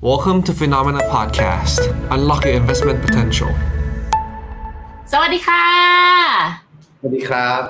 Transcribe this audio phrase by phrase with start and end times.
[0.00, 1.80] Welcome to Phenomena Podcast.
[2.14, 3.50] Unlock your investment potential.
[5.12, 5.64] สวัสดีค่ะ
[6.98, 7.62] สวัสดีครับ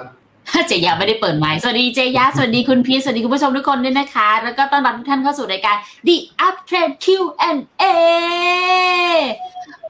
[0.69, 5.77] เจยาไม่ได้เปิดไมค์สวัสดีเจยาสวัสดีคุณพีชสวัสดีคุณผู้ชมทุกคนด้วยนะคะ แล้วก็ต้อนรับทุกท่านเข้าสู่รายการ
[6.09, 7.85] The Uptrend Q&A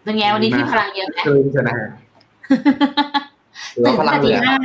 [0.02, 1.89] เป็นไงวันนี้พี่พลังเยอะไหมคืนชนะฮะ
[3.80, 4.57] หรือตื่ว่านพลัตั้งงแต่เหตีลือห้า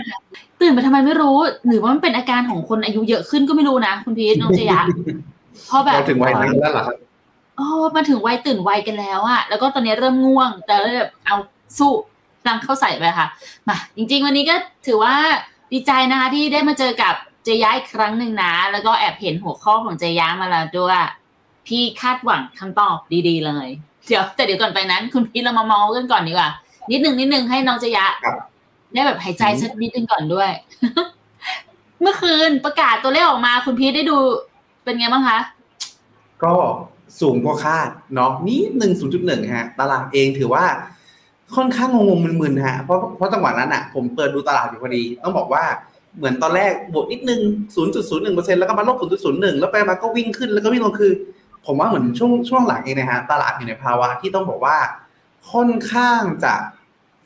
[0.62, 1.38] ตื่นไปทำไมไม่รู้
[1.68, 4.80] หรือว่ามันเป็นอาการของคนอายุเยอะขึ้นก็ไม่รู้นะ คุณพีชน้องเจยา
[5.68, 6.98] เพราะแบบเราถึงวัยนั้นแล้วเหรอครับ
[7.56, 11.36] โอ้มาถึงวัยตื่นวัยกันแล้วอะแล้วก็ตอนนี้เริ่มง่วง แต่เลยแบบเอา
[11.78, 11.92] สู้
[12.48, 13.28] รังเข้าใส่ไปค่ะ
[13.68, 14.56] มาจริง ๆ วันนี้ก็
[14.88, 15.16] ถือว่า
[15.72, 17.14] ดีใจนะคะที่ได้มาเจอกับ
[17.44, 20.98] เจย้าอีกครั้งหนึ่งนะ แล้วก็แอบเห็นหัวข้อของเจย้ามาแล้วด้วย
[21.68, 23.68] พี่คาดหวังคำตอบดีๆ เลย
[24.08, 26.50] เดี๋ยวแต่เดี๋ยวก่อนไปนั้น คุณพี่เรามาเมากันก่อนดีกว่า
[26.92, 28.38] นิดหนึ่งนิดหนึ่งให้น้องเจยะครับ
[28.94, 30.50] ได้แบบหายใจสักนิดนึงก่อนด้วย
[32.02, 34.18] เมื่อคืนประกาศตัวเลขออกมา คุณพีทได้ดู
[34.84, 35.40] เป็นไงบ้างคะ
[36.44, 36.54] ก็
[37.22, 40.66] สูงกว่าคาดเนาะนิดหนึ่งศูนย์จุดหนึ่งฮะตลาดเองถือว่า
[41.56, 45.64] ค่อนข้างงงๆมึนๆฮะเพราะเพราะจังหวะนั้นอะ ผมเปิดดูตลาดอยู่พอดี ต้องบอกว่า
[46.18, 47.42] เหมือนตอนแรกบวกนิดนึง
[48.00, 51.12] 0.01%แล้วก็มาลบ 0.01 แล้วไปมาก็วิ่งขึ้นแล้วก็วิ่งลงคือ
[51.66, 54.78] ผมว่าเหมือนช่วงช่วงหลังเองนะฮะตลาดอยู่ในภาวะที่ต้องบอกว่า
[55.52, 56.54] ค่อนข้างจะ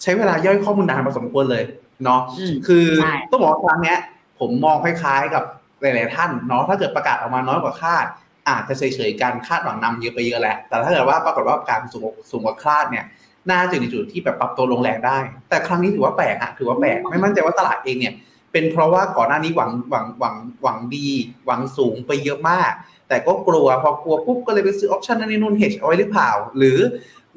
[0.02, 1.64] ใช้เวลาย่อยข้อมูลนานพอสมควรเลย
[2.04, 4.00] เนาะอืมคือใช่ต้องบอกว่าครั้งเนี้ย
[4.40, 5.44] ผมมองคล้ายๆกับ
[5.82, 8.06] หลายๆท่านเนาะถ้าเกิดประกาศออกมาน้อยกว่าคาด
[8.50, 13.06] อาจจะเฉยๆกันคาดหวังนำเยอะไปเยอะแหละแต่ถ้าเกิดว่าปรากฏว่าการสูงสูงกว่าคาดเนี่ย
[13.52, 18.14] น่าจะอยู่ในจุดที่แบบปรับตัวลงแรงได้ แต่ครั้งนี้ถือว่าแปลกอะถือว่าแปลกไม่มั่นใจว่าตลาดเองเนี่ย
[18.52, 21.08] เป็นเพราะว่าก่อนหน้านี้หวังหวังหวังหวังดี
[21.46, 22.72] หวังสูงไปเยอะมาก
[23.08, 26.80] แต่ก็กลัวพอกลัวปุ๊บก็เลยไปซื้อออปชันนั่นนี่นู่นเฮชเอาไว้หรือเปล่า หรือ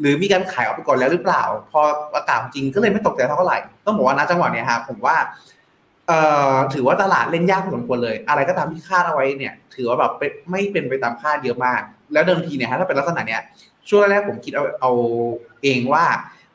[0.01, 1.81] หรือมีการขายออกไปก่อนแล้วหรือเปล่า พอ
[2.15, 5.60] ประกาศจริงก็เลยไม่ตกใจเท่าไหร่ ต้องบอกว่าณจังหวะเนี้ยฮะผมว่าเอ่อ
[6.75, 10.13] ถือว่าตลาดเล่นยากพอสมควรเลย อะไรก็ตามที่คาดเอาไว้เนี่ย ถือว่าแบบ
[10.51, 11.81] ไม่เป็นไปตามคาดเยอะมาก
[12.13, 13.43] แล้วเดิมทีเนี่ยฮะถ้าเป็นลักษณะเนี้ย
[13.89, 14.93] ช่วงแรกผมคิดเอาเอา
[15.63, 16.05] เองว่า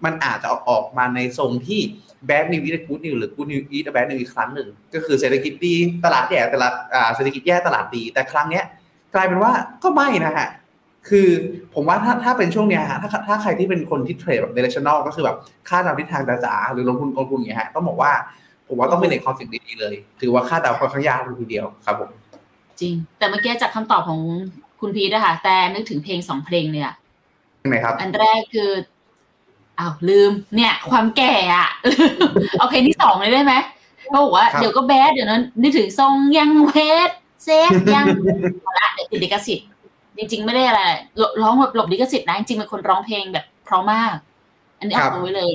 [0.06, 1.82] มันอาจจะออกมาในทรงที่
[2.30, 6.74] bad news is good news หรือ good news is bad news อีกครั้งหนึ่ง ก็คือเศรษฐกิจดีตลาดแย่ตลาด
[7.16, 8.66] เศรษฐกิจแย่ตลาดดี แต่ครั้งเนี้ย
[9.16, 9.52] กลายเป็นว่า
[9.84, 10.50] ก็ไม่นะฮะ
[11.10, 11.30] คือ
[11.74, 15.38] ผมว่าถ้าถ้าเป็นช่วงเนี้ยฮะถ้าถ้าใครที่เป็นคนที่เทรดแบบ directional ก็คือแบบ
[15.70, 18.12] คาดเดาทิศทางจ๋าๆหรือลงทุนกองทุนอย่างเงี้ยฮะต้องบอกว่า
[18.68, 22.10] ผมว่าต้องเป็นในคอนเซ็ปต์ดีๆเลย ถือว่าคาดเดาค่อนข้างยากเลยทีเดียวครับผม
[22.82, 24.20] จริง แต่เมื่อกี้จากคำตอบของ
[24.82, 26.96] คุณพีทอะค่ะแต่นึกถึงเพลงสองเพลงเลยอะ
[27.64, 28.72] ยังไงครับ อันแรกคือ
[29.80, 31.70] อ้าวลืม เนี่ย ความแก่อะ
[32.58, 33.54] เอาเพลงที่สองเลยได้ไหม
[34.10, 36.72] เขาบอกว่าครับเดี๋ยวก็ bad เดี๋ยวนั้นนึกถึงทรงยังเว
[37.10, 37.12] ท
[37.44, 38.06] เซฟยัง
[38.62, 39.68] เอาละเดี๋ยวติดลิขสิทธิ์
[40.18, 40.82] จริง ๆ ไม่ได้อะไร
[41.42, 44.14] ร้องแบบหลบลิขสิทธิ์นะจริงๆเป็นคนร้องเพลงแบบเพราะมาก
[44.80, 45.52] อันนี้ครัเอาบไว้เลย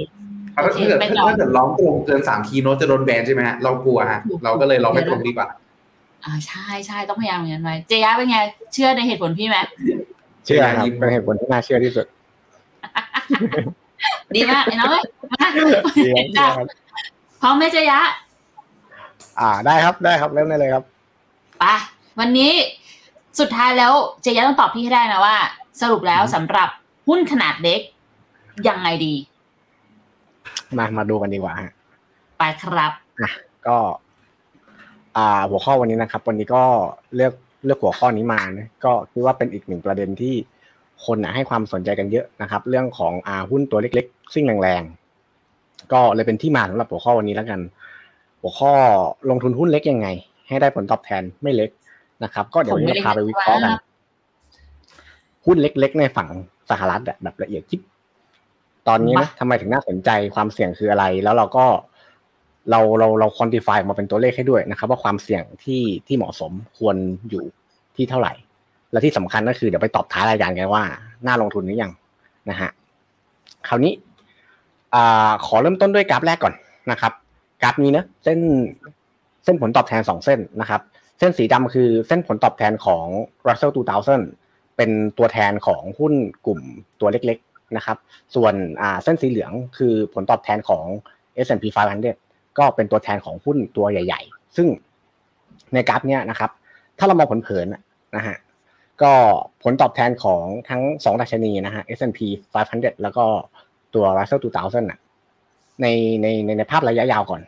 [0.54, 5.48] ถ้าโอเคเกิดไปต่อถ้าเกิดร้องตรงเกินสามคีย์โน้ตจะโดนแบนใช่ไหมฮะเรากลัวฮะเราก็เลยร้องไม่ตรงดีกว่า
[6.24, 8.38] อ่าใช่ใช่ต้องพยายามอย่างนั้นไว้เจย่าเป็นไง
[8.72, 9.56] เชื่อในเหตุผลพี่ไหม
[10.46, 12.06] เชื่อครับยิ้มเป็นเหตุผลที่น่าเชื่อที่สุด
[14.34, 16.66] ดีมากไอ้น้องเอ้ยมาดีครับเชื่อครับ
[17.40, 18.00] พร้อมไหมเจย่า
[19.40, 20.84] อ่าได้ครับได้ครับเริ่มได้เลยครับ
[21.60, 21.74] ไปะ
[22.18, 22.52] วันนี้
[23.40, 25.36] สุดท้ายแล้วเจย่าต้องตอบพี่ให้ได้นะว่า
[25.80, 26.68] สรุปแล้วสำหรับ
[27.08, 27.80] หุ้นขนาดเล็ก
[28.68, 29.14] ยังไงดี
[30.78, 31.72] มามาดูกันดีกว่าฮะ
[32.38, 32.92] ไปครับ
[33.66, 33.78] ก็
[35.16, 36.62] อ่าหัวข้อวันนี้นะครับ วันนี้ก็
[37.14, 40.34] เลือกเลือกหัวข้อนี้มานะก็คิดว่าเป็นอีกหนึ่งประเด็นที่
[41.04, 47.60] คนนะให้ความสนใจกันเยอะนะครับ เรื่องของอ่าหุ้นตัวเล็กๆ ซิ่งแรงๆ ก็เลยเป็นที่มาสำหรับหัวข้อวันนี้แล้วกัน
[48.40, 48.72] หัวข้อ
[49.30, 50.08] ลงทุนหุ้นเล็กยังไง
[50.48, 51.70] ให้ได้ผลตอบแทนไม่เล็ก
[52.24, 53.72] นะครับ ก็เดี๋ยววันนี้เราพาไปวิเคราะห์กัน
[55.46, 56.28] หุ้นเล็กๆ ในฝั่ง
[56.70, 57.80] สหรัฐอะแบบละเอียดยิบ
[58.88, 61.64] ตอนนี้นะทำไมถึงน่าสนใจความเสี่ยงคืออะไร แล้วเราก็
[62.70, 66.96] เราเราเราควอนติฟายออกมาเป็นตัวเลขให้ด้วยนะครับ ว่าความเสี่ยงที่ที่เหมาะสมควร
[67.30, 67.44] อยู่
[67.96, 68.32] ที่เท่าไหร่
[68.92, 70.82] และที่สำคัญก็คือเดี๋ยวไปตอบท้ายรายการกันว่า
[71.26, 71.92] น่าลงทุนหรือยัง
[72.50, 72.70] นะฮะ
[73.68, 73.92] คราวนี้
[74.94, 76.54] อ่าขอเริ่มต้นด้วยกราฟแรกก่อน
[76.90, 77.12] นะครับ
[77.62, 78.38] กราฟนี้นะเส้น
[79.44, 80.80] เส้นผลตอบแทนสองเส้นนะครับ
[81.18, 83.06] เส้นสีดำคือเส้นผลตอบแทนของ
[83.46, 83.72] Russell
[84.24, 86.14] 2000 เป็นตัวแทนของหุ้น
[86.46, 86.60] กลุ่ม
[87.00, 87.96] ตัวเล็กๆ นะครับ
[88.34, 88.54] ส่วน
[89.04, 90.84] เส้นสีเหลืองคือผลตอบแทนของ
[91.46, 91.64] S&P
[92.12, 94.66] 500 ก็เป็นตัวแทนของหุ้นตัวใหญ่ ๆ ซึ่ง
[95.74, 96.50] ในกราฟเนี้ยนะครับ
[96.98, 97.66] ถ้าเรามองผลเผิน
[98.16, 98.36] นะฮะ
[99.02, 99.12] ก็
[99.62, 102.20] ผลตอบแทนของทั้งสองดัชนีนะฮะ S&P
[102.62, 103.24] 500 แล้วก็
[103.94, 104.98] ตัว Russell 2000นะ
[105.82, 105.86] ใน
[106.22, 107.40] ในในในภาพระยะยาวก่อน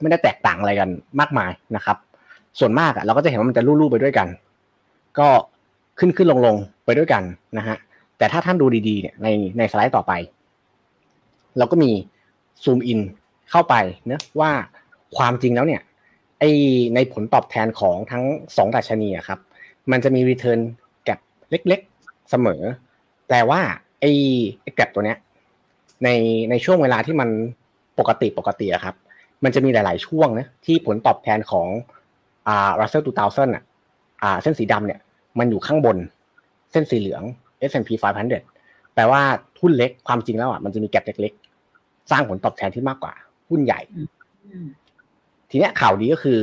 [0.00, 0.88] ไม่ได้แตกต่างอะไรกัน
[1.20, 1.96] มากมายนะครับ
[2.58, 4.28] ส่วนมากอะเราก็จะเห็นว่ามันจะลู่ๆไปด้วยกัน
[5.18, 5.28] ก็
[5.98, 7.22] ขึ้นขึ้นลงลงไปด้วยกัน
[7.58, 7.76] นะฮะ
[8.22, 9.28] แต่ถ้าท่านดูดีๆเนี่ยใน
[9.58, 10.12] ในสไลด์ต่อไป
[11.58, 11.90] เราก็มี
[12.62, 13.00] ซูมอิน
[13.50, 13.74] เข้าไป
[14.06, 14.50] เนะว่า
[15.16, 15.82] ความจริงแล้วเนี่ย
[16.38, 16.44] ไอ
[16.94, 18.24] ในผลตอบแทนของทั้ง
[18.56, 19.38] สองดัชนีอะครับ
[19.90, 20.60] มันจะมีรีเทิร์น
[21.04, 21.12] แกล
[21.50, 22.62] เล็กๆเสมอ
[23.30, 23.60] แต่ว่า
[24.00, 24.04] ไอ
[24.74, 25.18] แกลบตัวเนี้ย
[26.04, 26.08] ใน
[26.50, 27.28] ในช่วงเวลาที่มัน
[27.98, 28.94] ปกติปกติอะครับ
[29.44, 31.66] มันจะมีหลาย ๆ ช่วงนะที่ผลตอบแทนของ
[32.48, 33.62] อ่า Russell 2000อะ
[34.22, 35.00] อ่าเส้นสีดำเนี่ย
[35.38, 35.96] มันอยู่ข้างบน
[36.72, 37.22] เส้นสีเหลือง
[37.70, 37.90] S&P
[38.42, 39.22] 500 แปลว่า
[39.60, 43.14] หุ้นเล็กความจริงแล้วอะมันจะมี gap เล็กๆ สร้างผลตอบแทนที่มากกว่า
[43.50, 44.68] หุ้นใหญ่อืม
[45.50, 46.40] ทีเนี้ยข่าวดีก็คือ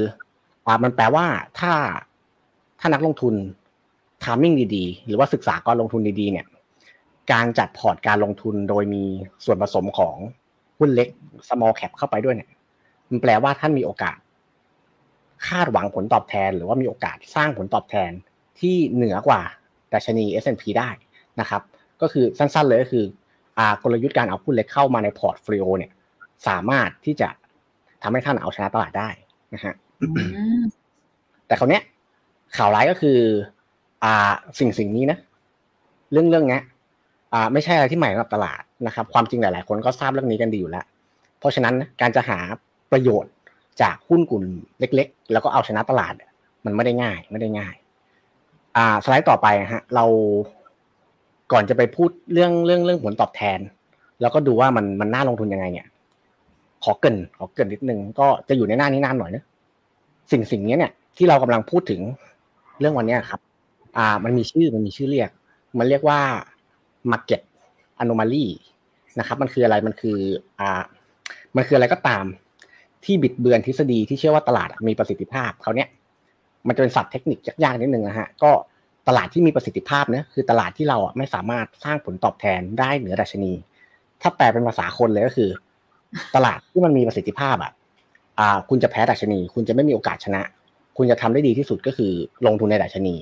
[0.66, 1.26] อ่ามันแปลว่า
[1.60, 1.74] ถ้า
[2.80, 3.34] ถ้านักลงทุน
[4.24, 6.46] timing ดีๆ หรือว่าศึกษาการลงทุนดีๆ เนี่ย
[7.32, 9.04] การจัดพอร์ตการลงทุนโดยมี
[9.46, 10.16] ส่วนผสมของ
[10.80, 11.08] หุ้นเล็ก
[11.48, 12.50] small cap เข้าไปด้วยเนี่ย
[13.10, 14.18] มันแปลว่าท่านมีโอกาส
[15.48, 18.12] คาดหวังผลตอบแทน หรือว่ามีโอกาสสร้างผลตอบแทน
[18.60, 19.42] ที่เหนือกว่า
[19.94, 20.90] ดัชนี S&P ได้
[21.42, 21.62] นะครับ
[22.02, 23.06] ก็คือสั้นๆเลยก็คือ
[23.58, 25.92] อ่ากลยุทธ์การเอาหุ้นเล็กเข้ามาใน portfolio เนี่ย
[26.48, 27.30] สามารถที่จะ
[28.02, 29.10] ทำให้ท่านเอาชนะตลาดได้
[29.54, 30.08] นะฮะอื
[30.60, 30.64] ม
[31.48, 31.84] แต่คราวเนี้ย
[32.58, 33.18] ข่าวร้ายก็คือ
[34.04, 35.18] อ่าสิ่งสิ่งนี้นะ
[36.12, 36.62] เรื่องเรื่องเนี้ย
[37.34, 40.86] อ่าไม่ใช่อะไรที่ใหม่สำหรับตลาดนะครับ ความจริงหลาย ๆ คนก็ทราบเรื่องนี้กันดีอยู่แล้ว
[41.40, 42.40] เพราะฉะนั้นนะการจะหา
[42.92, 43.32] ประโยชน์
[43.82, 44.44] จากหุ้นกลุ่ม
[44.80, 46.32] เล็ก ๆ แล้วก็เอาชนะตลาดเนี่ย
[46.66, 47.76] มันไม่ได้ง่าย ไม่ได้ง่าย
[48.78, 50.06] อ่าสไลด์ต่อไปนะฮะ เรา
[51.52, 53.60] ก่อนจะไปพูดเรื่องเรื่องเรื่องผลตอบแทน
[54.22, 55.88] แล้วก็ดูว่ามันมันน่าลงทุนยังไงเนี่ย
[56.84, 59.44] ขอเกินขอเกินนิดนึงก็จะอยู่ในหน้านี้นานหน่อยนะ
[60.32, 62.02] สิ่งสิ่งนี้เนี่ยที่เรากำลังพูดถึง
[62.80, 63.40] เรื่องวันนี้ครับ
[63.98, 65.30] อ่า มันมีชื่อมันมีชื่อเรียก
[65.80, 66.20] มันเรียกว่า
[67.12, 67.42] market
[68.02, 68.46] anomaly
[69.20, 70.18] นะครับ มันคืออะไรมันคือ
[70.60, 70.82] อ่า
[71.56, 72.26] มันคืออะไรก็ตาม
[73.06, 75.90] ที่บิดเบือนทฤษฎีที่เชื่อว่าตลาดมีประสิทธิภาพเขาเนี้ย
[76.68, 78.52] มันจะเป็นศัพท์เทคนิคยากๆนิดนึงนะฮะ ก็
[79.10, 83.54] ตลาดที่มีประสิทธิภาพเนี่ยคือตลาดที่เราอะไม่สามารถสร้างผลตอบแทนได้เหนือดัชนี
[84.22, 85.50] ถ้าแปลเป็นภาษาคนเลยก็คือ
[86.36, 87.72] ตลาดที่มันมีประสิทธิภาพอะ
[88.40, 90.42] อ่า คุณจะแพ้ดัชนี คุณจะไม่มีโอกาสชนะ
[90.98, 92.12] คุณจะทำได้ดีที่สุดก็คือ
[92.46, 93.16] ลงทุนในดัชนี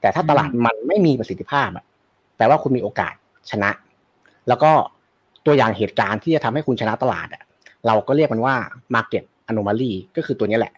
[0.00, 1.84] แต่ถ้าตลาดมันไม่มีประสิทธิภาพอะ
[2.36, 3.14] แปลว่าคุณมีโอกาส
[3.50, 3.70] ชนะ
[4.48, 4.70] แล้วก็
[5.46, 7.42] ตัวอย่างเหตุการณ์ที่จะทำให้คุณชนะตลาดอะ
[7.86, 8.56] เราก็เรียกมันว่า
[8.94, 10.72] market anomaly ก็คือตัวนี้แหละ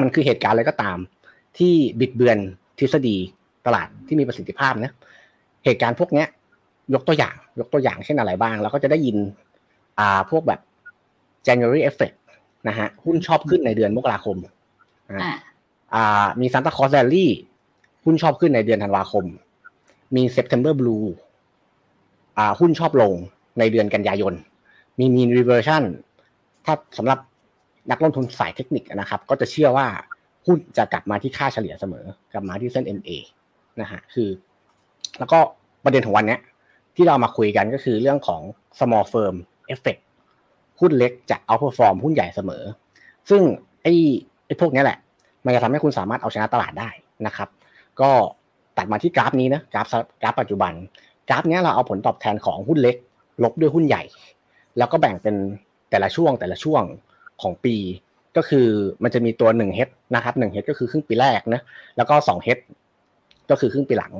[0.00, 0.98] มันคือเหตุการณ์อะไรก็ตาม
[1.58, 2.38] ที่บิดเบือน
[2.82, 3.16] ทฤษฎี
[3.66, 4.92] ตลาดที่มีประสิทธิภาพนะ
[5.64, 6.26] เหตุการณ์พวกเนี้ย
[6.94, 9.16] ยกตัวอย่าง ยกตัวอย่างเช่นอะไรบ้าง เราก็จะได้ยิน
[9.98, 10.60] อ่าพวกแบบ
[11.46, 12.16] January effect
[12.68, 14.36] นะฮะหุ้นชอบขึ้นในเดือนมกราคม
[15.08, 15.34] นะฮะอ่า
[15.94, 17.26] อ่ามี Santa Claus Rally
[18.04, 19.24] หุ้นชอบขึ้นในเดือนธันวาคม
[20.16, 21.06] มี September Blue
[22.38, 23.12] อ่าหุ้นชอบลง
[23.58, 24.34] ในเดือนกันยายน
[24.98, 25.84] มี mean reversion
[26.64, 27.18] ถ้าสำหรับ
[27.90, 29.86] นักลงทุนสายเทคนิคนะครับ ก็จะเชื่อว่า
[30.46, 33.10] หุ้นจะกลับมาที่ค่าเฉลี่ยเสมอ กลับมาที่เส้น MA
[33.80, 34.28] นะฮะคือ
[35.18, 35.38] แล้วก็
[35.84, 36.38] ประเด็นของวันนี้
[36.96, 38.42] ที่เรามาคุยกันก็คือเรื่องของ
[38.78, 39.34] small firm
[39.74, 40.02] effect
[40.80, 42.62] หุ้นเล็กจะ outperform หุ้นใหญ่เสมอ
[43.30, 43.42] ซึ่ง
[43.82, 43.94] ไอ้
[44.46, 44.98] ไอ้พวกนี้แหละ
[45.44, 46.90] มันจะทำให้คุณสามารถเอาชนะตลาดได้
[47.26, 47.48] นะครับ
[48.00, 48.10] ก็
[48.78, 49.86] ตัดมาที่กราฟนี้นะกราฟ
[50.22, 50.72] กราฟปัจจุบัน
[51.28, 52.96] กราฟนี้เราเอาผลตอบแทนของหุ้นเล็ก
[53.42, 54.02] ลบด้วยหุ้นใหญ่
[54.78, 55.36] แล้วก็แบ่งเป็น
[55.90, 56.82] แต่ละช่วงแต่ละช่วง
[57.42, 57.76] ของปี
[58.36, 58.66] ก็คือ
[59.02, 61.60] มันจะมีตัวหนึ่งเฮดนะครับหนึ่งเฮดก็คือครึ่งปีแรกนะ
[61.96, 62.58] แล้วก็สองเฮด
[63.50, 64.12] ก็คือครึ่งปีหลัง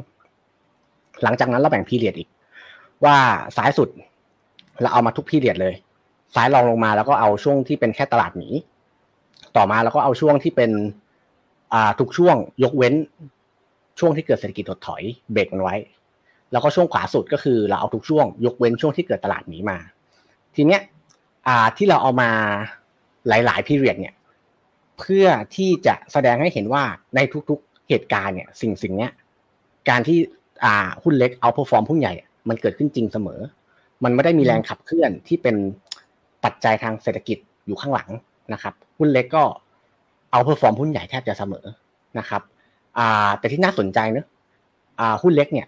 [1.22, 2.28] หลังจากนั้นเราแบ่งพีเรียดอีก
[3.04, 3.16] ว่า
[3.56, 3.88] ซ้ายสุด
[4.80, 5.74] เราเอามาทุกพีเรียดเลย
[6.34, 8.48] ซ้ายรองลงมาแล้วก็เอาช่วงที่เป็นแค่ตลาดหมี
[9.56, 10.70] ต่อมาแล้วก็เอาช่วงที่เป็น
[11.72, 12.94] อ่าทุกช่วงยกเว้น
[13.98, 15.76] ช่วงที่เกิดเศรษฐกิจถดถอยเบรกมันไว้
[16.52, 19.78] แล้วก็ช่วงขวาสุดก็คือเราเอาทุกช่วง ยกเว้นช่วงที่เกิดตลาดหมีมา
[20.54, 20.80] ทีเนี้ย
[21.48, 22.30] อ่าที่เราเอามา
[23.28, 24.14] หลายๆพีเรียดเนี่ย
[24.98, 25.26] เพื่อ
[25.56, 29.12] ที่จะแสดงให้เห็นว่าในทุกๆเหตุการณ์เนี่ย สิ่งสิ่งเนี้ย
[29.88, 30.18] การที่
[30.64, 32.12] อ่าหุ้นเล็ก outperform หุ้นใหญ่
[32.48, 33.40] มันเกิดขึ้นจริงเสมอ
[34.04, 35.56] มันไม่ได้มีแรงขับเคลื่อนที่เป็น
[36.44, 38.08] ปัจจัยทางเศรษฐกิจอยู่ข้างหลัง
[38.52, 39.44] นะครับ หุ้นเล็กก็
[40.30, 41.64] outperform หุ้นใหญ่แทบจะเสมอ
[42.18, 42.42] นะครับ
[42.98, 44.26] อ่าแต่ที่น่าสนใจเนอะ
[45.00, 45.66] อ่าหุ้นเล็กเนี่ย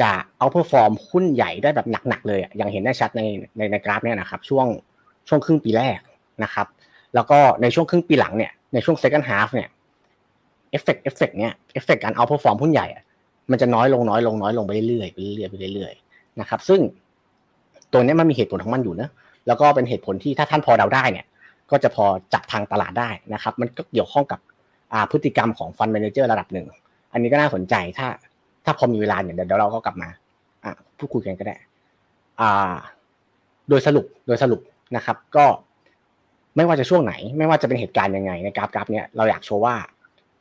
[0.00, 3.22] จะ outperform หุ้นใหญ่ได้แบบหนักๆเลยอย่างเห็นได้ชัดใน
[3.56, 4.66] ในในกราฟเนี่ยนะครับ ช่วง
[5.28, 5.98] ช่วงครึ่งปีแรก
[6.44, 6.66] นะครับ
[7.14, 9.68] แล้วก็ในช่วงครึ่งปีหลังเนี่ยในช่วง second half เนี่ย
[10.70, 12.86] effect effect เนี่ยเอฟเฟกต์การ outperform หุ้นใหญ่
[13.50, 16.80] มันจะน้อยลงน้อยลงน้อยลงไปเรื่อยๆไปเรื่อยๆไปเรื่อยๆนะครับ ซึ่ง
[17.92, 19.08] ตัวนี้มันมีเหตุผลของมันอยู่นะ
[19.46, 21.26] แล้วก็เป็นเหตุผลที่ถ้าท่านพอเดาได้เนี่ย
[21.70, 22.04] ก็จะพอ
[22.34, 24.40] จับทางตลาดได้นะครับ มันก็เกี่ยวข้องกับ
[25.10, 26.66] พฤติกรรมของฟัน d ม a นเจอร์ระดับหนึ่ง
[27.12, 28.06] อันนี้ก็น่าสนใจถ้า
[28.64, 30.08] ถ้าพอมีเวลาเนี่ยเดี๋ยวเราก็กลับมา
[30.98, 31.56] พูดคุยกันก็ได้
[33.68, 34.60] โดยสรุปโดยสรุป
[34.96, 35.44] นะครับ ก็
[36.56, 39.74] ไม่ว่าจะช่วงไหน ไม่ว่าจะเป็นเหตุการณ์ยังไงในกราฟกราฟเนี่ยเราอยากโชว์ว่า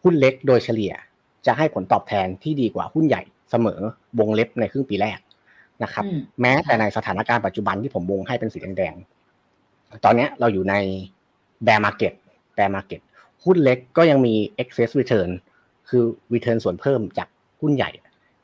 [0.04, 0.94] หุ้นเล็กโดยเฉลี่ย
[1.46, 3.80] จะให้ผลตอบแทนที่ดีกว่าหุ้นใหญ่เสมอ
[4.20, 5.20] วงเล็บในครึ่งปีแรก
[5.84, 10.76] นะครับอืมแม้แต่ในสถานการณ์ปัจจุบันที่ผมวงให้เป็นสีแดงๆตอนเนี้ยเราอยู่ใน
[11.66, 12.14] bear market
[12.58, 13.02] bear market
[13.46, 15.30] หุ้นเล็กก็ยังมี excess return
[15.90, 17.28] คือ return ส่วนเพิ่มจาก
[17.62, 17.92] หุ้นใหญ่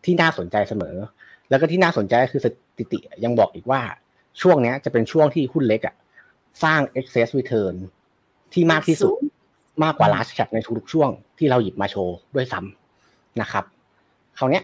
[0.06, 0.96] ที่น่าสนใจเสมอ
[1.50, 3.82] แล้วก็ที่น่าสนใจก็คือสถิติยังบอกอีกว่า
[4.42, 5.96] ช่วงเนี้ยจะเป็นช่วงที่หุ้นเล็กอะ
[6.64, 7.76] สร้าง excess return
[8.54, 9.14] ที่มากที่สุด
[9.84, 13.64] มากกว่า large cap ในทุกๆช่วงที่เราหยิบมาโชว์ด้วยซ้ำนะครับ
[14.38, 14.64] คราวเนี้ย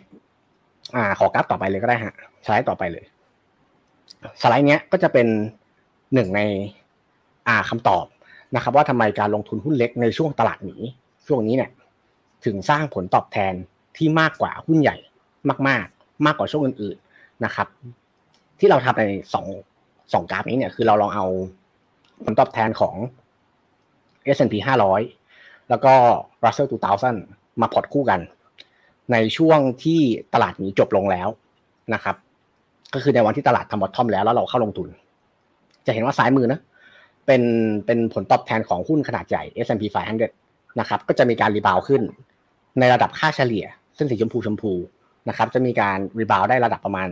[0.95, 2.13] อ่า ขอกราฟต่อไปเลยก็ได้ฮะ
[2.45, 3.05] สไลด์ต่อไปเลย
[4.41, 5.27] สไลด์เนี้ยก็จะเป็น
[6.13, 6.41] หนึ่งใน
[7.47, 8.05] อ่าคำตอบ
[8.55, 10.75] นะครับ ว่าทำไมการลงทุนหุ้นเล็กในช่วงตลาดหนี
[11.27, 11.71] ช่วงนี้เนี่ย
[12.45, 13.53] ถึงสร้างผลตอบแทน
[13.97, 14.97] ที่มากกว่าหุ้นใหญ่
[15.67, 17.67] มากๆมากกว่าช่วงอื่น ๆนะครับ
[18.59, 19.45] ที่เราทำในสอง
[20.13, 21.25] สองกราฟนี้เนี่ยคือเราลองเอา
[22.25, 22.95] ผลตอบแทนของ
[24.35, 24.55] S&P
[25.07, 25.93] 500 แล้วก็
[26.43, 26.69] Russell
[27.13, 28.19] 2000 มาพอร์ตคู่กัน
[29.11, 29.99] ในช่วงที่
[30.33, 31.27] ตลาดหมีจบลงแล้ว
[31.93, 32.15] นะครับ
[32.93, 34.87] ก็คือในวันที่ตลาดทำ bottom แล้วแล้วเราเข้าลงทุน
[35.85, 36.59] จะเห็นว่าซ้ายมือนะ
[37.25, 37.41] เป็น
[37.85, 39.83] เป็นผลตอบแทนของหุ้นขนาดใหญ่ S&P
[40.31, 42.01] 500 นะครับ ก็จะมีการ rebound ขึ้น
[42.79, 44.73] ในระดับค่าเฉลี่ย เส้นสีชมพูชมพู
[45.29, 47.09] นะครับ จะมีการ rebound ได้ระดับประมาณ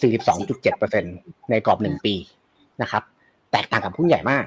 [0.00, 2.14] 42.7%ในกรอบหนึ่งปี
[2.82, 3.02] นะครับ
[3.54, 4.44] แตกต่างกับหุ้นใหญ่มาก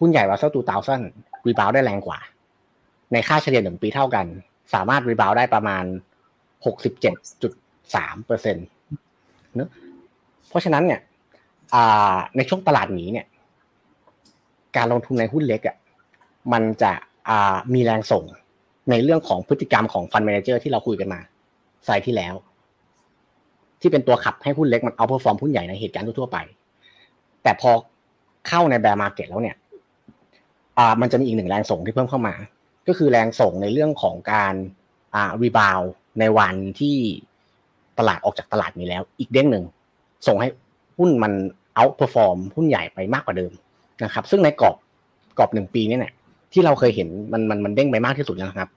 [0.00, 0.52] หุ้นใหญ่ Russell
[1.00, 2.18] 2000 rebound ได้แรงกว่า
[3.12, 4.26] ในค่าเฉลี่ยหนึ่งปีเท่ากัน
[4.74, 5.84] สามารถ rebound ได้ประมาณ
[6.64, 7.52] 67.3%เจ็ดจุด
[7.94, 8.66] สามเปอร์เซ็นต์
[9.54, 9.70] เนอะ
[10.48, 11.00] เพราะฉะนั้นเนี่ย
[12.36, 13.26] ในช่วงตลาดหมีเนี่ย
[14.76, 15.76] การลงทุนในหุ้นเล็กอะ
[16.52, 16.92] มันจะ
[17.74, 18.24] มีแรงส่ง
[18.90, 21.20] ในเรื่องของพฤติกรรมของ fund manager ที่เราคุยกันมา
[21.84, 22.34] ไซที่แล้ว
[23.80, 26.38] ที่เป็นตัวขับให้หุ้นเล็กมัน outperform หุ้นใหญ่ในเหตุการณ์ทั่วไป
[27.42, 27.70] แต่พอ
[28.48, 29.56] เข้าใน bear market แล้วเนี่ย
[30.78, 32.34] อ่ามันจะมีอีกหนึ่งแรงส่งที่เพิ่มเข้ามา
[32.88, 34.54] ก็คือแรงส่งในเรื่องของการ
[35.14, 35.80] อ่า rebound
[36.20, 36.96] ในวันที่
[37.98, 39.64] ตลาดออกจากตลาดหมีแล้ว อีกเด้งหนึ่ง
[40.26, 40.48] ส่งให้
[40.98, 41.32] หุ้นมัน
[41.74, 43.52] outperform หุ้นใหญ่ไปมากกว่าเดิม
[44.04, 44.76] นะครับ ซึ่งในกรอบ
[45.38, 46.12] กรอบหนึ่งปีนี้เนี่ย
[46.52, 48.68] ที่เราเคยเห็นมันมันมันเด้งไปมากที่สุดนะครับ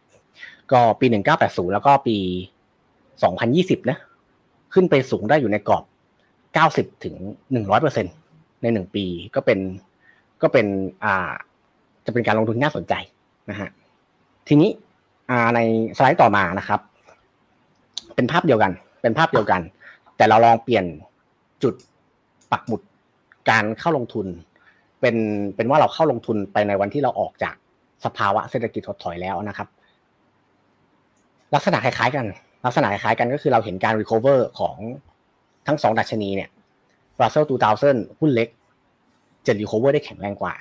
[0.72, 2.18] ก็ปีหนึ่งเก้าแปดศูนย์แล้วก็ปี
[3.24, 3.98] สองพันยี่สิบนะ
[4.74, 5.84] ขึ้นไปสูงได้อยู่ในกรอบ
[6.54, 7.16] เก้าสิบถึง
[7.52, 8.14] หนึ่งร้อยเปอร์เซ็นต์
[8.62, 9.60] ในหนึ่งปีก็เป็น
[10.42, 10.68] ก็เป็น
[11.04, 11.32] อ่า
[12.06, 12.94] จะเป็นการลงทุนน่าสนใจ
[13.52, 13.70] นะฮะ
[14.48, 14.70] ทีนี้
[15.30, 15.60] อ่าใน
[15.98, 16.80] สไลด์ต่อมานะครับ
[18.16, 18.72] เป็นภาพเดียวกัน
[19.02, 19.62] เป็นภาพเดียวกัน
[20.18, 20.86] แต่เราลองเปลี่ยน
[21.64, 21.74] จุด
[22.52, 22.82] ปักหมุด
[23.50, 24.28] การเข้าลงทุน
[25.02, 25.16] เป็น
[25.56, 27.56] เป็นว่าเราเข้าลงทุนไปในวันที่เราออกจาก
[28.06, 29.68] สภาวะเศรษฐกิจถดถอยแล้วนะครับ
[31.56, 32.26] ลักษณะคล้ายๆกัน
[32.66, 34.76] ลักษณะคล้ายๆกันก็คือเราเห็นการ recover ของ
[35.68, 36.50] ทั้งสองดัชนีเนี่ย
[37.22, 37.46] Russell
[37.84, 38.50] 2000หุ้นเล็ก
[39.46, 40.56] จะ recover ได้แข็งแรงกว่า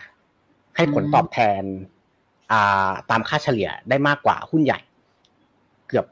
[0.77, 1.63] ให้ผลตอบแทน
[3.11, 4.81] ตามค่าเฉลี่ยได้มากกว่าหุ้นใหญ่
[5.89, 6.07] เกือบ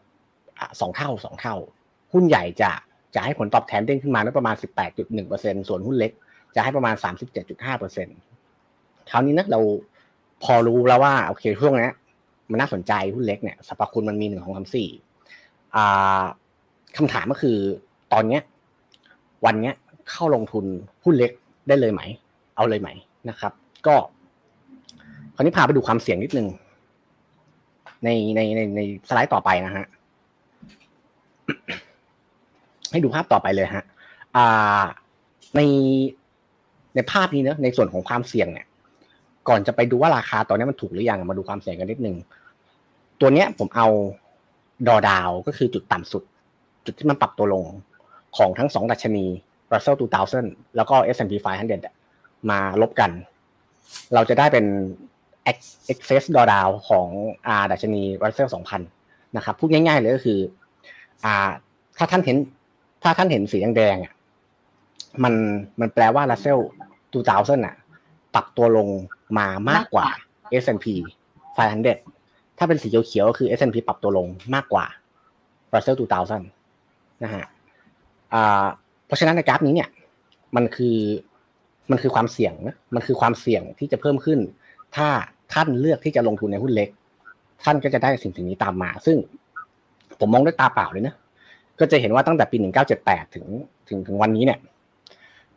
[0.80, 1.54] สองเท่าสองเท่า
[2.12, 2.70] หุ้นใหญ่จะ
[3.14, 4.54] จะให้ผลตอบแทนเด้งขึ้นมาได้ประมาณ
[5.12, 6.12] 18.1%ส่วนหุ้นเล็ก
[6.54, 6.94] จะให้ประมาณ
[7.62, 9.60] 37.5%คราวนี้นะเรา
[10.42, 11.90] พอรู้แล้วว่าโอเคช่วงนี้
[12.50, 14.88] มันน่าสนใจหุ้นเล็กเนี่ยสรรพคุณมันมีหนึ่งของคำสี่
[16.96, 17.58] คำถามก็คือ
[18.12, 18.42] ตอนเนี้ย
[19.44, 19.74] วันเนี้ย
[20.12, 20.64] เข้าลงทุน
[21.04, 21.30] หุ้นเล็ก
[21.68, 22.02] ได้เลยไหม
[22.56, 22.88] เอาเลยไหม
[23.28, 23.52] นะครับ
[23.86, 23.94] ก็
[25.34, 26.48] คราวนี้พาไปดูความเสี่ยงนิดนึง
[28.04, 29.86] ในในในในสไลด์ต่อไปนะฮะ
[32.90, 33.84] ให้ดูภาพต่อไปเลยฮะ
[34.36, 34.82] อ่า
[35.56, 35.60] ใน
[36.94, 38.66] ในภาพนี้เนะในส่วนของความเสี่ยงเนี่ย
[39.48, 42.16] ก่อนจะไปดูว่าราคาตอนนี้มันถูกหรือยังมาดูความเสี่ยงกันนิดนึง
[43.20, 43.88] ตัวเนี้ยผมเอา
[44.88, 46.22] ดอดาวก็คือจุดต่ำสุด
[46.84, 47.64] จุดที่มันปรับตัวลง
[48.36, 49.26] ของทั้งสองดัชนี
[49.72, 49.96] Russell
[50.36, 51.32] 2000 แล้วก็ S&P
[51.92, 53.10] 500 มาลบกัน
[54.14, 54.66] เราจะได้เป็น
[55.92, 57.08] excess drawdown ของ
[57.46, 58.50] อาดัชนี Russell
[58.90, 60.38] 2000 นะครับ พูดง่ายๆเลยก็คือ
[61.24, 61.50] อ่า
[61.98, 62.36] ถ้าท่านเห็น
[63.02, 64.12] ถ้าท่านเห็นสีแดงๆอะ
[65.22, 65.34] มัน
[65.80, 66.60] มันแปลว่า Russell
[67.14, 67.74] 2000อะ
[68.34, 68.88] ปรับตัวลง
[69.38, 70.06] มามากกว่า
[70.62, 70.86] S&P
[71.72, 74.86] 500 ถ้าเป็นสีเขียวๆก็คือ S&P ปรับตัวลงมากกว่า
[75.72, 77.44] Russell 2000 นะฮะ
[78.34, 78.64] อ่า
[79.12, 79.88] ราะฉะนั้นในกราฟนี้เนี่ย
[80.56, 80.98] มันคือ
[81.90, 84.38] มันคือความเสี่ยงนะมันคือความเสี่ยงที่จะเพิ่มขึ้น
[84.96, 85.08] ถ้า
[85.52, 86.88] ท่านเลือกที่จะลงทุนในหุ้นเล็ก
[87.64, 89.16] ท่านก็จะได้สิ่งสิ่งนี้ตามมา ซึ่ง
[90.20, 91.14] ผมมองด้วยตาเปล่าเลยนะ
[91.80, 92.56] ก็จะเห็นว่าตั้งแต่ปี
[92.96, 93.46] 1978 ถึง
[93.88, 94.58] ถึงถึงวันนี้เนี่ย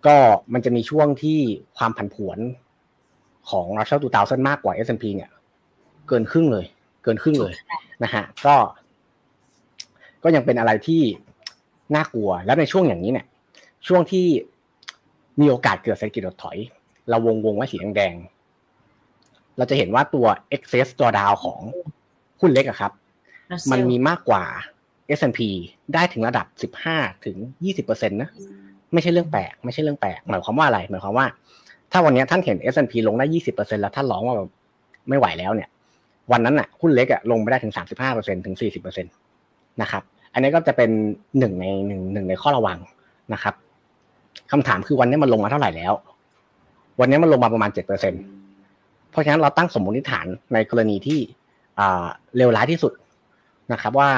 [0.05, 0.15] ก็
[0.53, 1.39] มันจะมีช่วงที่
[1.77, 2.37] ความผันผวน
[3.49, 5.29] ของ Russell 2000มากกว่า S&P เนี่ย
[6.07, 6.65] เกินครึ่งเลย
[7.03, 7.53] เกินครึ่งเลย
[8.03, 8.55] นะฮะก็
[10.23, 11.01] ก็ยังเป็นอะไรที่
[11.95, 13.25] น่ากลัวแล้วในช่วงอย่างนี้เนี่ย
[13.87, 14.25] ช่วงที่
[15.41, 16.57] มีโอกาสเกิดเศรษฐกิจถดถอย
[17.09, 20.25] เราวงวงไว้สีแดงๆเราจะเห็นว่าตัว
[20.55, 21.59] excess drawdown ของ
[22.41, 22.91] หุ้นเล็กอะครับ
[23.71, 24.43] มันมีมากกว่า
[25.17, 25.39] S&P
[25.93, 27.37] ได้ถึงระดับ 15 ถึง
[27.75, 28.29] 20%นะ
[28.93, 31.25] ไม่ใช่เรื่องแปลกไม่ใช่เรื่องแปลกหมายความว่าอะไรหมายความว่า
[31.91, 34.49] ถ้าวันนี้ท่านเห็น S&P ลงได้ 20%แล้วท่านร้องว่าแบบ
[35.09, 35.69] ไม่ไหวแล้วเนี่ย
[36.31, 37.73] วันนั้นอะหุ้นเล็กอะลงไปได้ถึง
[38.09, 40.89] 35%ถึง 40%นะครับ อันนี้ก็จะเป็น
[41.39, 42.79] หนึ่งในหนึ่งหนึ่งในข้อระวัง
[43.33, 43.55] นะครับ
[44.51, 45.93] คำถามคือวันนี้มันลงมาเท่าไหร่แล้ว
[46.99, 48.13] วันนี้มันลงมาประมาณเจ็ดเปอร์เซ็น
[49.11, 51.19] เพราะฉะนั้นเราตั้งสมมติฐานในกรณีที่
[51.79, 52.05] อ่า
[52.37, 52.93] เลวร้ายที่สุด
[53.71, 54.09] นะครับ ว่า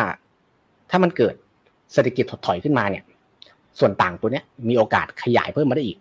[0.89, 1.35] ถ้ามันเกิด
[1.93, 3.03] เศรษฐกิจถดถอยขึ้นมาเนี่ย
[3.79, 5.97] ส่วนต่างตัวเนี้ยมีโอกาสขยายเพิ่มมาได้อีก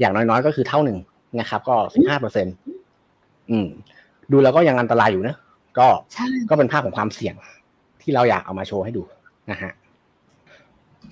[0.00, 0.98] อย่างน้อยๆ ก็คือเท่าหนึ่ง
[1.40, 2.46] นะครับ ก็สิบห้าเปอร์เซ็น
[3.50, 3.66] อืม
[4.32, 5.36] ดูแล้วก็ยังอันตรายอยู่นะ
[5.78, 7.34] ก็ใช่ก็เป็นภาพของความเสี่ยง
[8.02, 9.02] ที่เราอยากเอามาโชว์ให้ดู
[9.50, 9.70] นะฮะ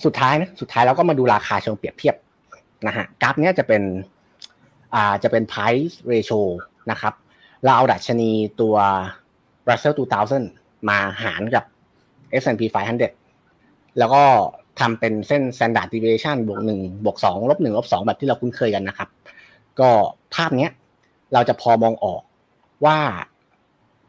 [0.04, 2.14] สุดท้ายนะสุดท้ายเราก็มาดูราคาเชิงเปรียบเทียบ
[2.86, 3.82] นะฮะกราฟเนี้ยจะเป็น
[4.94, 6.40] อ่าจะเป็น price ratio
[6.90, 7.14] นะครับ
[7.64, 8.76] เราเอาดัชนีตัว
[9.68, 9.94] Russell
[10.40, 11.64] 2000 มาหารกับ
[12.42, 12.62] S&P
[13.30, 14.22] 500 แล้วก็
[14.80, 19.08] ทำเป็นเส้น standard deviation บวกหนึ่งบวกสองลบหนึ่งลบสองแบบที่เราคุ้นเคยกันนะครับ
[19.80, 19.90] ก็
[20.34, 20.72] ภาพเนี้ย
[21.32, 22.22] เราจะพอมองออก
[22.84, 22.98] ว่า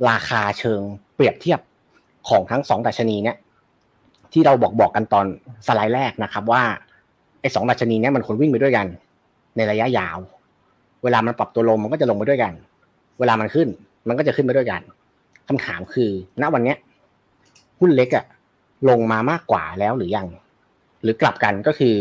[0.09, 0.81] ราคาเชิง
[1.15, 1.59] เปรียบเทียบ
[2.29, 3.37] ของทั้งสองดัชนีเนี่ย
[4.33, 5.25] ที่เราบอกบอกกันตอน
[5.67, 6.63] สไลด์แรกนะครับว่า
[7.41, 8.87] ไอ้สองดัชนีเนี่ยมันควรวิ่งไปด้วยกัน
[9.55, 10.17] ในระยะยาว
[11.03, 12.53] เวลามันปรับตัวลงมันก็จะลงไปด้วยกัน
[13.19, 13.67] เวลามันขึ้น
[14.07, 14.81] มันก็จะขึ้นไปด้วยกัน
[15.47, 16.77] คำถามคือ ณวันเนี้ย
[17.79, 18.25] หุ้นเล็กอะ
[18.89, 20.27] ลงมามากกว่าแล้วหรือยัง
[21.01, 21.95] หรือกลับกันก็คือ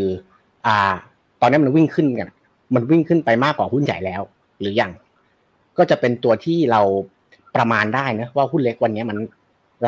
[0.66, 0.94] อ่า
[1.40, 2.28] ตอนนี้มันวิ่งขึ้นกัน
[2.74, 4.22] มันวิ่งขึ้นไปมากกว่าหุ้นใหญ่แล้ว
[4.60, 4.90] หรือยัง
[5.78, 6.80] ก็จะเป็นตัวที่เรา
[7.56, 9.18] ประมาณได้นะว่าหุ้นเล็กวันนี้มัน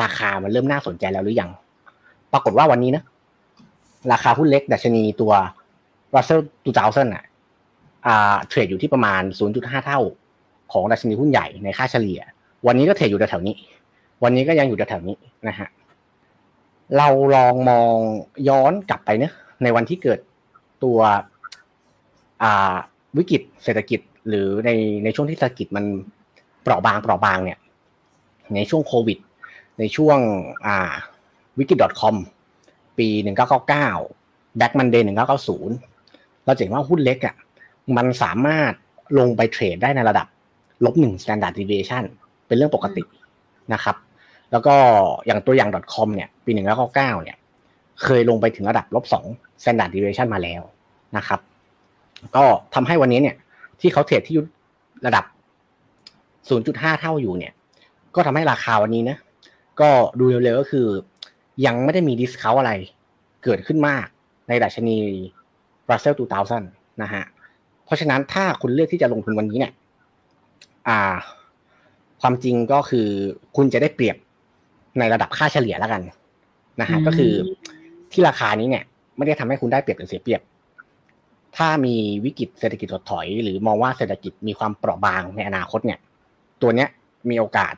[0.01, 1.49] ราคามันเริ่มน่าสนใจแล้วหรือยัง
[2.33, 3.03] ปรากฏว่าวันนี้นะ
[4.11, 5.33] ราคาหุ้นเล็กดัชนีตัว
[6.15, 6.41] Russell
[6.77, 7.23] 2000อะ
[8.07, 9.21] อ่าเทรดอยู่ที่ประมาณ
[9.53, 9.99] 0.5 เท่า
[10.71, 12.19] ของดัชนีหุ้นใหญ่ในค่าเฉลี่ย
[12.67, 13.55] วันนี้ก็เทรดอยู่แถวๆนี้
[14.23, 15.17] วันนี้ก็ยังอยู่แถวๆนี้
[15.47, 15.67] นะฮะ
[16.97, 17.95] เราลองมอง
[18.49, 19.31] ย้อนกลับไปเนะ
[19.63, 20.19] ในวันที่เกิด
[20.83, 20.99] ตัว
[23.17, 24.69] วิกฤตเศรษฐกิจหรือใน
[25.03, 25.85] ในช่วงที่เศรษฐกิจมัน
[26.61, 27.59] เปราะบางเปราะบางเนี่ย
[28.55, 29.17] ในช่วงโควิด
[29.79, 30.17] ในช่วง
[31.59, 32.15] วิกฤต .com
[32.97, 33.07] ปี
[33.83, 37.35] 1999 Black Monday 1990 เราจะเห็นว่าหุ้นเล็กอะ
[37.97, 38.71] มันสามารถ
[39.19, 40.27] ลงไปเทรดได้ในระดับ
[40.85, 42.03] ลบหนึ่ง standard deviation
[42.47, 43.03] เป็นเรื่องปกติ
[43.73, 43.95] นะครับ
[44.51, 44.75] แล้วก็
[45.25, 47.37] อย่างตัวอย่าง .com เนี่ย ปี 1999 เนี่ย
[48.03, 49.25] เคยลงไปถึงระดับลบสอง
[49.61, 50.61] standard deviation มาแล้ว
[51.17, 51.39] นะครับ
[52.35, 52.43] ก็
[52.75, 53.35] ทำให้วันนี้เนี่ย
[53.81, 54.37] ที่เขาเทรดที่
[55.05, 55.25] ระดับ
[56.31, 57.53] 0.5 เท่าอยู่เนี่ย
[58.15, 59.17] ก็ทำให้ราคาวันนี้นะ
[59.81, 60.87] ก็ดูเร็วๆก็คือ
[61.65, 62.71] ยังไม่ได้มี discount อะไร
[63.43, 64.05] เกิดขึ้นมาก
[64.47, 64.97] ในดัชนี
[65.89, 66.15] Russell
[66.59, 67.23] 2000นะฮะ
[67.85, 69.71] เพราะฉะนั้นถ้าคุณเลือกที่จะลงทุนวันนี้เนี่ย
[70.87, 71.15] อ่า
[72.21, 73.07] ความจริงก็คือ
[73.55, 74.17] คุณจะได้เปรียบ
[74.99, 76.01] ในระดับค่าเฉลี่ยแล้วกัน
[76.81, 77.33] นะฮะอืมก็คือ
[78.11, 78.83] ที่ราคานี้เนี่ย
[79.17, 80.41] ไม่ได้ทำให้คุณได้เปรียบหรือเสียเปรียบ
[81.57, 85.99] ถ้ามีวิกฤตเศรษฐกิจถดถอย หรือมองว่าเศรษฐกิจมีความเปราะบางในอนาคตเนี่ย
[86.61, 86.89] ตัวเนี้ย
[87.29, 87.73] มีโอกาส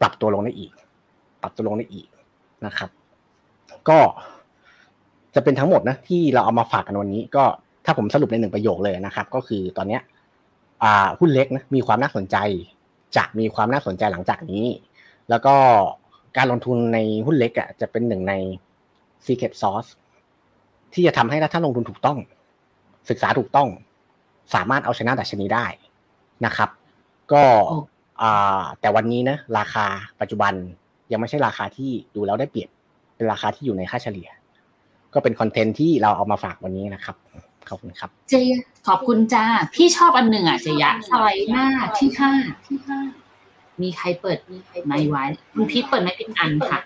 [0.00, 0.72] ปรับตัวลงได้อีก
[1.42, 2.06] ปรับตัวลงได้อีก
[2.66, 2.90] นะครับ
[3.88, 3.98] ก็
[5.34, 7.44] จะเป็นทั้งหมดนะที่เราเอามาฝากกันวันนี้ ก็
[7.84, 10.02] ถ้าผมสรุปในหนึ่งประโยคเลยนะครับ ก็คือตอนเนี้ย
[10.82, 12.36] อ่าหุ้นเล็กนะมีความน่าสนใจ
[13.16, 14.64] จะมีความน่าสนใจหลังจากนี้
[15.30, 15.54] แล้วก็
[16.36, 18.34] การลงทุนในหุ้นเล็กอะจะเป็นหนึ่งใน
[19.26, 19.90] secret sauce
[20.92, 22.18] ที่จะทำให้ถ้าลงทุนถูกต้อง
[23.10, 23.68] ศึกษาถูกต้อง
[24.54, 25.66] สามารถเอาชนะดัชนีได้
[26.46, 26.70] นะครับ
[27.32, 27.76] ก็โอ้
[28.22, 29.86] อ่าแต่วันนี้นะราคา
[30.20, 30.52] ปัจจุบัน
[31.12, 32.70] ยังไม่ใช่ราคาที่ดูแล้วได้เปรียบ
[33.16, 34.28] เป็นราคาที่อยู่ในค่าเฉลี่ย
[35.14, 37.16] ก็เป็นคอนเทนต์ที่เราเอามาฝากวันนี้นะครับ
[37.68, 41.66] ขอบคุณครับ เจยะขอบคุณจ้า พี่ชอบอันหนึ่งอะเจยะสไลด์หน้า
[41.98, 42.32] ที่ห้า
[42.66, 42.98] ที่ห้า
[43.82, 44.38] มีใครเปิด
[44.86, 46.80] ไม่ไว้คุณพีทเปิดไม่ปิดอันค่ะ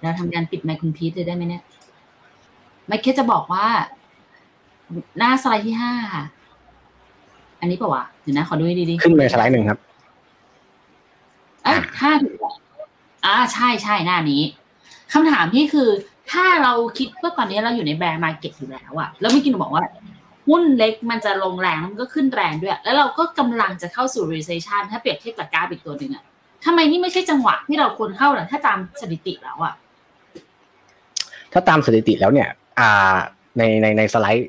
[0.00, 1.62] เราทำการปิดไมค์คุณพีทเลยได้ไหมเนี่ย
[2.86, 3.66] ไม่แค่จะบอกว่า
[5.18, 6.24] หน้าสไลด์ที่ห้าค่ะ
[7.60, 12.54] อันนี้เปล่าวะเดี๋ยวนะ ขอดูให้ดีๆ ขึ้นไปสไลด์หนึ่งครับเอ้ยห้าถูกแล้ว
[13.26, 14.42] อ่าใช่ใช่หน้านี้
[15.12, 15.88] คำถามที่คือ
[16.30, 19.84] ถ้าเราคิดว่าตอนนี้เราอยู่ในแบร์มาเก็ตอยู่แล้วอะแล้วเมื่อกี้หนูบอกว่า
[20.48, 26.24] หุ้นเล็กมันจะลงแรงแล้วมันก็ขึ้นแรงด้วย แล้วเราก็กำลังจะเข้าสู่ recession ถ้าเปรียบเทียบกับกราฟอีกตัวหนึ่งอะ
[26.64, 29.74] ทำไมนี่ไม่ใช่จังหวะที่เราควรเข้าหรอถ้าตามสถิติแล้วอะ
[31.52, 33.14] ถ้าตามสถิติแล้วเนี่ย อ่า
[33.58, 34.48] ในในในสไลด์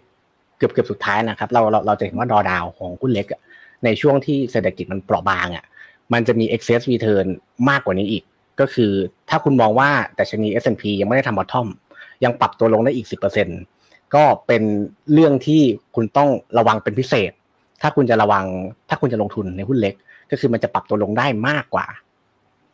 [0.58, 3.42] เกือบเกือบสุดท้ายนะครับ เราเราเราจะเห็นว่าดอดาวของหุ้นเล็กอะ
[3.86, 5.66] ในช่วงที่เศรษฐกิจมันเปราะบางอะ
[6.13, 7.26] มันจะมี excess return
[7.69, 8.24] มากกว่านี้อีก
[8.60, 8.91] ก็คือ
[9.30, 11.67] ถ้าคุณมองว่าแต่ชนี S&P ยังไม่ได้ทำ bottom
[12.24, 13.08] ยังปรับตัวลงได้อีก
[13.60, 14.63] 10%ก็เป็น
[15.13, 15.62] เรื่องที่
[15.95, 17.32] คุณต้องระวังเป็นพิเศษ
[17.82, 18.45] ถ้าคุณจะระวัง
[18.89, 19.95] ถ้าคุณจะลงทุนในหุ้นเล็ก
[20.32, 21.86] ก็คือมันจะปรับตัวลงได้มากกว่า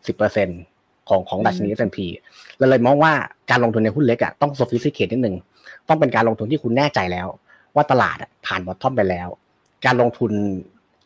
[0.09, 1.97] 10%ของของดัชนี S&P
[2.57, 3.13] เราเลยมองว่า
[3.49, 5.35] การลงทุนในหุ้นเล็กอะต้อง sophisticate นิดนึง
[5.87, 7.27] ต้องเป็นการลงทุนที่คุณแน่ใจแล้ว
[7.75, 9.27] ว่าตลาดอะผ่านบอททอมไปแล้ว
[9.85, 10.31] การลงทุน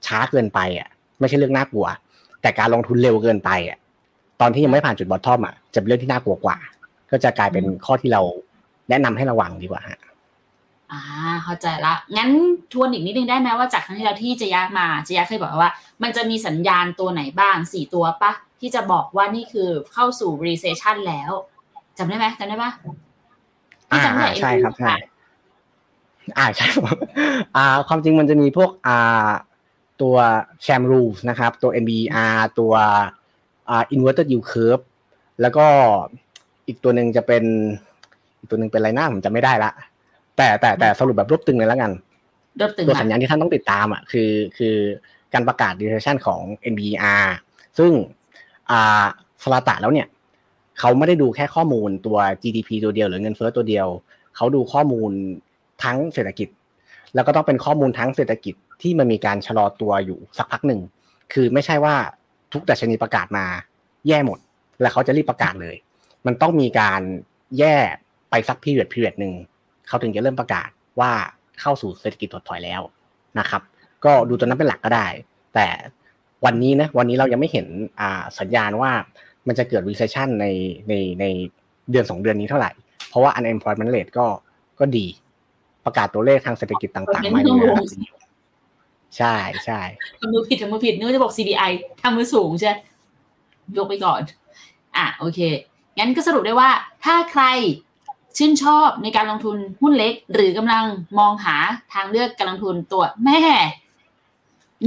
[0.05, 0.89] ช้าเกินไปอะ
[1.19, 1.87] ไม่ใช่เรื่องน่ากลัว
[2.41, 3.77] แต่การลงทุนเร็วเกินไปอะ
[4.41, 6.57] ตอนที่ยังไม่ผ่านจุดบอททอมอะจะเป็นเรื่องที่น่ากลัวกว่า
[7.11, 8.21] ก็จะกลายเป็นข้อที่เรา
[8.89, 9.99] แนะนำให้ระวังดีกว่าฮะ
[10.91, 11.01] อ่า
[11.43, 12.29] เข้าใจละ งั้น
[12.73, 15.71] ทวนอีกนิดนึงได้ไหมว่าจากครั้งที่เราที่เจะยามาเจะยาเคยบอกว่า
[16.03, 21.31] มันจะมีสัญญาณตัวไหนบ้างสี่ตัวปะที่จะบอกว่านี่คือเข้าสู่ recession แล้ว
[21.97, 22.71] จำได้ไหมจำได้ปะ
[23.89, 24.95] ที่อ่าจำได้อ่าใช่ครับใช่
[26.37, 26.87] อ่าใช่ผม
[27.55, 29.29] อ่า ความจริงมันจะมีพวกอ่า
[30.01, 30.15] ตัว
[30.61, 32.73] แชมรูสนะครับตัว NBR ตัว
[33.69, 34.83] อ่า inverted yield curve
[35.41, 35.65] แล้วก็
[36.67, 37.43] อีกตัวหนึ่งจะเป็น
[38.39, 39.71] อีกตัวหนึ่งเป็นอะไรหน้าผมจำไม่ได้ละ
[40.37, 41.91] แต่แต่แต่สรุปแบบรวบตึงเลยแล้วกัน
[42.61, 44.75] รถตึงตัวมาสัญญาณที่ท่านต้องติดตามอะคือคือ
[45.33, 47.23] การประกาศ recession ของ NBER
[47.77, 47.91] ซึ่ง
[48.71, 49.05] อ่า
[49.43, 50.07] สลาตะแล้วเนี่ย
[50.79, 53.87] เขาไม่ได้ดูแค่ข้อมูลตัว GDP ตัวเดียวหรือเงินเฟ้อตัวเดียว
[54.35, 55.11] เขาดูข้อมูล
[55.83, 56.49] ทั้งเศรษฐกิจ
[57.15, 60.81] แล้วก็ต้องเป็นข้อมูลทั้งเศรษฐกิจ ที่มันมีการชะลอตัวอยู่สักพักหนึ่ง
[61.33, 61.95] คือไม่ใช่ว่า
[62.53, 63.45] ทุกดัชนีประกาศมา
[64.07, 64.39] แย่หมด
[64.81, 65.75] แล้วเขาจะรีบประกาศเลย
[66.25, 67.01] มันต้องมีการ
[67.59, 67.75] แย่
[68.29, 69.33] ไปสักพีเรียดพีเรียดหนึ่ง
[69.87, 71.11] เขาถึงจะเริ่มประกาศว่า
[71.59, 72.81] เข้าสู่เศรษฐกิจถดถอยแล้ว
[73.39, 73.61] นะครับ
[74.05, 75.07] ก็ดูตัวนั้นเป็นหลักก็ได้
[75.55, 75.67] แต่
[76.45, 77.67] วันนี้นะวันนี้เรายังไม่เห็น
[78.39, 78.91] สัญญาณว่า
[79.47, 80.45] มันจะเกิด recession ใน
[80.89, 81.25] ในใน
[81.91, 82.71] เดือนสองเดือนนี้เท่าไหร่
[83.09, 84.27] เพราะว่า unemployment rate ก็
[84.79, 85.05] ก็ดี
[85.85, 88.07] ประกาศตัวเลขทางเศรษฐกิจต่างๆมาอยู่ในระดับดี
[89.17, 89.79] ใช่ใช่
[90.19, 91.71] ทำมือผิดทำมือผิดนึกว่าจะบอก CDI
[92.01, 92.71] ทำมือสูงใช่
[93.77, 94.21] ยกไปก่อน
[94.97, 95.39] อะโอเค
[95.97, 96.69] งั้นก็สรุปได้ว่า
[97.05, 97.43] ถ้าใคร
[98.37, 100.83] ชื่นชอบในการลงทุนหุ้นเล็ก หรือกำลัง
[101.19, 101.55] มองหา
[101.93, 103.41] ทางเลือกการลงทุนตัวแม่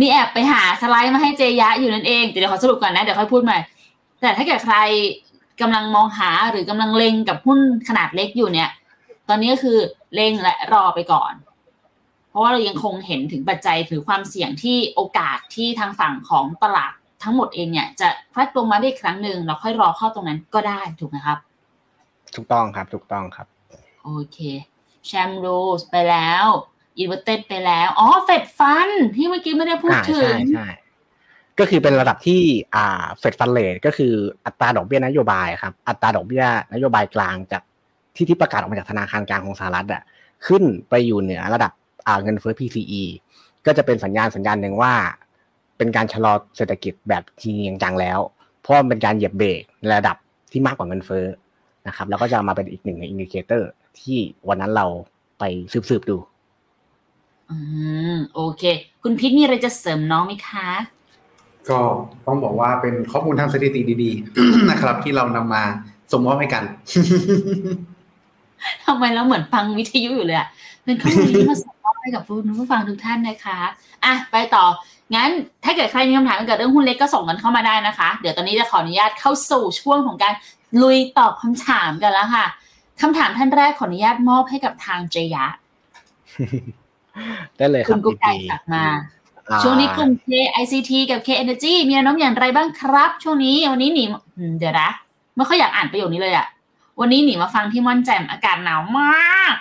[0.00, 3.58] นี่แอบไปหาสไลด์มาให้เจยะอยู่นั่นเองเดี๋ยวขอสรุปก่อนนะ เดี๋ยวค่อยพูดใหม่
[4.20, 4.76] แต่ถ้าเกิดใคร
[5.60, 7.58] กำลังมองหาหรือกำลังเล็งกับหุ้น
[7.88, 8.70] ขนาดเล็กอยู่เนี่ย
[9.28, 9.78] ตอนนี้ก็คือ
[10.14, 11.32] เล็งและรอไปก่อน
[12.34, 16.92] เพราะว่าเรายังคงเห็นถึงปัจจัยถือความเสี่ยงที่โอกาสที่ทางฝั่งของตลาด
[17.22, 21.38] ทั้งหมดเองเนี่ยจะพลัดลงมาได้ครั้งหนึ่งเราค่อยรอเข้าตรงนั้นก็ได้ถูกไหมครับ
[22.34, 23.46] ถูกต้องครับถูกต้องครับ
[24.04, 24.38] โอเค
[25.06, 26.46] Sahm Rule ไปแล้ว
[26.98, 30.68] inverted ไปแล้วอ๋อ Fed fund ที่เมื่อกี้ไม่ได้พูดถึงใช่ใช่
[31.58, 32.42] ก็คือเป็นระดับที่
[32.74, 34.12] อ่า Fed fund rate ก็คือ
[34.46, 37.62] อัตราดอกเบี้ยนโยบายครับ อัตราดอกเบี้ยนโยบายกลางจาก
[38.16, 40.02] ที่ที่ประกาศออกมาจากธนาคารกลางของสหรัฐอะ
[40.46, 41.72] ขึ้นไปอยู่เหนือระดับ
[42.22, 43.02] เงินเฟ้อ PCE
[43.66, 44.94] ก็จะเป็นสัญญาณสัญญาณหนึ่งว่า
[45.76, 48.18] เป็นการชะลอเศรษฐกิจแบบจริงจังแล้ว
[48.60, 50.16] เพราะมันเป็นการเหยียบเบรกในระดับ
[50.52, 51.26] ที่มากกว่าเงินเฟ้อ
[51.86, 53.70] นะครับ แล้วก็จะมาเป็นอีกหนึ่งใน indicator
[54.00, 54.86] ที่วันนั้นเรา
[55.38, 56.16] ไปสืบๆดู
[57.50, 57.56] อื
[58.14, 58.62] มโอเค
[59.02, 60.68] คุณพีทมีอะไรจะเสริมน้องไหมคะ
[61.68, 61.78] ก็
[62.26, 65.62] ต้องบอกว่าเป็นข้อมูลทางสถิติดีๆ นะครับ ที่เรานำมา
[66.12, 66.64] ส่งมอบให้กัน
[68.84, 70.48] ทำไมเราเหมือนฟังวิทยุอยู่เลยอะ
[70.84, 73.58] เป็นข้อมูลที่มาส่งมอบให้กับผู้ผู้ฟังทุกท่านนะคะ
[74.04, 74.64] อะไปต่อ
[75.14, 75.30] งั้น
[75.64, 80.34] ถ้าเกิดใครมีคำถามเกี่ยวกับเรื่องหุ้นเล็กก็ส่งกันเข้ามาได้นะคะ เดี๋ยวตอนนี้จะขออนุญาตเข้าสู่ช่วงของการ
[80.82, 82.46] ลุยตอบคำถามกันแล้วค่ะ
[83.00, 85.46] คำถามท่านแรกขออนุญาตมอบให้กับทางเจยะ
[87.56, 90.28] ได้เลยคคุรัณบกุ๊กไก่ดีฝากมาๆอ่าช่วงนี้กลุ่ม K
[90.62, 94.04] ICT กับ K Energy มีแนวโน้มอย่างไรบ้างครับ ช่วงนี้วันนี้หนี
[94.36, 94.88] อืมเดี๋ยวนะ
[95.36, 96.46] ไม่ค่อยอยากอ่านประโยคนี้เลยอะ
[97.00, 99.54] วันนี้หนีมาฟังที่ม่อนแจ่มอากาศหนาวมาก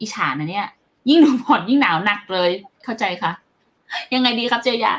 [0.00, 0.68] อิจฉานะเนี่ย
[1.08, 2.50] ยิ่งดูผ่อนยิ่งหนาวหนักเลย
[2.84, 3.32] เข้าใจค่ะ
[4.14, 4.94] ยังไงดีครับเจยะ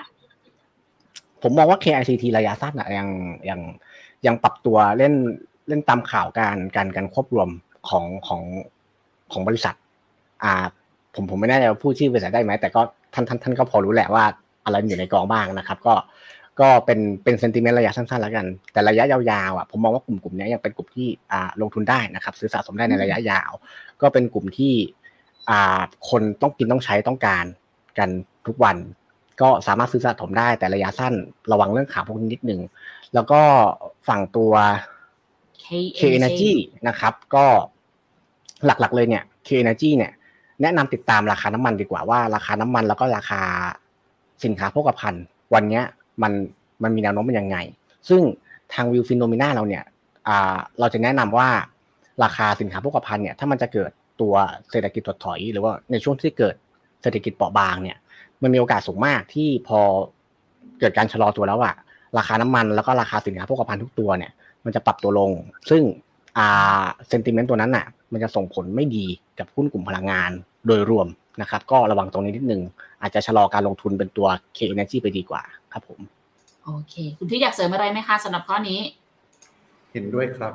[1.42, 3.08] ผมมองว่า KICT ระยะสั้นอะยัง
[3.50, 3.60] ยัง
[4.26, 5.14] ยังปรับตัวเล่น
[5.68, 7.50] เล่นตามข่าวการการการควบรวม
[7.90, 8.42] ของของ
[9.32, 9.76] ของบริษัท
[10.44, 10.54] อ่า
[11.16, 12.82] ผมผมไม่แน่ใจว่าพูดชื่อบริษัทได้ไหมแต่ก็
[13.14, 14.24] ท่านท่านท่านก็พอรู้แหละว่า
[14.64, 15.94] อะไรอยู่ในกองบ้างนะครับ ก็
[16.62, 23.52] ก็เป็นเป็นเซนติเมนต์ระยะสั้นๆแล้วกัน แต่ระยะยาวๆอะผมมองว่ากลุ่มกลุ่มนี้ยังเป็นกลุ่มที่อ่าลงทุนได้นะครับ ซื้อสะสมได้ในระยะยาว
[24.02, 24.74] ก็เป็นกลุ่มที่
[25.50, 27.46] อ่าคนต้องกินต้องใช้ต้องการ
[27.98, 28.10] กัน
[28.48, 28.78] ทุกวัน
[29.42, 31.14] ก็สามารถซื้อสะสมได้แต่ระยะสั้น
[31.52, 32.62] ระวังเรื่องขาพวกนี้นิดหนึ่ง
[33.14, 33.42] แล้วก็
[34.08, 34.52] ฝั่งตัว
[35.98, 36.54] K Energy
[36.88, 37.46] นะครับ ก็
[38.66, 40.12] หลักๆเลยเนี่ย K Energy เนี่ย
[40.62, 43.42] แนะนำติดตามราคาน้ำมันดีกว่าว่าราคาน้ำมันแล้วก็ราคา
[44.44, 45.84] สินค้าโภคภัณฑ์ วันเนี้ย
[46.22, 46.32] มัน
[46.84, 47.58] มันมีแนวโน้มเป็นยังไง
[48.10, 48.22] ซึ่ง
[48.74, 49.84] ทาง view Finnomena เราเนี่ย
[50.28, 51.50] อ่าเราจะแนะนำว่า
[52.24, 54.34] ราคาสินค้าโภคภัณฑ์เนี่ยถ้ามันจะเกิดตัว
[54.72, 56.56] เศรษฐกิจถดถอย หรือว่าในช่วงที่เกิด
[57.02, 57.98] เศรษฐกิจเปราะบางเนี่ย
[58.42, 59.80] มันมีโอกาสสูงมากที่พอ
[60.80, 61.76] เกิดการชะลอตัวแล้วอะ
[62.18, 64.32] ราคาน้ำมันแล้วก็ราคาสินค้าโภคภัณฑ์ทุกตัวเนี่ย
[64.66, 65.32] มันจะปรับตัวลง
[65.70, 65.82] ซึ่ง
[66.38, 69.06] อ่าเซนติเมนต์ตัวนั้นน่ะมันจะส่งผลไม่ดี
[69.40, 70.32] กับหุ้นกลุ่มพลังงาน
[70.68, 71.08] โดยรวม
[71.42, 72.62] นะครับ ก็ระวังตรงนี้นิดนึง
[73.02, 75.42] อาจจะชะลอการลงทุนเป็นตัว K Energy ไปดีกว่า
[75.74, 76.00] ครับผม
[76.64, 78.80] โอเค คุณพี่อยากเสริมอะไรไหมคะสำหรับข้อนี้
[79.92, 80.54] เห็นด้วยครับ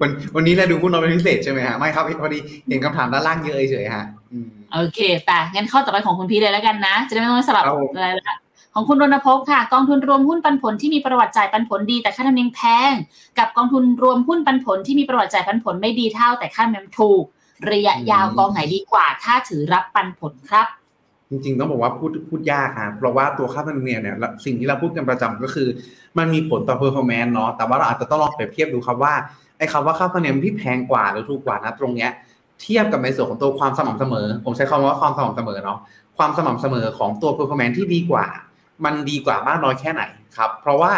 [0.00, 8.36] วันวันนี้เราดูหุ้นเราเป็นพิเศษใช่ไหมฮะไม่ครับพอดีเห็นคำถามด้านล่างเยอะเฉยๆฮะอืมโอเคไปงั้นข้อต่อไปของคุณพี่เลยแล้วกันนะ จะได้ไม่ต้องสลับครับผมอะไรละ
[8.74, 12.92] ของคุณรณพงศ์ค่ะ กองทุนรวมหุ้นปันผลที่มีประวัติจ่ายปันผลดี แต่ค่าธรรมเนียมแพง
[13.38, 17.24] กับกองทุนรวมหุ้นปันผลที่มีประวัติจ่ายปันผลไม่ดีเท่าแต่ค่าธรรมเนียมถูก
[17.70, 20.66] ระยะยาวกองไหนดีกว่า ถ้าถือรับปันผลครับ
[21.34, 25.68] จริงๆต้องบอกว่าพูดพูดยากครับเพราะว่าตัวค่าธรรมเนียมเนี่ยสิ่งที่เราพูดกันประจำก็คือ
[26.18, 29.14] มันมีผลต่อ performance เนาะแต่ว่าเราอาจจะต้องลองเปรียบเทียบดูครับว่า
[29.58, 32.10] ไอ้คำว่าค่าธรรมเนียมที่แพงกว่าหรือถูกกว่านะตรงเนี้ย
[32.62, 35.78] เทียบกับในส่วนของตัวความสม่ำเสมอ ผมใช้คำว่าความสม่ำเสมอเนาะ
[36.18, 38.26] ความสม่ำเสมอของตัว performance ที่ดีกว่า
[38.84, 40.02] มันดีกว่ามากน้อยแค่ไหน
[40.36, 40.92] ครับเพราะว่า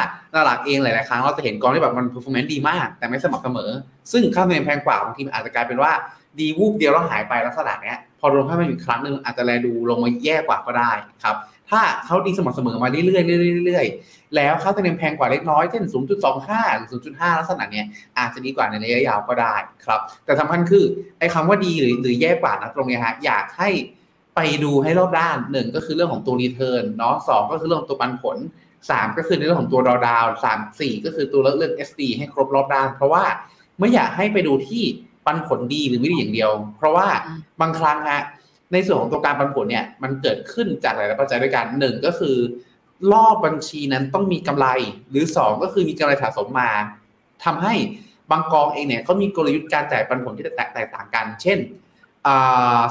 [0.45, 3.71] หลักเองหลายๆครั้งเราจะเห็นกองที่แบบมัน performance ดีมาก แต่ไม่สม่ำเสมอ
[4.13, 5.93] ซึ่งค่าธรรมเนียมแพงกว่าบางทีมอาจจะกลายเป็นว่า
[6.39, 10.93] ดีวูบเดียวแล้วหายไปลักษณะเนี้ยพอรวมให้มันอีกครั้งหนึ่งอาจจะแลดูลงมาแย่กว่าก็ได้
[11.25, 11.37] ครับ
[11.71, 13.21] ถ้าเขาดีสม่ำเสมอมาเรื่อ
[13.61, 15.85] ยๆเรื่อยๆแล้วค่าธรรมเนียมแพงกว่าเล็กน้อยเช่น
[16.33, 17.87] 0.25หรือ0.5 ลักษณะเนี้ย
[18.19, 20.85] อาจจะดีกว่าในระยะยาวก็ได้ครับ แต่สำคัญคือ
[21.19, 23.71] ไอ้คำว่าดีหรือหรือแย่กว่านะตรงเนี้ยฮะอยากให้
[24.37, 28.37] ไปดูให้รอบด้านหนึ่งก็คือเรื่องของตัวรีเทิร์นเนาะสองก็คือเรื่องของตัวปันผล
[28.91, 33.25] สามก็คือในเรื่องของตัวดาวดาวสามสี่ก็คือตัวเรื่อง SD ให้ครบรอบด้าน เพราะว่า
[33.79, 34.85] ไม่อยากให้ไปดูที่
[35.27, 37.07] ปันผลดีหรือไม่ดีอย่างเดียว เพราะว่า
[37.61, 38.23] บางครั้งฮะ
[38.73, 42.37] ในส่วนของตัวการปันผลเนี่ย มันเกิดขึ้นจากหลายๆปัจจัยด้วยกันหนึ่งก็คือ
[43.13, 44.67] รอบบัญชีนั้นต้องมีกำไร
[45.11, 46.71] หรือสองก็คือมีกำไรสะสมมา
[47.45, 47.75] ทำให้
[48.31, 51.59] บางกองเองเนี่ยเขามีกลยุทธ์การจ่ายปันผลที่แตกแตกต่างกัน เช่น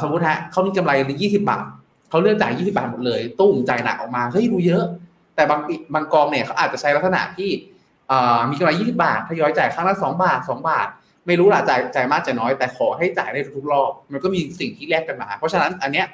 [0.01, 1.65] สมมุติฮะเขามีกำไรยี่สิบาท
[2.09, 4.83] เขาเลือกจ่ายยี่สิบาทหมดเลย ตุ้มจ่ายหนักออกมาเฮ้ยดูเยอะ
[5.35, 5.59] แต่บาง
[5.93, 7.49] บางกองเนี่ยเขาอาจจะใช้ลักษณะที่
[8.49, 10.87] มีกำไรยี่สิบาททยอยจ่ายครั้งละสองบาทสองบาท
[11.27, 16.07] ไม่รู้ล่ะจ่ายจ่ายมากจ่ายน้อย แต่ขอให้จ่ายได้ทุกรอบ มันก็มีสิ่งที่แลกกันมา เพราะฉะนั้นอันเนี้ย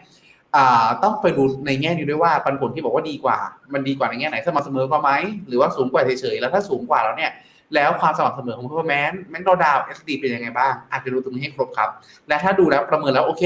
[1.04, 3.38] ต้องไปดูในแง่นี้ด้วยว่าปันผลที่บอกว่าดีกว่า
[3.74, 5.12] มันดีกว่าในแง่ไหนสม่ำเสมอกว่าไหม
[5.48, 7.32] หรือว่าสูงกว่าเฉยๆแล้วถ้าสูงกว่าแล้วเนี่ย
[7.76, 11.90] แล้วความสม่ำเสมอของ performance แมงดดาว SD เป็นยังไงบ้าง อาจจะดูตรงนี้ให้ครบครับ
[12.28, 13.44] และถ้าดูแล้วประเมินแล้วโอเค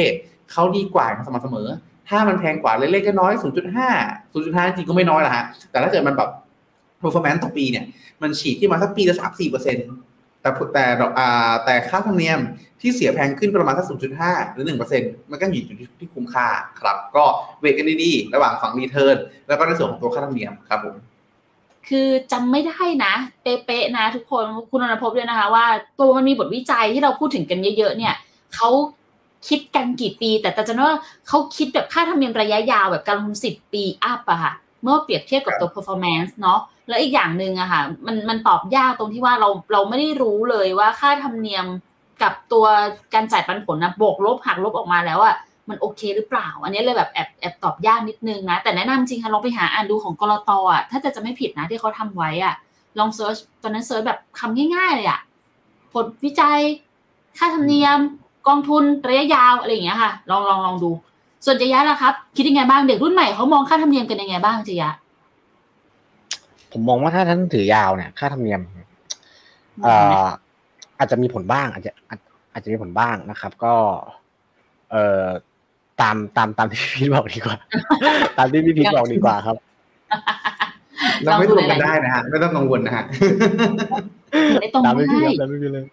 [0.52, 1.68] เขาดีกว่าสม่ำเสมอ
[2.10, 3.34] ถ้ามันแพงกว่าเล็กๆก็น้อย
[3.84, 6.30] 0.5 0.5 จริงก็ไม่น้อยละฮะแต่ถ้าเกิดมันแบบ
[7.02, 7.86] performance ต่อปีเนี่ย
[8.22, 9.88] มันฉีดขึ้นมาสักปีละ3-4เปอร์เซ็นต์
[10.46, 12.40] แต่แต่ดอกอ่าแต่ค่าธรรมเนียม
[12.82, 13.86] ที่เสียแพงขึ้นประมาณสัก
[14.20, 14.66] 0.5 หรือ
[14.98, 16.48] 1%มันก็อยู่ที่ที่คุ้มค่า
[16.80, 17.24] ครับ ก็
[17.60, 20.96] เวทกันดีๆ ระหว่างฝั่งรีเทิร์นแล้วก็ในส่วนของตัวค่าธรรมเนียมครับผม
[21.88, 25.66] คือจำไม่ได้นะ เป๊ะๆนะ ทุกคนคุณอนภพด้วยนะคะ ว่า
[26.00, 28.14] ตัวมันมีบทวิจัยที่เราพูดถึงกันเยอะๆ เนี่ย
[28.56, 28.70] เขา
[29.48, 34.54] คิดกันกี่ปี แต่แต่จะว่าเขาคิดแบบค่าธรรมเนียมระยะยาวแบบการลงทุนสิบปีอัพอะค่ะ
[34.86, 41.66] เมื่อเปรียบเทียบกับตัว performance เนาะแล้วอีกอย่างหนึ่งอะค่ะมันมันตอบยากตรงที่ว่าเราเราไม่ได้รู้เลยว่าค่าธรรมเนียม
[42.24, 42.66] กับตัว
[43.14, 45.36] การจ่ายปันผลนะบวกลบหักลบออกมาแล้วอะ
[45.70, 52.56] มันโอเคหรือเปล่า อันนี้เลยแบบแอบแอบตอบยากนิดนึงนะ แต่แนะนำจริงค่ะลองไปหาอ่านดูของกลตอะ ถ้าจะจะไม่ผิดนะที่เขาทำไว้อะ
[53.00, 55.20] ลอง search ตอนนั้น search แบบคำง่ายๆเลยอะ
[55.94, 56.60] ผลวิจัย
[57.38, 58.00] ค่าธรรมเนียม
[58.48, 60.92] กองทุนระยะยาวอะไรอย่างเงี้ยค่ะ ลองลองลองดู
[61.46, 64.92] ส่วนจะยะล่ะครับ คิดยังไงบ้างเด็กรุ่นใหม่เขามองค่าธรรมเนียมกันยังไงบ้างจะยะ
[66.72, 68.62] ผมมองว่าถ้าท่านถือยาวเนี่ย ค่าธรรมเนียม
[69.84, 70.26] เอ่อ
[71.00, 71.92] อาจจะมีผลบ้าง อาจจะ
[72.54, 73.74] อาจจะมีผลบ้างนะครับ ก็
[74.92, 75.26] เอ่อ
[76.02, 77.58] ตามตามตามที่พี่บอกดีกว่า
[78.38, 79.58] ตามที่พี่พีบอกดีกว่าครับ
[81.24, 83.06] เราไม่ตรงกันได้นะฮะไม่ต้องกังวลนะฮะ
[84.62, 85.86] ในตรงตามได้พี่พีตามพี่พีเลย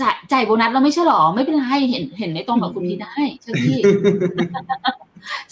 [0.00, 3.78] จ่ายจ่ายโบนัสเราไม่ใช่หรอ ไม่เป็นไรเห็นเห็นในตรงกับคุณพีได้เชื่อพี่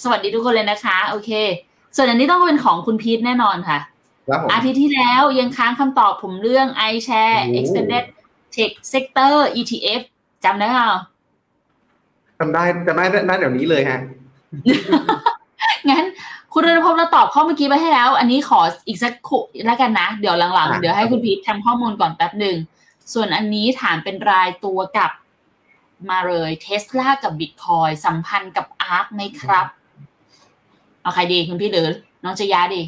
[0.03, 1.31] สวัสดีทุกคนเลยนะคะ โอเค
[1.97, 3.79] ส่วนอันนี้ต้องเป็นของคุณพีทแน่นอนค่ะ
[4.29, 8.05] ครับผมอาทิตย์ที่แล้วยังค้างคำตอบผมเรื่อง iShare โอ้ Extended
[8.55, 10.03] Tech Sector ETF
[10.45, 10.91] จำได้เปล่า
[12.39, 14.01] จำได้จำได้ได้เดี๋ยวนี้เลยฮะ
[15.91, 16.05] งั้น
[16.53, 22.57] คุณรณพงศ์เราตอบข้อเมื่อกี้ไปให้แล้ว อันนี้ขออีกสักคุแล้วกันนะ เดี๋ยวหลังอะๆเดี๋ยวให้คุณพีททำข้อมูลก่อนแป๊บหนึ่ง
[23.13, 25.11] ส่วนอันนี้ถามเป็นรายตัวกับ
[26.11, 29.67] มาเลยเทสลากับบิตคอยสัมพันธ์กับอาร์คไหมครับ
[31.03, 31.89] เอาใครดีคุณพี่หรือ
[32.25, 32.83] น้องจะยาดี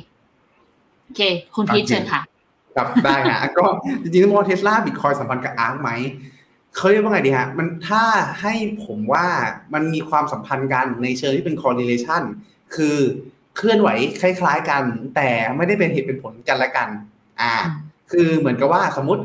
[1.05, 1.23] โอเค
[1.57, 2.21] คุณพีทเชิญค่ะ
[2.77, 3.65] ครับได้ฮะก็
[4.03, 5.91] จริงๆต้องมองเทสลาบิตคอยสัมพันธ์กับอาร์คไหม
[6.77, 8.03] เขาเรียกว่าไงดีฮะ มันถ้า
[8.41, 8.55] ให้
[8.85, 9.27] ผมว่า
[9.75, 12.23] มันมีความสัมพันธ์กันในเชิงที่เป็น correlation
[12.75, 12.97] คือ
[13.57, 13.89] เคลื่อนไหว
[14.21, 14.83] คล้าย ๆ กัน
[15.15, 16.89] แต่ไม่ได้เป็นเหตุเป็นผลกันและกัน
[17.41, 17.55] อ่า
[18.11, 19.23] คือเหมือนกับว่าสมมติ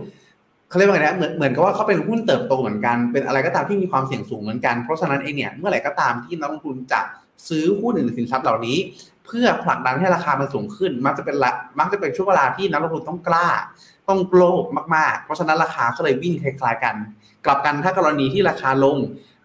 [0.74, 7.02] เขาเรียกว่าไงนะเหมือนเหมือนกับว่าเขาเป็นหุ้นเติบโตเหมือนกันเป็นอะไรก็ตามที่มีความเสี่ยงสูงเหมือนกันเพราะฉะนั้นเองเนี่ยเมื่อไหร่ก็ตามที่นักลงทุนจะ
[7.48, 8.78] ซื้อหุ้นหรือสินทรัพย์เหล่านี้
[9.26, 13.48] เพื่อผลักดันให้ราคามันสูงขึ้น มักจะเป็นละมักจะเป็นช่วงเวลาที่นักลงทุนต้องกล้า
[14.10, 16.96] ต้องโลภมากๆ เพราะฉะนั้นราคาก็เลยวิ่งคล้ายๆกัน
[17.46, 18.98] กลับกันถ้ากรณีที่ราคาลง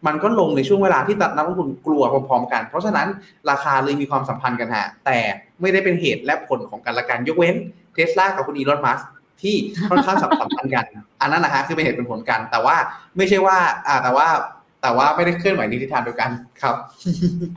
[0.07, 3.09] มันก็ลงในช่วงเวลาที่นักลงทุนกลัวพร้อมๆ กัน เพราะฉะนั้น
[3.51, 5.19] ราคาเลยมีความสัมพันธ์กันฮะแต่
[5.61, 7.57] ไม่ได้เป็นเหตุและผลของกันและกันยกเว้น
[7.95, 9.01] เทสลากับคุณอีลอนมัส
[9.43, 9.55] ที่
[9.91, 10.85] ค่อนข้างสัมพันธ์กัน
[11.21, 12.77] อันนั้นนะฮะคือเป็นเหตุเป็นผลกัน แต่ว่า
[13.17, 14.27] ไม่ใช่ว่า อ่าแต่ว่า
[14.83, 16.31] แต่ว่าไม่ได้เคลื่อนไหวในทิศทางเดียวกัน
[16.63, 16.77] ครับ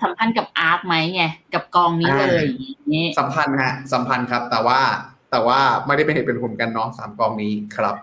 [0.03, 4.79] สัมพันธ์กับอาร์คไหมไงกับกองนี้เลยอย่างนี้สัมพันธ์ฮะสัมพันธ์ครับ แต่ว่า
[5.31, 7.95] แต่ว่าไม่ได้เป็นเหตุเป็นผลกันเนาะสามกองนี้ครับ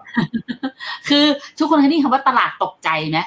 [1.08, 1.24] คือ
[1.58, 3.18] ทุกคนเคยได้ยินคำว่าตลาดตกใจไหม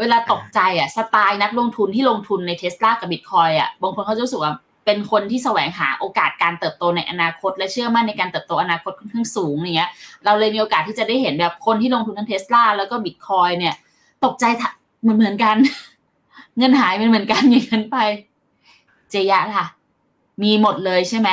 [0.00, 4.52] เวลาตกใจอะสไตล์นักลงทุนที่ลงทุนในเทสลากับบิตคอยอะบางคนเขาจะรู้สึกว่า
[4.84, 9.90] เป็นคนที่แสวงหาโอกาสการเติบโตในอนาคต และเชื่อมั่นในการเติบโตอนาคตค่อนข้างสูงอย่างเงี้ย
[10.24, 13.74] เราเลยมีโอกาสที่จะได้เห็นแบบคนที่ลงทุนทั้งเทสลาแล้วก็บิตคอยเนี่ย
[14.24, 14.44] ตกใจ
[15.02, 15.56] เหมือนเหมือนกัน
[16.58, 17.98] เงินหายเป็นเหมือนกันอย่างนั้นไป
[19.10, 19.64] เจยะล่ะ
[20.42, 21.30] มีหมดเลยใช่ไหม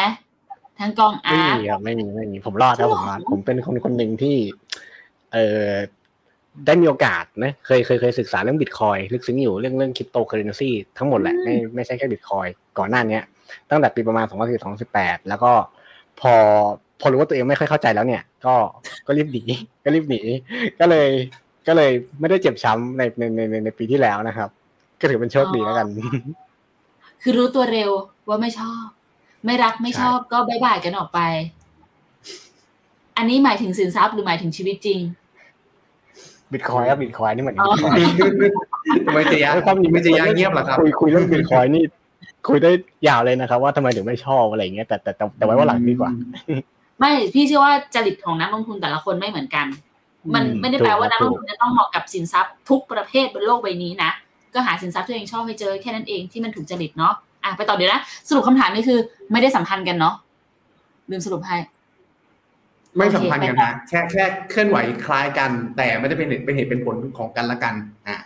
[0.79, 4.35] ทั้งกองไม่อาร์มีครับไม่มีไม่มีผมรอดครับจริผงเหรอมรอดผมเป็นคนคนหนึ่งที่
[5.33, 5.71] เออ
[6.65, 13.23] ได้มีโอกาสนะเคยเคยเคยศึกษาเรื่องบิตคอยลึกซึ้งอยู่เรื่องเรื่องคริปโตเคอเรนซีทั้งหมดแหละไม่ไม่ใช่แค่บิตคอยก่อนหน้าเนี้ย
[13.69, 15.51] ตั้งแต่ปีประมาณ2 0 1 2 2018แล้วก็
[16.21, 16.33] พอ
[17.01, 18.55] พอรู้ว่าตัวเองไม่ค่อยเข้าใจแล้วเนี่ย ก็
[19.07, 19.43] ก็รีบหนี
[19.83, 20.21] ก็รีบหนี
[20.79, 21.09] ก็เลย
[21.67, 24.49] ก็เลยไม่ได้เจ็บช้ำในในในในในปีที่แล้วนะครับ
[24.99, 25.87] ก็ถือเป็นโชคดีแล้วกัน
[27.21, 27.91] คือรู้ตัวเร็ว
[28.27, 28.83] ว่าไม่ชอบ
[29.45, 31.19] ไม่รักไม่ชอบก็ bye bye กันออกไป
[33.17, 34.99] อันนี้หมายถึงสินทรัพย์หรือหมายถึงชีวิตจริง
[36.51, 37.99] บิตคอยน์ครับบิตคอยน์นี่เหมือนอ๋อบิตคอยน์
[39.05, 41.83] ทำไมจะยะความจริงไม่จะยะเงียบเหรอครับคุยคุยเรื่องบิตคอยน์นี่
[42.47, 42.71] คุยได้
[43.07, 46.11] ยาวเลยนะครับว่าทำไมถึงไม่ชอบอะไรอย่างเงี้ยแต่แต่แต่แต่ไว้ว่าหลังดีกว่า
[46.99, 49.67] ไม่พี่เชื่อว่าจริตของนักลงทุนแต่ละคนไม่เหมือนกัน
[50.35, 54.11] มันอืมไม่ได้แปลว่าถูนักกลงทุนจะต้องเหมาะกับสินทรัพย์ทุกประเภทบนโลกใบนี้นะ
[54.53, 58.99] ก็หาสินทรัพย์ที่ตัวเองชอบให้เจอแค่นั้นเองที่มันถูกจริตเนาะอะไปต่อเดี๋ยวนะสรุปคำถามนี่คือ
[59.31, 60.15] ไม่ได้สัมพันธ์กันเนาะ
[61.09, 61.57] ลืมสรุปให้
[62.97, 67.73] ไม่สัมพันธ์กันนะแค่แค่เคลื่อนไหวคล้ายกัน แต่ไม่ได้เป็นเหตุเป็นเหตุเป็นผลของกันและกัน
[68.07, 68.17] อะ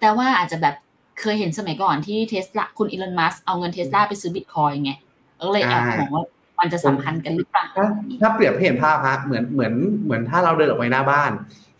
[0.00, 0.74] แต่ว่าอาจจะแบบ
[1.20, 4.92] เคยเห็นสมัยก่อนที่เทสลาคุณอีลอนมัสก์เอาเงินเทสลาไปซื้อบิตคอยน์ไง
[5.40, 6.24] ก็เลยแอบมองว่า
[6.60, 7.86] มันจะสัมพันธ์กันหรือเปล่าถ้า
[8.20, 9.72] ถ้าเปรียบให้เห็นภาพฮะเหมือนเหมือน
[10.04, 11.30] เหมือนถ้าเราเดินออกไปหน้าบ้าน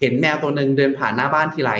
[0.01, 1.73] เห็นแมวตัวหนึ่งเดินผ่านหน้าบ้านทีไร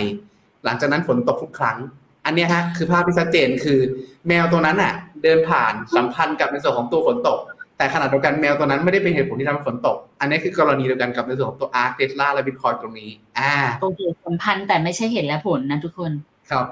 [0.65, 1.77] หลังจากนั้นฝนตกทุกครั้ง
[2.25, 3.79] อันเนี้ยฮะคือภาพที่ชัดเจนคือ
[4.27, 7.39] แมวตัวนั้นอะ เดินผ่านสัมพันธ์กับในส่วนของตัวฝนตก
[7.77, 16.11] แต่ขณะเดียวกันแมวตัวนั้นไม่ได้เป็นเหตุผลที่ทำให้ฝนตก อันนี้คือกรณีเดียวกันกับในส่วนของตัว ARK เทสลาและบิตคอยน์ตรงนี้ อ่าโอเคสัมพันธ์แต่ไม่ใช่เหตุและผลนะทุกคน
[16.49, 16.65] ครับ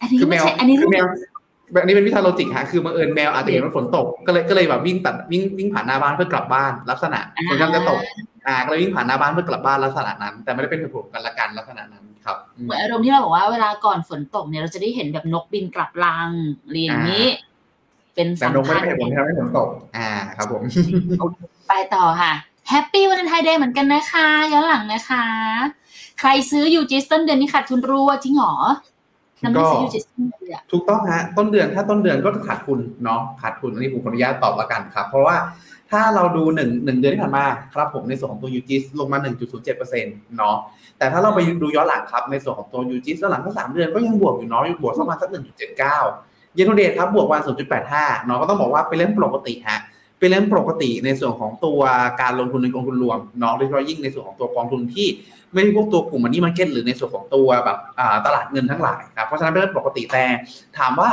[0.00, 1.06] อันนี้คือแมไม่วใช่อันนี้คือแมว
[1.72, 8.00] แบบนี้เป็นวิธีโลจิกฮะคือบังเอิญแมวอาจจะเห็นว่าฝนตกก็เลยก็เลยแบบวิ่งตัดวิ่งวิ่งผ่านหน้าบ้านเพื่อกลับบ้านลักษณะฝนกำลังจะตก
[8.46, 16.30] อ่าก็เลยวิ่งผ่านหน้าบ้านเพื่อกลับบ้านลักษณะนั้น แต่ไม่ได้เป็นเหตุผลกันละกันลักษณะนั้นครับอืมเหมือนอารมณ์ที่เราบอกว่าเวลาก่อนฝนตกเนี่ยเราจะได้เห็นแบบนกบินกลับรัง
[16.64, 17.26] อะไรอย่างนี้
[18.14, 20.62] เป็นแต่สัมนงไม่พัได้นธ์เป็นเหตุผลที่ทำให้ฝนตกอ่าครับผม
[21.68, 22.32] ไปต่อค่ะ
[22.68, 25.24] แฮปปี้วันไทยเดย์เหมือนกันนะคะย้อนหลังนะคะ
[26.20, 28.54] ใครซื้อยูจิสต้นเดือนนี้ขาดทุนรัวจริงเหรอ
[29.42, 35.36] น้ำไม่ซื้อยูจิสต้นเลยอะถูกต้องฮะต้นเดือนถ้าต้นเดือนก็ขาดทุนเนาะขาดทุนอันนี้ผมขออนุญาตตอบละกันครับ เพราะว่า
[35.90, 39.18] ถ้าเราดูหนึ่งหนึ่งเดือนที่ผ่านมาครับผมในส่วนของตัวยูจิสลงมา
[39.76, 40.56] 1.07%เนาะ
[40.98, 45.78] แต่ถ้าเราไปดูย้อนหลังครับในส่วนของตัวยูจิสย้อนหลังก็สามเดือนก็ยังบวกอยู่เนาะบวกสักประมาณสัก1.79
[46.54, 47.40] เยนโทเดทครับบวกวัน
[47.84, 49.80] 0.85เนาะก็ต้องบอกว่าเป็นเรื่องปกติฮะ
[50.20, 51.80] เป็นเรื่องปกติในส่วนของตัว
[52.20, 55.08] การลงทุนในกองทุนรวมเนาะโดยเฉพาะยิ่งในส่วนของตัวกองทุนที่
[55.52, 57.78] ไม่ใช่พวกตัวกลุ่ม money market หรือในส่วนของตัวแบบ
[58.26, 60.24] ตลาดเงินทั้งหลายครับเพราะฉะนั้นเป็นเรื่องปกติแต่
[60.78, 61.10] ถามว่า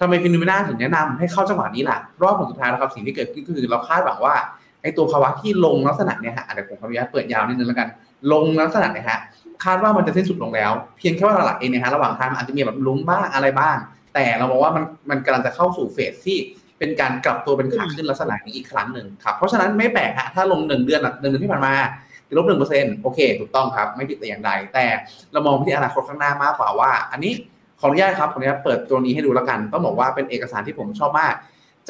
[0.00, 4.34] ทำไม Finnomena ถึงแนะนำให้เข้าจังหวะนี้ล่ะเพราะว่าผลสุดท้ายแล้วครับสิ่งที่เกิดขึ้นก็คือเราคาดหวังว่า
[4.82, 7.88] ไอ้ตัวภาวะที่ลงลักษณะเนี่ยฮะอะเดี๋ยวผมขออนุญาตเปิดยาวนิดนึงแล้วกัน
[8.32, 9.18] ลงลักษณะเนี่ยฮะ
[9.64, 13.76] คาดว่ามันจะสิ้นสุดลงแล้ว เพียงแค่ว่าตลาดเองเนี่ยฮะระหว่างทางมันอาจจะมีแบบลุ้มบ้างอะไรบ้าง
[14.14, 16.38] แต่เราบอกว่ามันมันกำลังจะเข้าสู่เฟสที่
[16.78, 21.74] เป็นการกลับตัวเป็นขาขึ้นลักษณะนี้อีกครั้งหนึ่งครับ เพราะฉะนั้นไม่แปลกฮะถ้าลงหนึ่งเดือนหนึ่งเดือนที่ผ่านมา
[22.26, 24.84] ติดลบหนึ่งเปอร์เซ็นต์โอเคถูกต้องครับ ไม่ผิดแต่อย่างใด แต่
[25.32, 27.32] เรามองไปที่อนาคตข้างหน้ามากกว่าว่า อันนี้
[27.80, 31.34] ขออนุญาตครับขออนุญาตเปิดตัวนี้ให้ดูแล้วกัน ต้องบอกว่าเป็นเอกสารที่ผมชอบมาก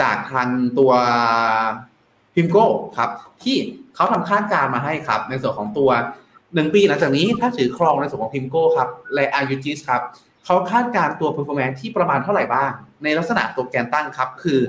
[0.01, 0.49] จากทาง
[0.79, 0.93] ตัว
[2.35, 2.67] พิมโก้
[2.99, 3.11] ครับ
[3.43, 3.57] ที่
[3.95, 5.91] เขาทำคาดการณ์มาให้ครับ ในส่วนของตัว
[6.55, 10.03] หนึ่งปีหลังจากนี้ถ้าถือครองในส่วนของพิมโก้ครับและอายุจิสครับ
[10.51, 12.71] เขาคาดการ์ตัว performance ที่ประมาณเท่าไหร่บ้าง
[13.05, 14.61] ในลักษณะตัวแกนตั้งครับ คือ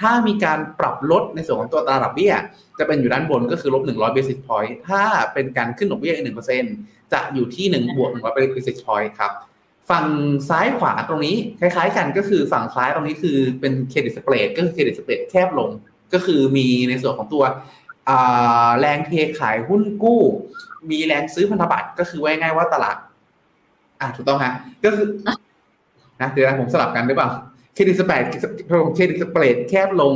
[0.00, 2.32] ถ้ามีการปรับลดในส่วนของตัวตราดอกเบี้ย
[2.78, 5.02] จะเป็นอยู่ด้านบนก็คือลบ100 basis point ถ้า
[5.34, 6.24] เป็นการขึ้นดอกเบี้ยอีก
[6.68, 9.32] 1%จะอยู่ที่ 1 บวก100 basis point ครับ
[9.90, 10.06] ฝั่ง
[10.48, 15.70] ซ้ายขวาตรงนี้คล้ายๆ กันก็คือฝั่งซ้ายตรงนี้คือเป็นเครดิตสเปรดก็คือเครดิตสเปรดแคบลง
[16.12, 17.44] ก็คือมีในส่วนของตัว
[18.80, 20.20] แรงเทขายหุ้นกู้
[20.90, 22.96] มีแรงซื้อพันธบัตรก็คือว่าง่ายๆว่าตลาด
[24.00, 24.52] อ่าถูกต้องฮะ
[24.84, 25.06] ก็คือ
[26.20, 27.30] นะเดี๋ยวนะผมสลับกันหรือเปล่า
[27.74, 28.24] credit spread
[28.94, 30.14] credit spread แคบลง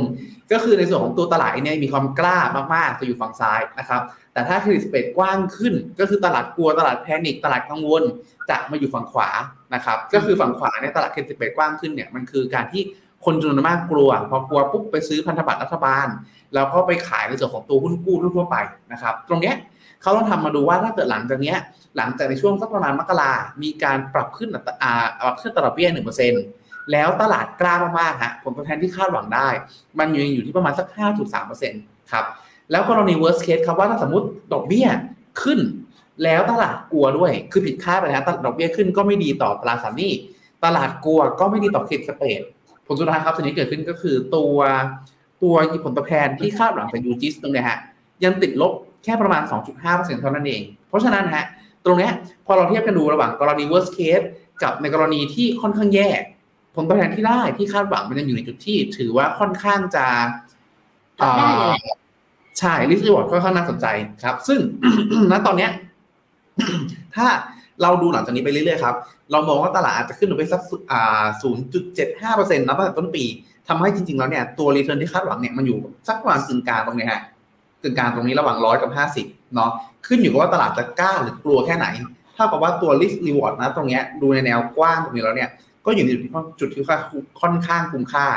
[0.51, 2.37] ก็คือในส่วนของตัวตลาดเนี่ยมีความกล้า
[2.73, 4.01] มากๆจะอยู่ฝั่งซ้ายนะครับ
[4.33, 8.03] แต่ถ้า credit spread กว้างขึ้น ก็คือตลาดกลัวตลาด panic ตลาดกังวล
[8.49, 9.29] จะมาอยู่ฝั่งขวา
[9.73, 12.81] นะครับ ก็คือฝั่งขวาเนี่ยตลาด credit spread กว้างขึ้นเนี่ยมันคือการที่
[13.25, 16.07] คนจำนวนมากกลัว พอกลัวปุ๊บไปซื้อพันธบัตรรัฐบาล
[16.53, 18.57] แล้วก็ไปขายในส่วนของตัวหุ้นกู้ทั่วไป
[18.91, 19.55] นะครับ ตรงเนี้ย
[20.01, 21.57] เขาต้องทำมาดูว่าถ้าเกิดหลังจากเนี้ย
[21.97, 23.31] หลังจากในช่วงสักประมาณมกรา
[23.63, 26.33] มีการปรับขึ้นอัตราอ่าปรับขึ้นตลาดเบี้ยหนึ่งเปอร์เซ็น
[26.91, 29.47] แล้วตลาดกล้ามากๆฮะผลตอบแทนที่คาดหวังได้
[29.99, 31.81] มันยู่อยู่ที่ประมาณสักห้าจุดสามเปอร์เซ็นต์
[32.11, 32.25] ครับ
[32.71, 34.87] แล้วกรณี worst case ครับว่าถ้าสมมติดอกเบี้ย
[35.43, 35.59] ขึ้น
[36.23, 40.13] แล้วตลาดกลัวด้วย คือผิดคาดไปแล้วตลาดดอกเบี้ยขึ้นก็ไม่ดีต่อตลาดสารหนี้
[40.65, 42.41] ตลาดกลัวก็ไม่ดีต่อเครดิตสเปด
[42.87, 44.57] ผลสุดท้ายครับสิ่งที่เกิดขึ้นก็คือตัว
[45.43, 47.77] ตัวผลตอบแทนที่คาดหวังจากยูจิสตรงเนี้ยฮะ
[48.23, 48.71] ยังติดลบ
[49.03, 49.41] แค่ประมาณ
[49.81, 51.45] 2.5%เท่านั้นเอง เพราะฉะนั้นฮะ
[51.85, 52.09] ตรงนี้
[52.45, 54.25] พอเราเทียบกันดูระหว่างกรณี worst case
[54.63, 56.09] กับในกรณีที่ค่อนข้างแย่
[56.75, 60.05] ผลตอบแทนที่ได้ที่คาดหวังมันยังอยู่ในจุดที่ ถือว่าค่อนข้างจะ
[61.37, 61.73] ได้เลย
[62.59, 63.85] ใช่ริสรีวอร์ดค่อนข้างน่าสนใจ
[64.23, 64.59] ครับ ซึ่ง
[65.31, 65.71] ณตอนเนี้ย
[67.15, 67.27] ถ้า
[67.81, 68.95] เราดูหลังจากนี้ไปเรื่อยๆครับ
[69.31, 70.61] เรามองว่าตลาดอาจจะขึ้นไปสัก
[70.91, 71.25] อ่า
[71.81, 73.23] 0.75เปอร์เซ็นต์นับตั้งแต่ต้นปี
[73.67, 75.77] ทำให้จริงๆ แล้วเนี่ย ตัวรีเทิร์นที่คาดหวังเนี่ยมันอยู่
[76.07, 77.21] สักประมาณกึ่งกลางตรงนี้ฮะ
[77.81, 79.25] กึ่งกลางตรงนี้ระหว่างร้อยกับห้าสิบ
[79.55, 79.71] เนาะ
[80.05, 81.87] ขึ้นอยู่กับว่าตลาดจะกล้าหรือกลัวแค่ไหน
[82.37, 85.49] ถ้ากับว่าตัว risk reward นะตรงเนี้ยดูในแนวกว้างตรงนี้แล้วเนี่ย
[85.85, 86.83] ก็อยู่ในจุดที่จุดที่
[87.41, 88.27] ค่อนข้างคุ้มค่า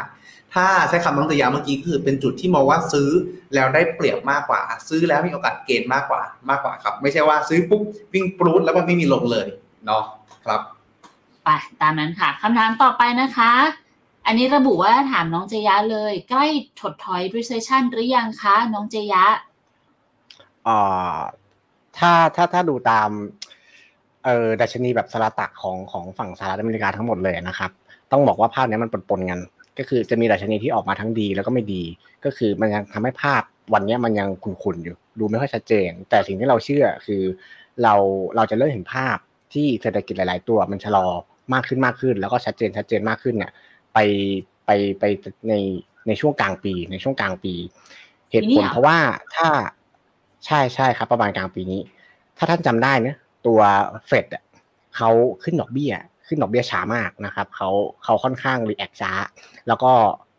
[0.54, 3.10] ถ้าใช้คำน้องตยาเมื่อกี้คือเป็นจุดที่มองว่าซื้อ
[3.54, 9.46] แล้วได้เปรียบมากกว่า ซื้อแล้วมีโอกาสเกณฑ์มากกว่ามากกว่าครับ ไม่ใช่ว่าซื้อปุ๊บวิ่งปรูดแล้วมันไม่มีลงเลย
[9.86, 10.04] เนาะ
[10.44, 10.60] ครับ
[11.44, 11.48] ไป
[11.80, 13.52] ตามนั้นค่ะคำถามต่อไปนะคะ
[14.26, 16.46] อันนี้ระบุว่าถามน้องเจยะเลย ใกล้
[16.80, 19.24] ถดถอย recession หรือยังคะ น้องเจยะ
[20.66, 21.18] อ่า
[21.98, 23.10] ถ้าถ้าถ้าดูตาม
[24.24, 27.70] เอ่อดัชนีแบบสลาตักของของฝั่งสหรัฐอเมริกาทั้งหมดเลยนะครับ
[28.12, 29.40] ต้องบอกว่าภาพเนี้ยมันปนๆกัน
[29.78, 31.82] ก็คือจะมีดัชนีที่ออกมาทั้งดีแล้วก็ไม่ดี
[32.24, 33.42] ก็คือมันยังทำให้ภาพ
[33.74, 37.22] วันเนี้ยมันยังขุ่นๆอยู่ ดูไม่ค่อยชัดเจน แต่สิ่งที่เราเชื่อคือ
[37.82, 37.94] เรา
[38.36, 39.16] เราจะเริ่มเห็นภาพ
[39.52, 41.06] ที่เศรษฐกิจหลาย ๆ ตัวมันชะลอ
[41.54, 43.52] มากขึ้นมากขึ้น แล้วก็ชัดเจนชัดเจนมากขึ้นเนี่ย
[43.94, 43.98] ไป
[44.66, 44.70] ไป
[45.00, 45.04] ไป
[45.48, 45.54] ใน
[46.06, 47.54] ในช่วงกลางปี ในช่วงกลางปี
[48.30, 48.98] เหตุปีนี้ผลเหรอเพราะว่า
[49.34, 49.48] ถ้า
[50.46, 51.80] ใช่ใช่ครับ ประมาณกลางปีนี้
[52.38, 53.16] ถ้าท่านจำได้นี่ย
[53.46, 53.60] ตัว
[54.06, 54.26] เฟด
[54.96, 55.10] เขา
[55.42, 55.92] ขึ้นดอกเบี้ย
[56.26, 57.68] ขึ้นดอกเบี้ยช้ามากนะครับเขา
[58.04, 59.12] เขาค่อนข้าง react ช้า
[59.68, 59.92] แล้วก็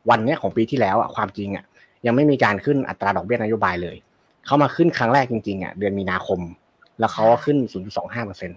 [0.10, 1.66] วันนี้ของปีที่แล้วอะความจริงอะ
[2.06, 3.98] ยังไม่มีการขึ้นอัตราดอกเบี้ยนโยบายเลย
[4.46, 6.40] เขามาขึ้นครั้งแรกจริงๆอะเดือนมีนาคม
[7.00, 7.58] แล้วเขาก็ขึ้น
[7.94, 8.52] 0.25เปอร์เซ็นต์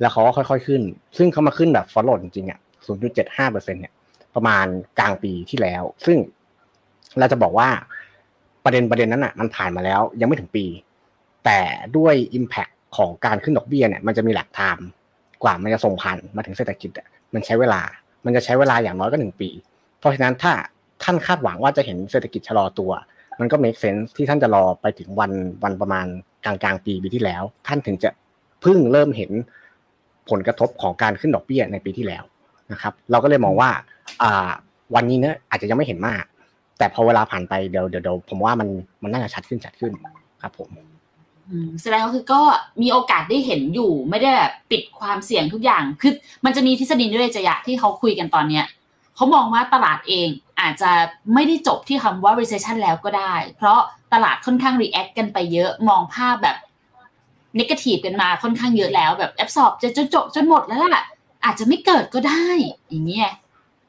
[0.00, 0.82] แล้วเขาก็ค่อยๆขึ้น
[1.16, 2.58] ซึ่งเขามาขึ้นแบบ follow จริงๆอะ
[3.06, 3.92] 0.75เปอร์เซ็นต์เนี่ย
[4.34, 4.66] ประมาณ
[4.98, 6.18] กลางปีที่แล้ว ซึ่ง
[7.18, 7.68] เราจะบอกว่า
[8.64, 10.66] ประเด็นประเด็นนั้นอะมันผ่านมาแล้วยังไม่ถึงปี
[11.44, 11.60] แต่
[11.96, 14.86] ด้วย Impact ของการขึ้นดอกเบี้ยเนี่ยมันจะมี lag time
[15.42, 17.82] กว่ามันจะส่งผ่านมาถึงเศรษฐกิจอะมันใช้เวลา
[18.24, 19.48] มันจะใช้เวลาอย่างน้อยก็หนึ่งปี
[19.98, 20.52] เพราะฉะนั้นถ้า
[21.02, 22.92] ท่านคาดหวังว่าจะเห็นเศรษฐกิจชะลอตัว
[23.40, 25.32] มันก็ make sense ที่ท่านจะรอไปถึงวัน
[25.64, 26.06] วันประมาณ
[26.44, 28.10] กลางกลางปีปีที่แล้ว ท่านถึงจะ
[28.62, 29.30] เพิ่งเริ่มเห็น
[30.30, 32.24] ผลกระทบของการขึ้นดอกเบี้ยในปีที่แล้ว
[32.72, 33.70] นะครับ เราก็เลยมองว่า
[34.22, 34.50] อ่า
[34.94, 36.24] วันนี้เนี่ยอาจจะยังไม่เห็นมาก
[36.78, 38.68] แต่พอเวลาผ่านไปเดี๋ยวเดี๋ยวผมว่ามัน
[39.02, 39.92] มันน่าจะชัดขึ้นชัดขึ้น
[40.42, 40.70] ครับ ผม
[41.82, 42.42] แสดงว่าคือก็
[42.82, 46.12] มีโอกาสได้เห็นอยู่ ไม่ได้แบบปิดความเสี่ยงทุกอย่างคือ
[46.44, 48.64] มันจะมีทฤษฎีด้วยจยะที่เขาคุยกันตอนเนี้ย
[49.16, 50.28] เขามองว่าตลาดเอง
[50.60, 50.90] อาจจะ
[51.34, 53.80] ไม่ได้จบที่คำว่า recession แล้วก็ได้ เพราะ
[54.12, 56.56] ตลาดค่อนข้าง react กันไปเยอะมองภาพแบบ
[57.58, 61.04] negative กันมาค่อนข้างเยอะแล้วแบบ absorb จะจนจบจนหมดแล้วล่ะ
[61.44, 62.44] อาจจะไม่เกิดก็ได้
[62.88, 63.30] อย่างเงี้ย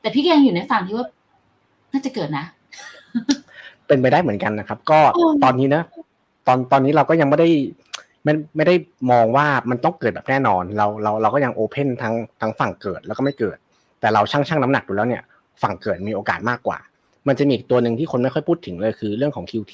[0.02, 1.08] แต่พี่ก็ยังอยู่ในฝั่งที่ว่า
[1.92, 2.46] น่าจะเกิดนะ
[3.88, 5.84] เป็นไปได้เหมือนกันนะครับ ก็อืมตอนนี้นะ
[6.48, 7.50] ตอนตอนนี้เราก็ยังไม่ได้
[8.24, 8.76] ไม่ไม่ได้
[9.12, 13.58] มองว่ามันต้องเกิดแบบแน่นอน เราเราเราก็ยังโอเพนทั้งทั้งฝั่งเกิดแล้วก็ไม่เกิด
[14.00, 15.24] แต่เราชั่งชั่งน้ำหนักดูแล้วเนี่ย
[15.62, 16.78] ฝั่งเกิดมีโอกาสมากกว่า
[17.28, 19.74] มันจะมีอีกตัวหนึ่งที่คนไม่ค่อยพูดถึงเลยคือเรื่องของ QT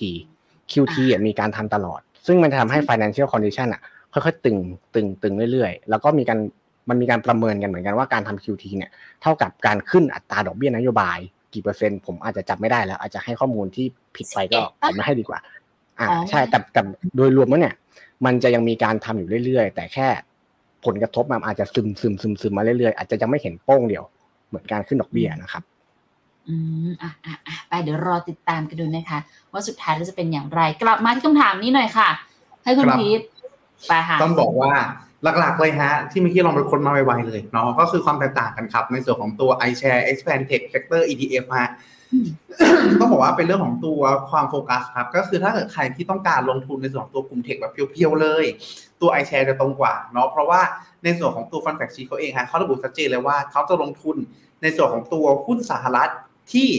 [0.71, 3.81] QT อะมีการทำตลอด ซึ่งมันจะทำให้ financial condition อะ
[4.13, 4.57] ค่อยๆตึง
[4.93, 6.39] ตึงตึงเรื่อยๆ แล้วก็มีการ
[6.89, 11.19] มันมีการประเมินกันเหมือนกันว่าการทำ QT เนี่ยเท่ากับการขึ้นอัตราดอกเบี้ยนโยบาย
[11.53, 13.85] กี่เปอร์เซ็นต์ผมอาจจะจับไม่ได้แล้ว อาจจะให้ข้อมูลที่
[14.15, 15.39] ผิดไปก็11ผมไม่ให้ดีกว่า
[15.99, 16.81] อ่าอ๋อใช่แต่แต่
[17.15, 17.75] โดยรวมแล้วเนี่ย
[18.25, 20.07] มันจะยังมีการทำอยู่เรื่อยๆ แต่แค่
[20.85, 24.03] ผลกระทบมันอาจจะซึมซึมซึมซึมมาเรื่อยๆอาจจะยังไม่เห็นโป้งเดียว
[24.47, 25.63] เหมือนการขึ้นดอกเบี้ยนะครับ
[26.47, 26.55] อื
[26.87, 29.19] มอะอะอะไปเดี๋ยวรอติดตามกันดูนะคะ
[29.51, 32.09] ว่าสุดท้ายแล้วจะเป็นอย่างไร กลับมาที่คำถามนี้หน่อยค่ะ
[32.63, 33.21] ให้คุณครับพีท
[33.87, 34.71] ไปค่ะต้องบอกว่า
[35.39, 41.69] หลักๆเลยฮะ ที่เมื่อกี้ลองไปค้นมาไวๆเลยเนาะก็คือความแตกต่างกันครับ ในส่วนของตัว iShare Expand Tech Sector ETF ฮะ
[42.11, 42.27] อืม
[42.99, 48.45] ต้องบอกว่าเป็นเรื่องของตัวความโฟกัสครับ ก็คือถ้าเกิดใครที่ต้องการลงทุนในส่วนของตัวกลุ่มเทคแบบเพียวๆเลย
[49.01, 50.61] ตัว iShare จะตรงกว่าเนาะเพราะว่า
[51.03, 54.17] ในส่วนของตัวฟันแฟกชีเขาเองฮะเขาระบุชัดเจนเลยว่าเขาจะลงทุน
[54.61, 56.11] ในส่วนของตัวหุ้นสหรัฐ
[56.53, 56.69] ที่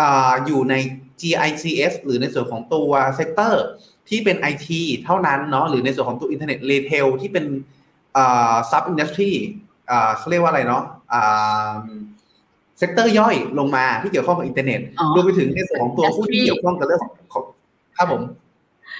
[0.00, 0.74] อ่าอยู่ใน
[1.20, 3.64] GICS หรือในส่วนของตัวsector
[4.10, 4.68] ที่เป็น IT
[5.04, 7.44] เท่านั้นเนาะหรือในส่วนของตัว internet retail ที่เป็น
[8.70, 9.30] sub industry
[10.16, 10.82] เขาเรียกว่าอะไรเนาะ
[12.78, 17.44] sector ย่อยลงมาที่เกี่ยวข้องกับอินเทอร์เน็ตอ๋อรวมไปถึงในส่วนของตัวหุ้นที่ Industry เกี่ยวข้องกับเรื่องของของ
[17.96, 18.22] ครับผม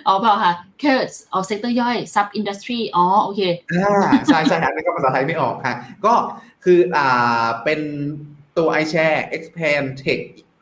[0.07, 0.93] อ๋อเปล่าค่ะแค่
[1.33, 3.41] ออก sector ย่อย sub industry อ๋อโอเค
[3.73, 5.75] อ่าใช่ใช่ครับนี่ก็ภาษาไทยไม่ออกค่ะ
[6.07, 6.15] ก็
[6.65, 7.81] คืออ่าเป็น
[8.59, 10.21] ตัว iShares Expanded Tech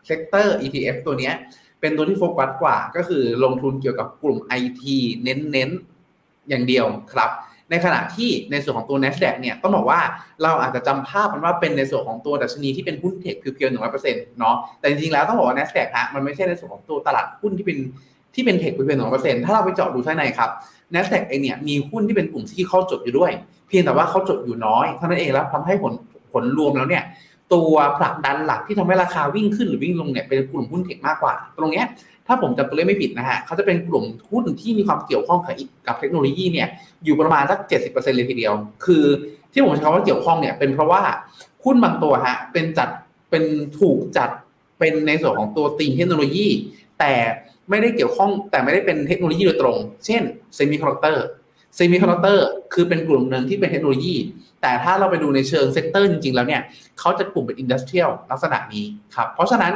[0.09, 1.35] Sector ETF ตัวเนี้ย
[1.81, 4.83] เป็นตัวที่โฟกัสกว่า ก็คือลงทุนเกี่ยวกับกลุ่ม IT
[5.22, 7.31] เน้นๆ อย่างเดียวครับ
[7.70, 10.01] ในขณะที่ในส่วนของตัว NASDAQ เนี่ยต้องบอกว่า
[10.43, 17.79] เราอาจจะจำภาพมันว่าเป็นในส่วนของตัวดัชนีที่เป็นหุ้นเทคเพียวๆหนึ่งร้อยเปอร์เซ็นต์เนาะแต่จริงๆแล้วต้องบอกว่า NASDAQ ฮะมันไม่ใช่ในส่วนของตัวตลาดหุ้นที่เป็น
[18.35, 20.51] ที่เป็นเทคเพียวๆหนึ่งร้อยเปอร์เซ็นต์ถ้าเราไปเจาะดูข้างในครับ
[20.95, 23.33] NASDAQ เองเนี่ยมีหุ้นที่เป็นกลุ่มที่เขาจดอยู่ด้วย
[23.68, 25.93] เพียงแต่ว่าเขาจดอยู่น้อยเท่านั้นเองแล้วทำให้ผล
[26.33, 27.05] ผลรวมแล้วเนี่ย
[27.55, 31.87] ตัวผลักดันหลักที่ทำให้ราคาวิ่งขึ้นหรือวิ่งลงเนี่ยเป็นกลุ่มหุ้น tech มากกว่า ตรงเนี้ย
[32.27, 35.55] ถ้าผมจำตัวเลขไม่ผิดนะฮะเขาจะเป็นกลุ่มหุ้นที่มีความเกี่ยวข้องกับ
[35.87, 36.69] กับเทคโนโลยีเนี่ย
[37.05, 39.05] อยู่ประมาณสักเจ็ดสิบเปอร์เซ็นต์เลยทีเดียว คือ
[39.53, 41.03] ที่ผมใช้คำว่าเกี่ยวข้องเนี่ยเป็นเพราะว่า
[41.65, 42.89] หุ้นบางตัวฮะเป็นจัด
[43.31, 43.45] เป็น
[43.79, 44.31] ถูกจัด
[44.79, 46.49] เป็นในส่วนของตัวตีมเทคโนโลยี
[47.01, 47.13] แต่
[47.71, 49.77] ไม่ได้เกี่ยวข้องแต่ไม่ได้เป็นเทคโนโลยีโดยตรง
[50.07, 50.23] เช่น
[50.55, 51.25] semiconductor
[51.75, 54.16] semiconductor คือเป็นกลุ่มหนึ่งที่เป็นเทคโนโลยี
[54.62, 56.62] แต่ถ้าเราไปดูในเชิง sector จริงๆ แล้วเนี่ย
[56.99, 59.73] เขาจะกลุ่มเป็น industrial ลักษณะนี้ครับ เพราะฉะนั้น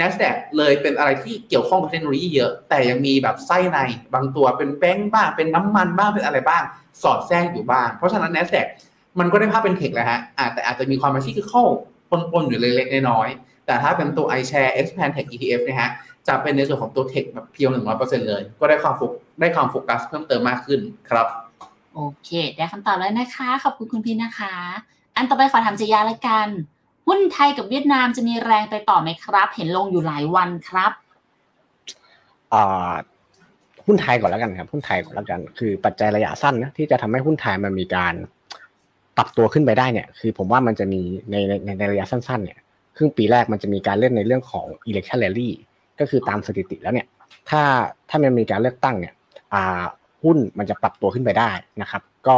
[0.00, 3.78] NASDAQ เลยเป็นอะไรที่เกี่ยวข้องกับเทคโนโลยีเยอะ แต่ยังมีแบบไส้ใน
[4.14, 6.62] บางตัวเป็นแบงก์บ้าง เป็นน้ำมันบ้าง เป็นอะไรบ้าง
[7.02, 8.66] สอดแทรกอยู่บ้าง เพราะฉะนั้น NASDAQ
[9.18, 11.62] มันก็ได้ภาพเป็น tech แหละฮะอาจแต่อาจจะมีความเป็นที่คือเข้า
[12.32, 15.90] ปนๆอยู่เล็กๆน้อยๆแต่ถ้าเป็นตัว iShares Expanded Tech ETF เนะฮะ
[16.28, 21.26] จะเป็นในส่วนของตัว tech แบบ pure หนึ่งร้อยเปอร์เซ็นต์เลย ก็ได้ความโฟกได้ความโฟกัสเพิ่มเติมมากขึ้นครับ
[21.94, 24.54] โอเค ได้คำตอบแล้วนะคะ ขอบคุณคุณพี่นะคะ
[25.16, 26.48] อันต่อไปขอถามเจยาละกัน
[27.08, 30.92] หุ้นไทยกับเวียดนามจะมีแรงไปต่อไหมครับ เห็นลงอยู่หลายวันครับ
[32.52, 32.92] อ่า
[33.86, 38.14] หุ้นไทยก่อนแล้วกันครับหุ้นไทยก่อนแล้วกัน คือปัจจัยระยะสั้นนะที่จะทำให้หุ้นไทยมันมีการ
[39.16, 41.00] ปรับตัวขึ้นไปได้เนี่ย คือผมว่ามันจะมี
[41.30, 42.58] ในในในระยะสั้นๆเนี่ย
[42.96, 45.50] ครึ่งปีแรกมันจะมีการเล่นในเรื่องของ election rally
[46.00, 47.06] ก็คือตามสถิติแล้วเนี่ย
[47.50, 47.62] ถ้า
[48.08, 49.14] ถ้ามันมีการเลือกตั้งเนี่ย
[49.54, 49.82] อ่า
[50.24, 51.50] หุ้นมันจะปรับตัวขึ้นไปได้
[51.82, 52.36] นะครับ ก็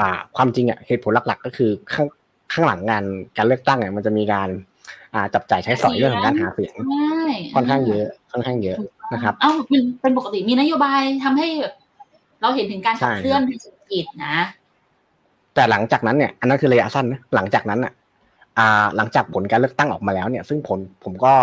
[0.00, 2.06] อ่าความจริงอะเหตุผลหลักๆ ก็คือข้าง
[2.52, 3.04] ข้างหลังงาน
[3.36, 4.48] การเลือกตั้งเนี่ยมันจะมีการ
[5.14, 7.24] อ่าจับจ่ายใช้สอยเรื่องของการหาเสียงใช่
[7.54, 8.78] ค่อนข้างเยอะค่อนข้างเยอะ
[9.12, 11.74] นะครับเอ้ามันเป็นปกติมีนโยบายทำให้แบบ
[12.42, 14.36] เราเห็นถึงการขับใช่เคลื่อนทางเศรษฐกิจนะ
[15.54, 17.92] แต่หลังจากนั้นเนี่ยอันนั้นคือระยะสั้นนะหลังจากนั้นอะ
[18.58, 21.34] อ่าหลังจากผลการเลือกตั้งออกมาแล้วเนี่ย ซึ่งผลผมก็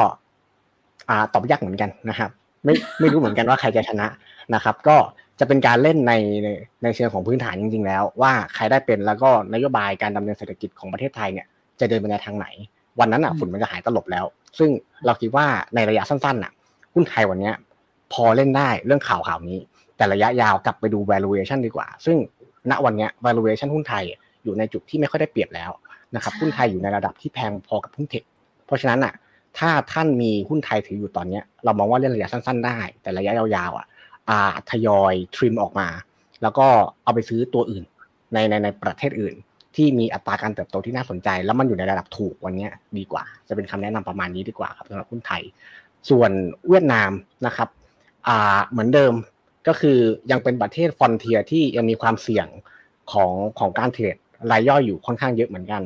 [1.09, 2.29] อ่าตอบยากเหมือนกันนะครับ
[2.63, 4.07] ไม่ไม่รู้เหมือนกันว่าใครจะชนะ
[4.53, 4.97] นะครับ ก็
[5.39, 6.13] จะเป็นการเล่นใน
[6.43, 6.47] ใน
[6.83, 11.47] ในเชิงของพื้นฐานจริง ๆ แล้ว ว่าใครได้เป็นแล้วก็นโยบายการดำเนินเศรษฐกิจของประเทศไทยเนี่ย
[11.79, 12.47] จะเดินไปในทางไหน
[12.99, 14.25] วันนั้นอะฝุ่นมันจะหายตลบแล้ว
[14.59, 14.69] ซึ่ง
[15.05, 16.51] เราคิดว่าในระยะสั้นๆน่ะ
[16.93, 17.55] หุ้นไทยวันเนี้ย
[18.13, 19.59] พอเล่นได้เรื่องข่าวข่าวนี้
[19.97, 22.17] แต่ระยะยาวกลับไปดู valuation ดีกว่า ซึ่ง
[22.69, 24.03] ณวันเนี้ย valuation หุ้นไทย
[24.43, 25.71] อยู่ในจุดที่ไม่ค่อยได้เปรียบแล้ว
[26.15, 28.23] นะครับใช่หุ้นไทยอยู่ในระดับที่แพงพอกับหุ้นเทค
[28.65, 29.13] เพราะฉะนั้นอะ
[29.57, 33.87] ถ้าท่านมีหุ้นไทยถืออยู่ตอนเนี้ย เรามองว่าเล่นระยะสั้น ๆ ได้ แต่ระยะยาวๆอะ
[34.29, 35.87] อ่าทยอยทริมออกมา
[36.41, 36.67] แล้วก็
[37.03, 37.83] เอาไปซื้อตัวอื่น
[38.33, 39.35] ในในในประเทศอื่น
[39.75, 45.41] ที่มีอัตราการเติบโตที่น่าสนใจ แล้วมันอยู่ในระดับถูกวันนี้ดีกว่า จะเป็นคำแนะนำประมาณนี้ดีกว่าครับสำหรับหุ้นไทย
[46.09, 46.31] ส่วน
[46.69, 47.11] เวียดนาม
[47.45, 47.69] นะครับ
[48.27, 49.13] อ่าเหมือนเดิม
[49.67, 49.97] ก็คือ
[50.31, 52.47] ยังเป็นประเทศฟอนเทียที่ยังมีความเสี่ยง
[53.11, 54.15] ของของการเทรด
[54.51, 55.81] รายย่อยอยู่ค่อนข้างเยอะเหมือนกัน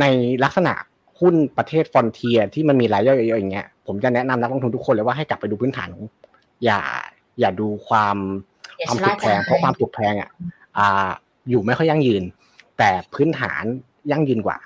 [0.00, 0.04] ใน
[0.44, 0.74] ลักษณะ
[1.20, 6.04] หุ้นประเทศฟอนเทียที่มันมีรายย่อยเยอะๆอย่างเงี้ยผมจะแนะนำนักลงทุนทุกคนเลยว่าให้กลับไปดูพื้นฐานของ
[6.64, 6.80] อย่า
[7.40, 8.16] อย่าดูความ
[8.78, 10.30] อย่าความชะถูล่ากแพงใจเพราะความถูกแพงอะ
[10.78, 11.08] อ่า
[11.50, 12.22] อยู่ไม่ค่อยยั่งยืน
[12.78, 13.64] แต่พื้นฐาน
[14.10, 14.58] ยั่งยืนกว่า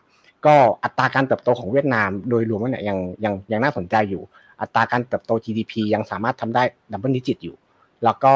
[0.47, 4.23] ก็อัตราการเติบโตของเวียดนาม โดยรวมแล้วเนี่ยยังยังยังน่าสนใจอยู่
[4.61, 7.57] อัตราการเติบโต GDP ยังสามารถทำได้ double digit อยู่
[8.05, 8.33] แล้วก็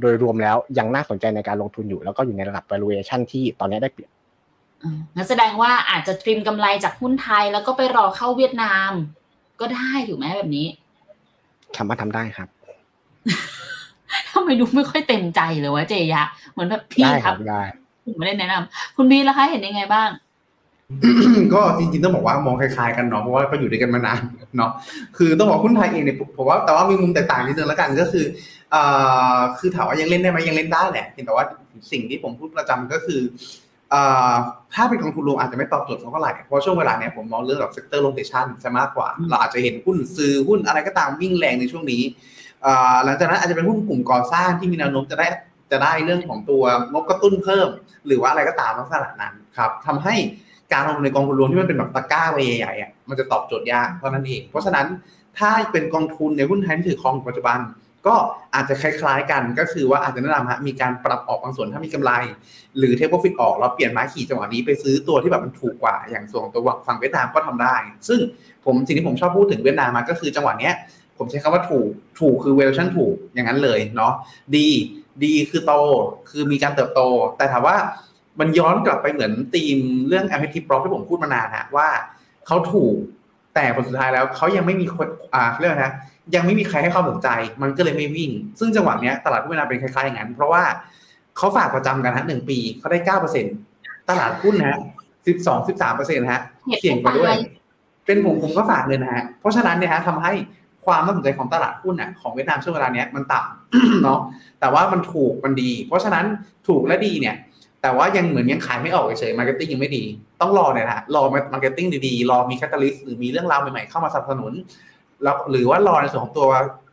[0.00, 4.17] โดยรวมแล้วยังน่าสนใจในการลงทุนอยู่ แล้วก็อยู่ในระดับ valuation ที่ตอนนี้ได้เปรียบอืม
[5.16, 8.92] งั้นแสดงว่าอาจจะ trim กำไรจากหุ้นไทย แล้วก็ไปรอเข้าเวียดนาม
[9.60, 10.66] ก็ได้ถูกไหมแบบนี้
[11.76, 12.48] สามารถทำได้ครับ
[14.32, 17.62] ทำไมดูไม่ค่อยเต็มใจเลยวะเจยะ เหมือนแบบพี่ได้คครัรับบได้
[18.04, 20.08] ผมไม่ได้แนะนำคุณบีล่ะคะเห็นยังไงบ้าง
[21.54, 24.22] ก็จริงๆต้องบอกว่ามองคล้ายๆกันเนาะเพราะว่าก็อยู่ด้วยกันมานาน
[24.56, 24.70] เนาะ
[25.16, 28.24] คือต้องบอกหุ้นไทยเองเนี่ยผมว่าแต่ว่ามีมุมแตกต่างนิดนึงแล้วกันก็คือ
[28.72, 28.82] เอ่
[29.34, 31.44] อคือถามว่ายังเล่นได้ไหมยังเล่นได้แหละเพียงแต่ว่า
[31.92, 33.67] สิ่งที่ผมพูดประจำก็คือเอ่อ
[34.74, 42.02] ถ้าเป็นกองทุนรวมอาจจะไม่ตอบโจทย์เขาเท่าไหร่เพราะช่วงเวลาเนี้ยผมมองเรื่องแบบ sector rotation จะมากกว่า เราอาจจะเห็นหุ้นซื้อหุ้นอะไรก็ตามวิ่งแรงในช่วงนี้
[43.04, 45.26] หลังจากนั้นอาจจะเป็นหุ้นกลุ่มก่อสร้างที่มีแนวโน้มจะได้
[45.70, 47.68] จะได้เรื่องของตัวงบกระตุ้นเพิ่ม
[48.06, 50.14] หรือว่าอะไรก็ตามลักษณะนั้นครับทำให้
[50.72, 54.86] การลงทุนในกองทุนรวมที่มันเป็นแบบตะกร้าใบใหญ่ๆอะมันจะตอบโจทย์ยากเท่านั้นเอง เพราะฉะนั้น
[55.38, 57.58] ถ้าเป็นกองทุนในหุ้นไทยที่ถือครองปัจจุบัน
[58.06, 58.14] ก็
[58.54, 62.12] อาจจะคล้ายๆกันก็คือว่าอาจจะแนะนำฮะมีการปรับออกบางส่วนถ้ามีกำไร
[62.78, 67.76] หรือเทคโปรฟิตออกแล้วเปลี่ยนไม้ขี่จังหวะนี้ไปซื้อตัวที่แบบมันถูกกว่าอย่างส่วนของตัวฝั่งเวียดนามก็ทำได้
[68.08, 68.20] ซึ่ง
[68.64, 70.74] ผมสิ่งที่ผมชอบพูดถึงเวียดนามมาก็คือจังหวะเนี้ย
[71.18, 71.88] ผมใช้คำว่าถูก
[72.20, 74.12] ถูกคือ valuation ถูกอย่างนั้นเลยเนาะ
[74.56, 74.68] ดี
[75.24, 75.72] ดีคือโต
[76.30, 77.00] คือมีการเติบโต
[77.36, 77.76] แต่ถามว่า
[78.40, 79.78] มันย้อนกลับไปเหมือนธีม
[80.08, 81.88] เรื่อง affective block ที่ผมพูดมานานฮะว่า
[82.46, 82.94] เขาถูก
[83.54, 85.92] แต่ผลสุดท้ายแล้วเขายังไม่มีคนอ่าเรื่องนะ
[86.34, 87.28] ยังไม่มีใครให้ความสนใจ
[87.62, 90.62] มันก็เลยไม่วิ่ง ซึ่งจังหวะเนี้ยตลาดหุ้นเวลาเป็นคล้ายๆอย่างนั้นเพราะว่า
[91.36, 93.46] เขาฝากประจำกันฮะหนึ่งปีเขาได้เก้าเปอร์เซ็น
[94.08, 94.78] ตลาดหุ้นนะฮะ
[95.26, 96.42] สิบสองสิบสามเปอร์เซ็นต์ฮะ
[96.80, 97.34] เสี่ยงไปด้วย
[98.06, 100.32] เป็นผมผมก็ฝากเงินนะฮะเพราะฉะนั้นเนี่ยฮะทำให้
[100.84, 104.18] ความน่าสนใจของตลาดหุ้นอะของเวียดนามช่วงเวลาเนี้ยมันต่ำเนาะ
[104.60, 106.24] แต่ว่ามันถูกมันดี เพราะฉะนั้น
[106.68, 107.36] ถูกและดีเนี่ย
[107.82, 110.04] แต่ว่ายังเหมือนยังขายไม่ออกเฉยๆ marketing ยังไม่ดี
[110.40, 111.22] ต้องรอเนี่ยนะรอ
[111.52, 114.52] marketing ดีๆ รอมี catalyst หรือมีเรื่องราวใหม่ๆเข้ามาสนับสนุน
[115.22, 116.48] แล้วหรือว่ารอในส่วนของตัว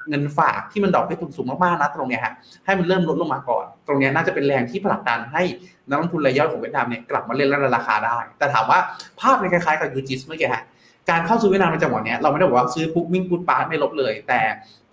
[0.10, 2.34] เงินฝากที่มันดอกเบี้ยสูงมากๆนะตรงเนี้ยฮะ
[2.66, 5.44] ให้มันเริ่มลดลงมาก่อน ตรงเนี้ยน่าจะเป็นแรงที่ผลักดันให้
[5.90, 8.80] นักลงทุนรายย่อยของเวียดนามเนี่ยกลับมาเล่นราคาได้ แต่ถามว่า
[9.20, 10.64] ภาพในคล้ายๆกับ UGIS เมื่อกี้ฮะ
[11.10, 14.40] การเข้าซื้อเวียดนามในจังหวะเนี้ยเราไม่ได้บอกว่าซื้อปุ๊บวิ่งปุ๊บพอร์ตไม่ลบเลย แต่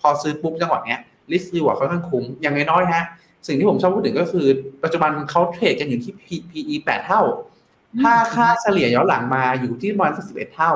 [0.00, 0.98] พอซื้อปุ๊บจังหวะเนี้ย
[1.32, 3.04] risk reward ค่อนข้างคุ้มอย่างน้อยๆฮะ
[3.46, 4.46] สิ่งที่ผมชอบพูดถึงก็คือ
[4.84, 6.12] ปัจจุบันเขาเทรดกันอยู่ที่
[6.50, 7.22] PE แปดเท่า
[8.02, 10.72] ถ้าค่าเฉลี่ยย้อนหลังมาอยู่ที่ประมาณสักสิบเอ็ดเท่า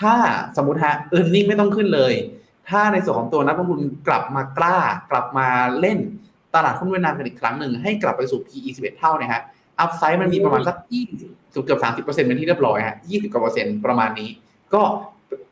[0.00, 0.14] ถ้า
[0.56, 2.14] สมมติฮะ earning ไม่ต้องขึ้นเลย
[2.68, 4.76] ถ้าในส่วนของตัวนักลงทุนกลับมากล้า
[5.10, 5.48] กลับมา
[5.80, 5.98] เล่น
[6.54, 9.42] ตลาดหุ้นเวียดนามกันอีกครั้งหนึ่งให้กลับไปสู่ PE 11 เท่าเนี่ยฮะ
[9.80, 10.76] upside มันมีประมาณสัก
[11.20, 14.28] 20เกือบ30%เป็นที่เรียบร้อยฮะ20กว่าเปอร์เซ็นต์ประมาณนี้
[14.74, 14.82] ก็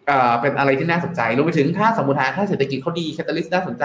[0.06, 3.84] เอ่อเป็นอะไรที่น่าสนใจรวมไปถึงถ้าสมมติฮะถ้าเศรษฐกิจเขาดี catalyst น่าสนใจ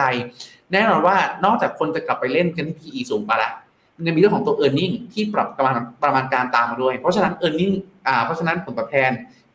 [0.72, 3.52] แน่นอนว่านอกจากคนจะกลับไปเล่นกันที่ PE สูงไปละ
[3.98, 7.70] มันจะมีเรื่องของตัว e a r n i n g ที่ปรับประมาณประมาณการตามมาด้วย เพราะฉะนั้น e a r n i n
[7.70, 7.74] g
[8.08, 9.12] อ่าเพราะฉะนั้นผลตอบแทน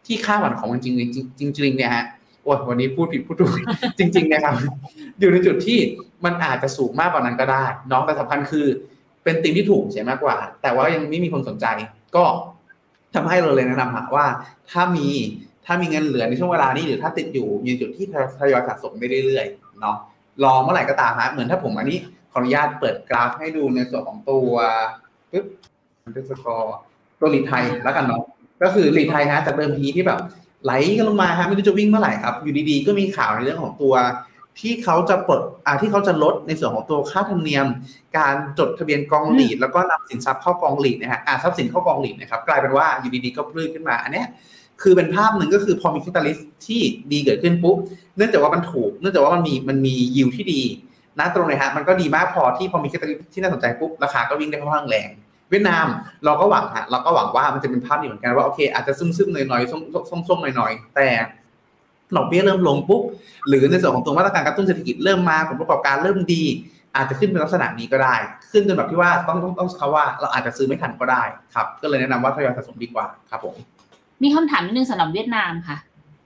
[0.07, 0.95] ที่คาดหวังของมันจริง
[1.41, 2.05] จริงจริงเนี่ยฮะ
[2.43, 3.51] โอ้ยวันนี้พูดผิดพูดถูก
[3.99, 4.55] จริง ๆ นะครับ
[5.21, 5.79] อยู่ในจุดที่
[6.25, 8.67] มันอาจจะสูงมากกว่านั้นก็ได้น้องแต่สำคัญคือ
[9.25, 11.67] เป็นติมที่ถูกใช่มากกว่า แต่ว่ายังไม่มีคนสนใจ
[12.17, 12.25] ก็
[13.15, 14.27] ทำให้เราเลยแนะนำฮะว่า
[14.71, 15.09] ถ้ามี
[15.67, 18.07] ถ้ามีเงินเหลือในช่วงเวลานี้หรือถ้าติดอยู่อยู่ในจุดที่
[18.41, 19.97] ทยอยสะสมได้เรื่อยๆเนาะ
[20.45, 21.99] รอเมื่อไหร่ก็ตามฮะเหมือนถ้าผมอันนี้
[22.33, 24.51] ขออนุญาตเปิดกราฟให้ดูในส่วนของตัว
[25.31, 25.47] ปึ๊บ
[26.05, 26.77] มันเป็นสกอร์
[27.19, 28.23] ตัวลีไทยแล้วกันเนาะ
[28.63, 30.21] ก็คือลีดไทยฮะจากเดิมทีที่แบบ
[30.65, 33.95] ไหลกันลงมาฮะไม่รู้จะวิ่งเมื่อไหร่ครับ อยู่ดีๆ ก็มีข่าวในเรื่องของตัว
[34.61, 37.67] ที่เขาจะปลดอ่าที่เขาจะลดในส่วนของตัวค่าธรรมเนียม
[38.19, 44.27] การจดทะเบียนกองหลีดแล้วก็นำสินทรัพย์เข้ากองหลีดนะฮะอ่าทรัพย์สินเข้ากองหลีดนะครับกลายเป็นว่าอยู่ดีๆก็พลื้ขึ้นมาอันเนี้ย
[44.83, 46.81] คือเป็นภาพหนึ่งก็คือพอมีแคตตาลิสที่
[47.13, 47.77] ดีเกิดขึ้นปุ๊บ
[48.17, 50.63] เนื่องจากว่ามันถูก เนื่องจากว่ามันมีมันมียิวที่ดี
[51.19, 55.09] นะตรงเลยฮะมันก็ดีมากพอที่พอมีแคตตาลิสที่น่าสนใจปุ๊บราคาก็วิ่งได้ค่อนข้างแรง
[55.51, 55.87] เวียดนาม
[56.25, 59.71] เราก็หวังฮะเราก็หวังว่ามันจะเป็นภาพนี้เหมือนกันว่าโอเค อาจจะซึมๆหน่อยๆ
[60.29, 61.09] ส้มๆหน่อยๆแต่
[62.17, 63.03] ดอกเบี้ยเริ่มลงปุ๊บ
[63.49, 66.43] หรือในส่วนของตัวมาตรการกระตุ้นเศรษฐกิจเริ่มมาผลประกอบการเริ่มดี
[66.97, 68.15] อาจจะขึ้นเป็นลักษณะนี้ก็ได้
[68.51, 71.23] ขึ้นจนแบบที่ว่าต้องต้องต้องเขาว่า เราอาจจะซื้อไม่ทันก็ได้
[71.55, 73.55] ครับ ก็เลยแนะนำว่าทยอยสะสมดีกว่าครับผม
[74.23, 75.77] มีคำถามนิดนึงสำหรับเวียดนามค่ะ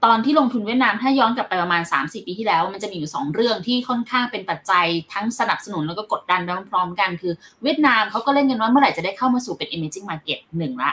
[0.05, 7.33] ตอนที่ลงทุนเวียดนามถ้าย้อนกลับไปประมาณ 30 ปีที่แล้ว มันจะมีอยู่สองเรื่องที่ค่อนข้างเป็นปัจจัยทั้งสนับสนุนแล้วก็กดดันไปพร้อมๆกัน คือ
[7.63, 10.91] เวียดนามเขาก็เล่นกันว่าเมื่อไหร่จะได้เข้ามาสู่เป็น emerging market หนึ่งละ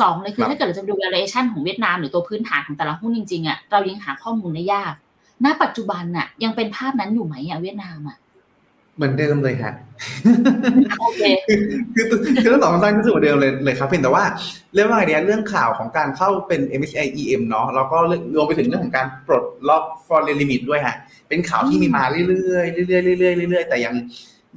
[0.00, 4.94] สองเลยคือถ้าเกิดเราจะดู valuation ของเวียดนามหรือตัวพื้นฐานของแต่ละหุ้นจริงๆอะเรายังหาข้อมูลได้ยาก
[5.44, 8.16] ณ ปัจจุบันน่ะยังเป็นภาพนั้นอยู่ไหมอะเวียดนามอะ
[8.96, 9.74] เหมือนเดิมเลยฮะ
[11.00, 11.22] โอเค
[11.94, 12.04] คือ
[12.42, 14.24] คือทั้งสองท่านก็คือเหมือนเดิมเลยเลยครับเพียงแต่ว่า
[14.74, 17.98] เรื่องว่าไงเนี่ยเรื่องข่าวของการเข้าเป็น MSCI EM เนาะแล้วก็
[18.34, 20.96] รวมไปถึงเรื่องของการปลดล็อก foreign limit ด้วยฮะ
[21.28, 23.94] เป็นข่าวที่มีมาเรื่อยๆเรื่อยๆเรื่อยๆเรื่อยๆแต่ยัง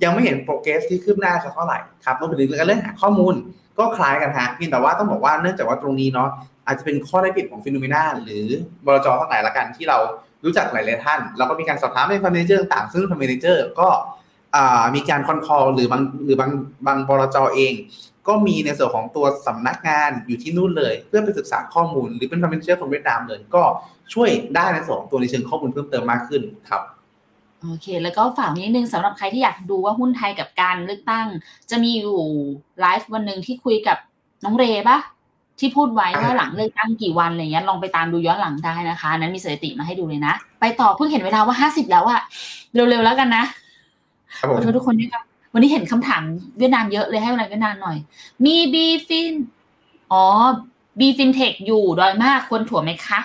[0.04, 3.36] ยังไม่เห็น progress ที่คืบหน้าสักเท่าไหร่ครับรวมไปถึงเรื่องหาข้อมูล
[3.80, 6.30] ก็คล้ายกันฮะเพียงแต่ว่าต้องบอกว่าเนื่องจากว่าตรงนี้เนาะ
[6.68, 8.46] อาจจะเป็นข้อได้เปรียบของ Finnomena หรือ
[8.86, 9.98] บลจทั้งหลายละกันที่เรา
[10.46, 13.88] รู้จักหลายๆท่าน แล้วก็มีการสอบถามใน fund manager ต่างๆซึ่ง fund manager ก็
[14.96, 16.52] มีการ con call หรือบางหรือบาง
[16.88, 17.74] บางบลจเอง
[18.28, 23.62] ก็มีในส่วนของตัวสำนักงานอยู่ที่นู่นเลย เพื่อไปศึกษาข้อมูล หรือเป็น fund manager ของเวียดนามเลย ก็
[24.14, 26.82] ช่วยได้ในส่วนของตัวในเชิงข้อมูลเพิ่มเติมมากขึ้นครับ
[27.62, 31.28] โอเค แล้วก็ฝากนิดนึงสำหรับใครที่อยากดูว่าหุ้นไทยกับการเลือกตั้ง
[31.70, 32.22] จะมีอยู่
[32.82, 33.98] ไลฟ์วันหนึ่งที่คุยกับ
[34.44, 35.00] น้องเรปะ
[35.60, 42.22] ที่พูดไว้ว่าหลังเลือกตั้งกี่วันอะไรเงี้ยลองไปตามดูย้อนหลังได้นะคะ นั้นมีสถิติมาให้ดูเลยนะ ไปต่อเพิ่งเห็นเวลาว่าห้าสิบแล้วอะ
[42.74, 43.44] เร็วๆแล้วกันนะ
[44.38, 45.24] ขอโทษทุกคนด้วยครับ
[45.54, 46.24] วันนี้เห็นคำถาม
[46.58, 47.98] เวียดนามเยอะเลยให้เวลาเวียดนามหน่อย
[48.46, 49.34] มีบีฟิน
[50.12, 50.24] อ๋อ
[51.00, 53.20] B-FINTECH อยู่ดอยมากควรถัวไหมคะ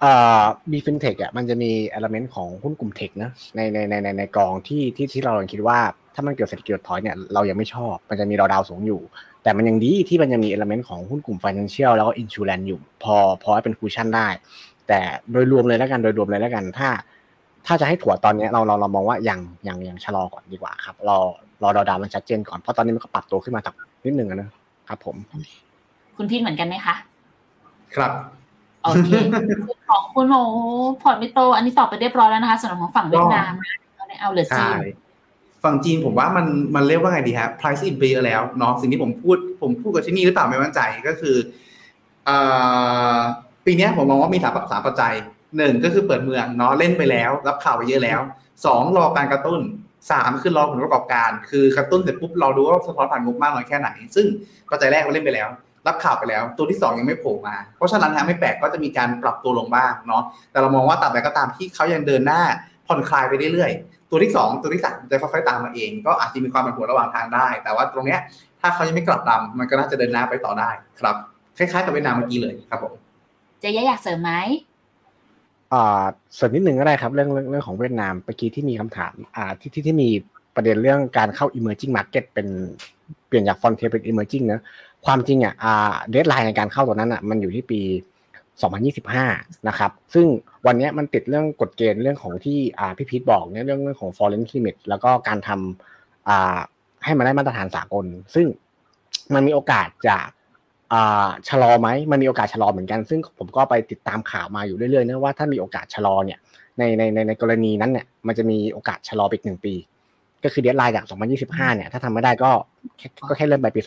[0.00, 5.78] เอ่อ B-FINTECH อะมันจะมี element ของหุ้นกลุ่ม tech นะในในในในในกองที่ที่ที่เราคิดว่า
[6.14, 9.00] ถ้ามันเกิดเศรษฐกิจถดถอยเนี่ยเรายังไม่ชอบ มันจะมีดาวดาวสูงอยู่
[9.42, 14.28] แต่มันยังดีที่มันยังมี element ของหุ้นกลุ่ม financial แล้วก็ insurance อยู่ พอพอให้เป็น cushion ได้
[14.88, 15.00] แต่
[15.32, 16.88] โดยรวมเลยแล้วกันโดยรวมเลยแล้วกันถ้า
[17.68, 19.38] ถ้าจะให้ถัวตอนเนี้ยเราเราเรามองว่ายัง
[19.68, 21.18] ยังยังชะลอก่อนดีกว่าครับ รอ
[21.62, 24.50] รอดาวดาวมันชัดเจนก่อนเพราะตอนนี้มันก็ปรับตัวขึ้นมาจากนิดหนึ่งอะนะ
[24.88, 25.16] ครับ ผม
[26.16, 26.94] คุณพี่เหมือนกันไหมคะ
[27.94, 28.12] ครับ
[28.82, 29.10] โอเค
[29.88, 30.36] ของคุณโอ
[31.02, 34.78] พอร์ตไม่โต อันนี้ตอบไปเรียบร้อยแล้วนะคะสำหรับของฝั่งเวียดนามนะเอาในเอาเหลือจีใช่น
[35.64, 41.36] ฝั่งจีนผมว่ามันมันเรียกว่าไงดีฮะ price in ไปเยอะแล้วเนาะสิ่งที่ผมพูดผมพูดกับที่นี่หรือเปล่าไม่มั่นใจก็คือ
[42.24, 42.36] เอ่
[43.14, 43.16] อ
[43.64, 45.14] ปีเนี้ยผมมองว่ามีสามสามปัจจัย
[45.56, 48.20] หนึ่งก็คือเปิดเมืองเนาะเล่นไปแล้ว รับข่าวไปเยอะแล้ว
[48.64, 49.60] สองรอการกระตุ้น
[50.10, 54.26] สามคือรอผลประกอบการ คือกระตุ้นเสร็จปุ๊บราดูว่าสะท้อนผ่านงบมากน้อยแค่ไหน ซึ่ง
[54.70, 55.48] ปัจจัยแรกเราเล่นไปแล้ว
[55.86, 62.42] รับข่าวไปแล้ว ตัวที่สองยังไม่โผล่มา เพราะฉะนั้นฮะไม่แปลกก็จะมีการปรับตัวลงบ้างเนาะแต่เรามองว่าตราบใดก็ตามที่เขายังเดินหน้า
[62.86, 68.20] ผ่อนคลายไปเรื่อยๆตัวที่สองตัวที่สามจะค่อยๆตามมาเอง ก็อาจจะมีความผันผวนระหว่างทางได้ แต่ว่าตรงเนี้ย
[68.60, 70.70] ถ้าเขายังไม่กลับดำมันก็น่าจะเดินหน้าไปต่อได้
[71.00, 71.16] ครับ
[71.58, 72.92] คล้ายๆกับเวียดนามเมื่อกี้เลยครับผม
[73.62, 74.32] จะยะอยากเสริมไหม
[75.72, 76.04] อ่า
[76.38, 80.08] ส่วนนิดหนึ่งก็ได้ครับเรื่องเรื่องเรื่องของเวียดนามเมื่อกี้ที่มีคำถาม อ่าที่ที่ที่มี
[80.54, 82.48] ประเด็นเรื่องการเข้า emerging market เป็น
[83.26, 84.62] เปลี่ยนจาก frontier เป็น emerging เนอะ
[85.06, 87.80] ความจริงอะอ่าเดทไลน์ในการเข้าตัวนั้นอะมันอยู่ที่ปี
[88.54, 90.26] 2025 นะครับ ซึ่ง
[90.66, 96.58] วันนี้มันติดเรื่องกฎเกณฑ์เรื่องของที่อ่าพี่พีทบอกเนี่ยเรื่องเรื่องของ foreign limit แล้วก็การทำอ่า
[97.04, 98.46] ให้มันได้มาตรฐานสากล ซึ่ง
[99.34, 100.28] มันมีโอกาสจะอ่า
[101.48, 106.38] ชะลอไหมมันมีโอกาสชะลอเหมือนกัน ซึ่งผมก็ไปติดตามข่าวมาอยู่เรื่อยๆนะว่าถ้ามีโอกาสชะลอเนี่ย
[106.78, 109.74] ในในในในกรณีนั้นเนี่ยมันจะมีโอกาสชะลอไปอีกหนึ่งปี
[110.44, 112.50] ก็คือ deadline จาก 2025 เนี่ย ถ้าทำไม่ได้ก็
[112.98, 113.80] แค่ก็แค่เริ่มไปปี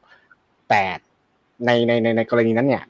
[0.00, 0.82] 2026 แต่
[1.66, 2.84] ในในในในกรณีนั้นเนี่ย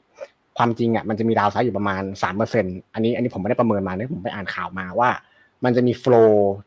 [0.57, 2.03] ความจริงอะมันจะมี downside อยู่ประมาณ
[2.49, 5.09] 3%อันนี้อันนี้ผมไม่ได้ประเมินมาเนี่ยผมไปอ่านข่าวมาว่า
[5.65, 6.13] มันจะมี flow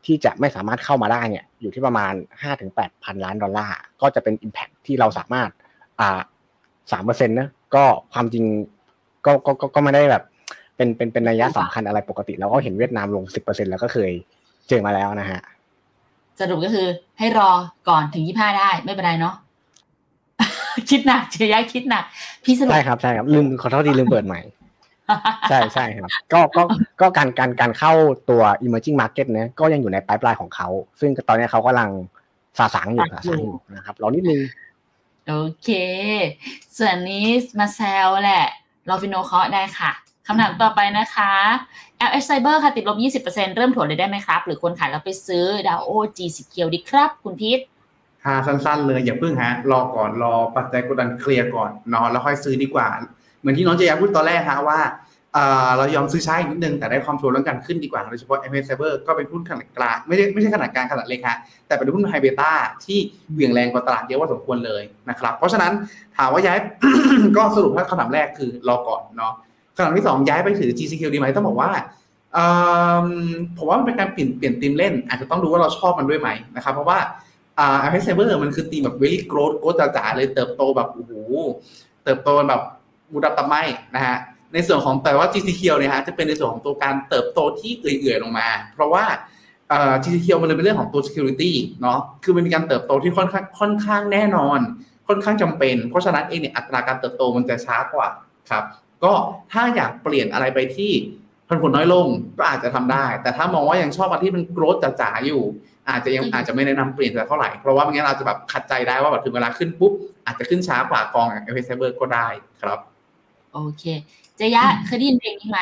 [0.05, 2.13] ที่จะไม่สามารถเข้ามาได้เนี่ยอยู่ที่ประมาณ
[2.57, 5.49] 5-8 พันล้านดอลลาร์ก็จะเป็น Impact ที่เราสามารถ
[5.99, 6.19] อ่า
[6.91, 7.83] สามเปอร์เซ็นต์นะก็
[8.13, 8.43] ความจริง
[9.25, 10.23] ก็ก็ก็ก็ไม่ได้แบบ
[10.75, 14.11] เป็นเป็นเป็นนัยยะสำคัญอะไรปกติเราก็เห็นเวียดนามลงสิบเปอร์เซ็นแล้วก็เคย
[14.69, 15.41] เจอมาแล้วนะฮะ
[16.39, 16.87] สรุปก็คือ
[17.19, 17.49] ให้รอ
[17.89, 19.35] ก่อนถึงยี่ห้าได้ไม่เป็นไรเนาะ
[20.89, 22.03] คิดหนักเจะย้ายคิดหนัก
[22.43, 24.39] พี่สรุปใช่ครับใช่ครับลืมขอโทษทีลืมเปิดใหม่
[25.49, 26.63] ใช่ใช่ครับ ก็ก็
[27.01, 27.93] ก็การการการเข้า
[28.29, 30.67] ตัว emerging market เนี่ยก็ยังอยู่ในปลายปลายของเขา
[30.99, 31.89] ซึ่งตอนนี้เขากำลัง
[32.57, 34.39] สะสางอยู่สะสางอยู่นะครับรอนิดนึง
[35.27, 35.69] โอเค
[36.77, 37.27] ส่วนนี้
[37.59, 38.45] มาแซวแหละ
[38.87, 39.91] เราฟิโนเคาะได้ค่ะ
[40.27, 41.31] คำถามต่อไปนะคะ
[42.09, 47.59] LH Cyber ค่ะติดลบ 20%เริ่มถัวเลยได้ไหมครับ หรือควรขายแล้วไปซื้อดาวโอจีสีเขียวดีครับ คุณพีท
[48.25, 52.87] หาสั้นๆเลยอย่าเพิ่งฮะ รอก่อนรอปัจจัยกดดันเคลียร์ก่อนนอนแล้วค่อยซื้อดีกว่า
[53.39, 54.79] เหมือนที่น้องเจยาพูดตอนแรกฮะว่า
[55.77, 62.51] เรายอมซื้อช้าอีกนิดนึงแต่ได้ความชัวร์เรื่องการขึ้นดีกว่าโดยเฉพาะ m อ Cyber ก็เป็นหุ้นขนาดกลางไม่ได้ไม่ใช่ขนาดกลางขนาดเล็กฮะแต่เป็นหุ้นไฮเบต้า
[62.85, 62.97] ที่
[63.33, 65.71] เหวี่ยงแรงกว่าตลาดเยอะว่าสมควรเลยนะครับ เพราะฉะนั้น
[66.17, 66.57] ถามว่าย้าย
[67.37, 69.33] ก็สรุปว่าคำถามแรกคือรอก่อนเนาะ
[69.75, 71.69] คำถามที่สองย้ายไปถือ GCQ ดีไหมต้องบอกว่า
[73.57, 76.99] ผมว่ามันเป็นการเปลี่ยนเปลี่ยนทีมเล่น อาจจะต้องดูว่าเราชอบมันด้วยไหมนะครับเพราะว่า
[77.59, 81.11] อ่า Apex Cyber มันคือตีมแบบ very growth growth จ๋าๆเลยเติบโตแบบโอ้โห
[82.03, 82.61] เติบโตแบบ
[83.11, 83.61] มูดับตะไม้
[83.95, 84.17] นะฮะ
[84.55, 89.05] ในส่วนของแต่ว่า GCQ เนี่ยฮะจะเป็นในส่วนของตัวการเติบโตที่เอื่อยๆลงมา เพราะว่า
[89.69, 91.51] เอ่อ GCQ มันเลยเป็นเรื่องของตัว security
[91.81, 94.59] เนาะคือมันมีการเติบโตที่ค่อนข้างค่อนข้างแน่นอน
[95.07, 98.09] ค่อนข้างจำเป็น เพราะฉะนั้นเองเนี่ยอัตราการเติบโตมันจะช้ากว่า
[98.49, 98.63] ครับ
[99.03, 99.13] ก็
[99.51, 100.91] ถ้าอยากเปลี่ยนอะไรไปที่
[101.47, 102.07] ผลผลน้อยลง
[102.39, 105.43] ก็อาจจะทำได้ แต่ถ้ามองว่ายังชอบอันที่มันโกรธจ๋าๆอยู่
[105.89, 109.93] อาจจะยังอาจจะไม่แนะนำเปลี่ยนแต่เท่าไหร่ เพราะว่าไม่งั้นเราจะแบบขัดใจได้ว่าแบบถึงเวลาขึ้นปุ๊บ
[110.25, 112.27] อาจจะขึ้นช้ากว่ากองอย่างเอฟเอเบอร์ก็ได้
[112.61, 112.79] ครับ
[113.53, 113.83] โอเค
[114.37, 115.61] เจะยะเคยได้ยินเพลงนี้ไหม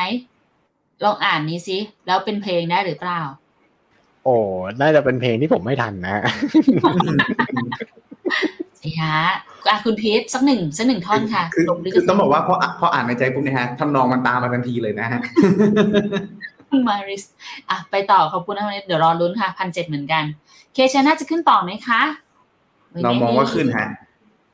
[1.04, 3.22] ลองอ่านนี้สิแล้วเป็นเพลงได้หรือเปล่า
[4.24, 4.36] โอ้
[4.82, 6.22] น่าจะเป็นเพลงที่ผมไม่ทันนะ
[8.80, 9.14] เจะยะ
[9.70, 15.20] อะคุณพีทสักหนึ่งสักหนึ่งท่อนค่ะคือลงลิขคือสิทต้องธิ์บอกว่าพออะพออ่านในใจปุ๊บเนี่ยฮะทำนองมันตามมาทันทีเลยนะฮะ
[16.70, 17.24] คุณมาริส
[17.70, 20.24] อะไปต่อขอบคุณนะวันนี้เดี๋ยวรอลุ้นค่ะพันเจ็ดเหมือนกัน
[20.74, 22.02] เคชน่าจะขึ้นต่อไหมคะ
[23.04, 23.88] เรามองว่าขึ้นฮะ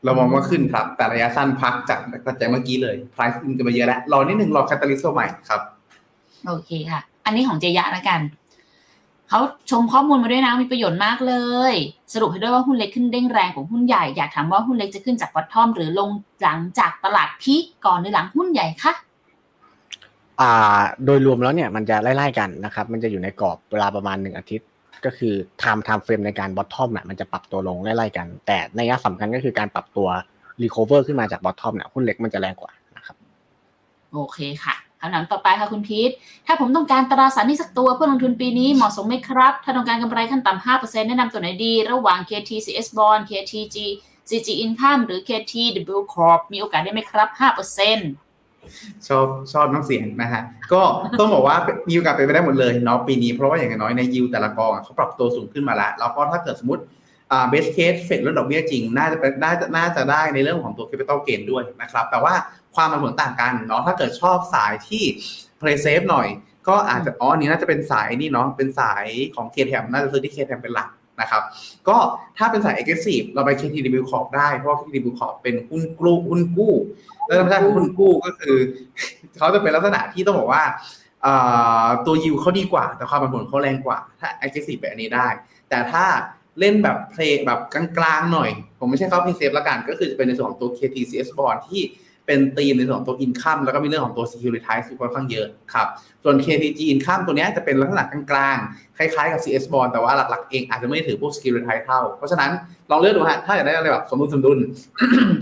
[0.04, 5.62] เรามองว่าขึ้นครับ แต่ระยะสั้นพักจากปัจจัยเมื่อกี้เลย price ขึ้นกันมาเยอะแล้ว รอนิดนึงรอ catalyst ตัวใหม่ครับ
[6.48, 8.22] โอเคค่ะ อันนี้ของเจยะละกัน
[9.30, 9.40] เขา
[9.72, 11.34] ชมข้อมูลมาด้วยนะมีประโยชน์มากเล
[11.72, 11.74] ย
[12.14, 16.10] สรุปให้ด้วยว่าหุ้นเล็กขึ้นเด้งแรงของหุ้นใหญ่อยากถามว่าหุ้นเล็กจะขึ้นจาก bottom หรือลง
[16.42, 18.94] หลังจากตลาด peak ก่อนหรือหลังหุ้นใหญ่คะ
[20.40, 24.68] อ่า โดยรวมแล้วเนี่ยมันจะไล่ๆกันนะครับ มันจะอยู่ในกรอบเวลาประมาณหนึ่งอาทิตย์
[25.06, 30.08] ก็คือ time time frame ในการ bottom เนี่ยมันจะปรับตัวลงไล่ๆกัน แต่ในยะสำคัญก็คือการปรับตัว
[30.64, 33.16] recover ขึ้นมาจาก bottom เนี่ยหุ้นเล็กมันจะแรงกว่านะครับ
[34.14, 36.12] โอเคค่ะคำถามต่อไปค่ะคุณพีท
[36.46, 43.78] ถ้าผมต้องการตราสารนี้สักตัวเพื่อลงทุนปีนี้เหมาะสมไหมครับ ถ้าต้องการกำไรขั้นต่ำ5%แนะนำตัวไหนดี ระหว่าง KT CS Bond KTG
[44.30, 45.54] CG Income หรือ KT
[45.98, 48.29] W Corp มีโอกาสได้ไหมครับ5%
[49.08, 50.42] ชอบชอบน้ำเสียงนะฮะ
[50.74, 50.82] ก็
[51.20, 51.56] ต้องบอกว่า
[51.90, 56.84] มีโอกาสเป็นไปได้หมดเลยเนาะปีนี้เพราะว่าอย่างน้อยในยิวแต่ละกองเขาปรับตัวสูงขึ้นมาแล้วแล้วก็ถ้าเกิดสมมติ
[57.32, 62.34] อ่าเบสเคสเฟดลดดอกเบี้ยจริง น่าจะเป็นน่าจะน่าจะได้ในเรื่องของตัว capital gain ด้วยนะครับ แต่ว่า
[62.76, 65.04] ความผันผวนต่างกันเนาะถ้าเกิดชอบสายที่
[65.60, 66.28] play safe หน่อย
[66.68, 69.06] ก็อาจจะอ๋อนี้น่าจะเป็นสายนี่เนาะเป็นสาย
[69.36, 70.90] ของ k t m น่าจะซื้อที่ k t m เป็นหลัก
[71.22, 71.44] นะครับ
[71.88, 71.98] ก็
[72.38, 76.74] ถ้าเป็นสาย aggressive เราไป KTW Corp ได้ เพราะว่า KTW Corp เป็นหุ้นกู้หุ้นกู้
[77.26, 78.58] แล้วธรรมชาติของหุ้นกู้ก็คือ
[79.38, 80.64] เขาจะเป็นลักษณะที่ต้องบอกว่า
[82.06, 85.28] ตัวยิวเขาดีกว่า แต่ความผันผวนเขาแรงกว่า ถ้า aggressive แบบนี้ได้
[85.70, 86.06] แต่ถ้า
[86.60, 88.50] เล่นแบบเพลแบบกลางๆหน่อย
[88.80, 91.82] ผมไม่ใช่เข้า p ีเซฟละกัน ก็คือจะเป็นในส่วนของตัว KTCS Bond ที่
[92.30, 95.88] เป็นธีมในส่วนของตัว income แล้วก็มีเรื่องของตัว securitize ที่ค่อนข้างเยอะครับ
[96.24, 102.52] ส่วน KTG income ตัวนี้จะเป็นลักษณะกลางๆ คล้ายๆกับ CS bond แต่ว่าหลักๆ เองอาจจะไม่ได้ถือพวก securitize เท่า เพราะฉะนั้น
[102.92, 104.60] ลองเลือกดูฮะ ถ้าอยากได้อะไรแบบสมดุลสมดุล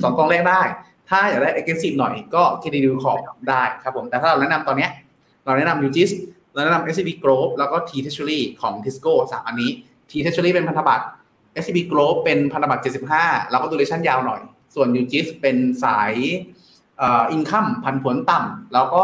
[0.03, 0.61] สองกองแรกได้
[1.09, 3.19] ถ้าอยากได้ aggressive หน่อยก็ KTD Corp
[3.49, 4.88] ได้ครับผม แต่ถ้าเราแนะนำตอนนี้
[5.45, 6.11] เราแนะนำ UGIS
[6.53, 9.71] เราแนะนำ SCB Growth แล้วก็ T Treasury ของ Tisco สามอันนี้
[10.09, 11.05] T Treasury เป็นพันธบัตร
[11.61, 12.81] SCB Growth เป็นพันธบัตร
[13.15, 14.41] 75 แล้วก็ duration ยาวหน่อย
[14.75, 16.13] ส่วน UGIS เป็นสาย
[16.99, 19.03] เอ่อ income พันผวนต่ำแล้วก็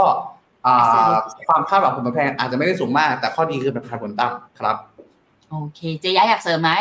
[0.65, 1.13] อ่า
[1.47, 4.75] ความคาดหวังผลตอบแทนอาจจะไม่ได้สูงมาก แต่ข้อดีคือเป็นพันผวนต่ำครับ
[5.49, 6.71] โอเคเจย้ายอยากเสริมไหม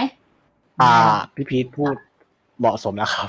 [0.80, 0.92] อ่า
[1.34, 1.94] พี่พีทพูด
[2.58, 3.28] เหมาะสมแล้วครับ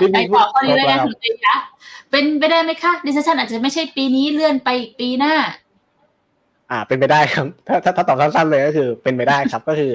[0.00, 1.56] พี่ไปพีทพูต่อดข้อนี้ครบเลยแล้วนะครับคุณเจยะ
[2.10, 5.34] เป็นไปได้ไหมคะดิสชันอาจจะไม่ใช่ปีนี้เลื่อนไปอีกปีหน้า
[6.70, 9.92] อ่า เป็นไปได้ครับ ถ้าถ้าถ้าตอบสั้นๆเลยก็คือ เป็นไปได้ครับ ก็คือ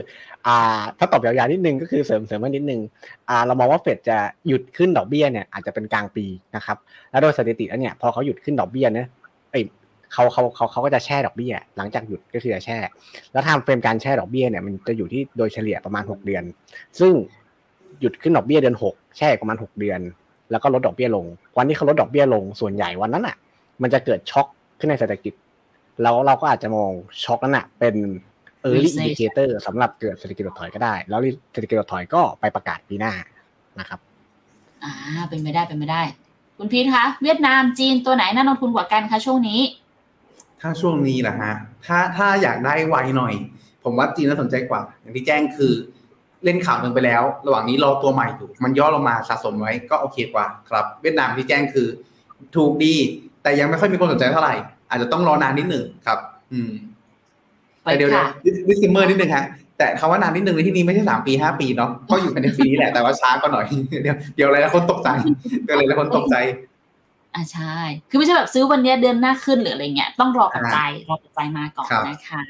[0.47, 0.57] อ่า
[0.97, 2.81] ถ้าตอบยาวๆนิดนึงก็คือเสริมเสริมมานิดนึง
[3.29, 4.17] อ่าเรามองว่าเฟดจะ
[4.47, 6.25] หยุดขึ้นดอกเบี้ยเนี่ยอาจจะเป็นกลางปี
[6.55, 6.77] นะครับ
[7.11, 9.07] แล้วโดยสถิติแล้วเนี่ยพอเขาหยุดขึ้นดอกเบี้ยเนี่ย
[9.51, 9.63] เอ้ย
[10.13, 12.77] เขาเขาเขาเขาก็จะแช่ดอกเบี้ย หลังจากหยุดก็คือจะแช่
[13.31, 16.43] แล้ว timeframe การแช่ดอกเบี้ยเนี่ยมันจะอยู่ที่โดยเฉลี่ยประมาณ 6 เดือน
[16.99, 17.11] ซึ่ง
[18.01, 19.99] หยุดขึ้นดอกเบี้ยเดือน 6 แช่ประมาณ 6 เดือน
[20.51, 21.25] แล้วก็ลดดอกเบี้ยลง
[21.57, 23.35] วันที่เขาลดดอกเบี้ยลงส่วนใหญ่วันนั้นอะ
[23.81, 24.47] มันจะเกิดช็อค
[24.79, 25.33] ขึ้นในเศรษฐกิจ
[26.01, 26.91] แล้วเราก็อาจจะมอง
[27.23, 27.95] ช็อคนั้นอะเป็น
[28.65, 31.19] early recession indicator สำหรับเกิดเศรษฐกิจถดถอยก็ได้ แล้ว
[31.53, 33.13] เศรษฐกิจถดถอยก็ไปประกาศปีหน้า
[33.79, 33.99] นะครับ
[34.83, 34.93] อ่า
[35.29, 36.01] เป็นไปได้เป็นไปได้
[36.57, 39.61] คุณพีทคะ เวียดนามจีนตัวไหนน่าลงทุนกว่ากันคะช่วงนี้
[40.61, 41.53] ถ้าช่วงนี้แหละฮะ
[41.85, 43.33] ถ้าถ้าอยากได้ไวหน่อย
[43.83, 45.73] ผมว่าจีนน่าสนใจกว่า อย่างที่แจ้งคือ
[46.43, 51.87] เล่นข่าวหนึ่งไปแล้ว ระหว่างนี้รอตัวใหม่อยู่ มันย่อลงมาสะสมไว้ก็โอเคกว่าครับ เวียดนามที่แจ้งคือ
[52.55, 52.95] ถูกดี
[53.43, 54.55] แต่ยังไม่ค่อยมีคนสนใจเท่าไหร่
[54.89, 56.19] อาจจะต้องรอนานนิดหนึ่งครับ
[56.53, 56.94] อืมไป
[57.85, 58.25] แต่เดี๋ยวค่ะ
[58.67, 59.45] disclaimer นิดนึงฮะ
[59.77, 63.65] แต่คำว่านานนิดนึงในที่นี้ไม่ใช่สามปีห้าปีเนาะก็อยู่กันในปีนี้แหละแต่ว่าช้ากว่าหน่อย
[64.01, 65.09] เดี๋ยวเดี๋ยวหลายๆคนตกใจ
[65.63, 66.35] เดี๋ยวหลายๆคนตกใจ
[67.35, 67.75] อ่าใช่
[68.09, 72.41] คือไม่ใช่แบบซื้อวันเนี้ยเดือนหน้าขึ้นหรืออะไรเงี้ยต้องรอปัจจัยรอปัจจัยมาก่อนครับนะคะ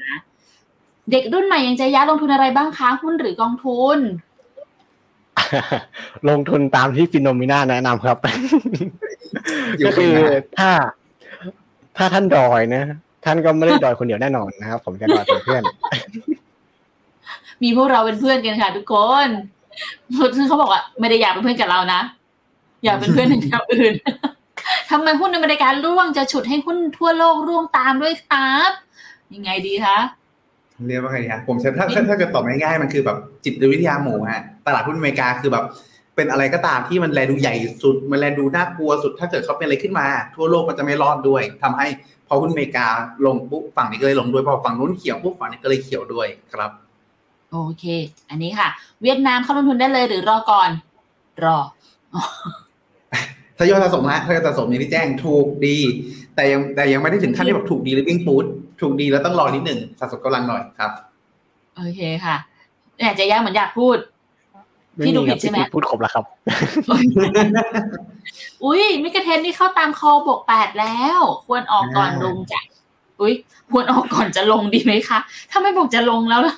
[1.10, 3.98] เด็กรุ่นใหม่ยังจะย้ายลงทุนอะไรบ้างคะหุ้นหรือกองทุน
[6.28, 8.16] ลงทุนตามที่ Finnomena แนะนำครับ
[9.78, 10.70] อยู่ก็คือข้างหน้าถ้า
[11.96, 12.82] ถ้าท่านดอยนะ
[13.26, 15.62] ท่านก็ไม่ได้ดอยคนเดียวแน่นอนนะครับ ผมจะดอยเป็นเพื่อน
[17.62, 18.94] มีพวกเราเป็นเพื่อนกันค่ะ ทุกค
[19.26, 19.28] น
[20.36, 22.00] ซึ่งเขาบอกว่าไม่ได้อยากเป็นเพื่อนกับเรานะ
[22.84, 23.94] อยากเป็นเพื่อนในแนวอื่น
[24.90, 28.70] ทำไมหุ้นในอเมริการ่วงจะฉุดให้หุ้นทั่วโลกร่วงตามด้วยครับ
[29.34, 29.98] ยังไงดีคะ
[30.86, 35.64] เรียกว่าไงดีฮะผมใช้ถ้าถ้าถ้าเกิดตอบง่ายๆมันคือแบบจิตวิทยาหมูฮะตลาดหุ้นอเมริกาคือแบบ
[36.16, 41.86] เป็นอะไรก็ตามที่มันแลดูใหญ่สุด มันแลดูน่ากลัวสุด ถ้าเกิดเขาเป็นอะไรขึ้นมา ทั่วโลกมันจะไม่รอดด้วยทำให้
[42.28, 42.86] พอหุ้นอเมริกา
[43.26, 46.70] ลงปุ๊บฝั่งนี้ก็เลยลงด้วยพอฝั่งนู้นเขียวปุ๊บฝั่งนี้ก็เลยเขียวด้วยครับ
[47.52, 47.84] โอเค
[48.30, 48.68] อันนี้ค่ะ
[49.02, 50.70] เวียดนามเข้าลงทุนได้เลยหรือรอก่อน
[51.44, 51.58] รอ
[53.56, 55.76] ถ้ายอดสะสมฮะถ้ายอดสะสมอย่างที่แจ้งถูกดี
[56.34, 58.44] แต่ยังแต่ยังไม่ได้ถึงขั้นที่แบบถูกดีหรือวิ่งปูด
[58.80, 60.90] ถูกดีแล้วต้องรอนิดหนึ่งสะสมกำลังหน่อยครับ
[61.76, 62.36] โอเคค่ะ
[62.96, 63.96] เนี่ยเจะย่าเหมือนอยากพูด
[65.04, 66.24] พี่ดูผิดใช่ไหมพี่พูดครบแล้วครับ
[68.64, 72.60] อุ้ยมิกาเทนนี่เข้าตามคอบวกแปดแล้ว ควรออกก่อนอ่าลงจ้ะ
[73.20, 73.34] อุ้ย
[73.70, 75.18] ควรออกก่อนจะลงดีไหมคะ
[75.50, 76.56] ถ้าไม่บอกจะลงแล้วล่ะ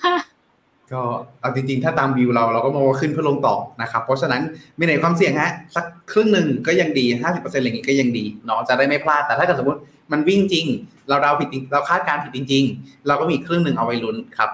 [0.92, 1.02] ก็
[1.40, 4.42] เอาจริงๆ ถ้าตามวิวเราเราก็มองว่าขึ้นเพื่อลงต่อนะครับ เพราะฉะนั้น
[4.78, 9.80] มีในความเสี่ยงฮะ สักครึ่งหนึ่งก็ยังดี 50%อะไรอย่างงี้ก็ยังดีเนาะจะได้ไม่พลาดแต่ถ้าเกิดสมมติ
[10.12, 10.66] มันวิ่งจริง
[11.08, 14.50] เราเดาผิดจริงเราคาดการณ์ผิดจริง ๆ เราก็มีครึ่งหนึ่งเอาไว้ลุ้นครับ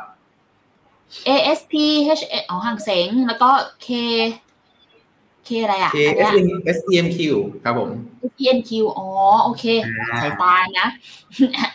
[1.29, 1.73] ASP
[2.19, 3.51] H อ๋อห่างเสงแล้วก็
[3.87, 3.89] K
[5.47, 7.19] K อะไรอะ K อันเนี้ย S M Q
[7.65, 7.91] ครับผม
[8.39, 9.09] PNQ อ๋อ
[9.45, 9.65] โอเค
[10.23, 10.89] สายตานะ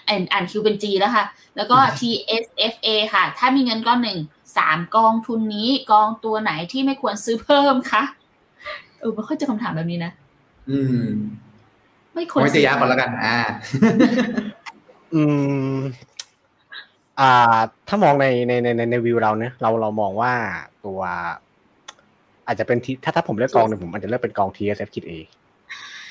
[0.07, 1.25] อ่านอ่านคิวเป็น G แล้วค่ะ
[1.55, 4.19] แล้วก็ TSFA ค่ะ ถ้ามีเงินก้อนหนึ่ง
[4.57, 8.03] สามกองทุนนี้กองตัวไหนที่ไม่ควรซื้อเพิ่มคะ
[8.99, 10.11] เออไม่ค่อยเจะคำถามแบบนี้นะ
[10.69, 11.07] อืม
[12.15, 13.37] ไม่ควรไว้ซื้จะยาก่อนแล้วกัน อ่า
[15.13, 15.23] อื
[15.75, 15.77] ม
[17.20, 20.34] อ่า ถ้ามองในในในในในวิวเราเนี่ยเราเรามองว่า
[20.86, 20.99] ตัว
[22.47, 25.13] อาจจะเป็นที่ถ้าถ้าผมเลือกกองหนึ่งผมอาจจะเลือกเป็นกอง TSF คิดเอ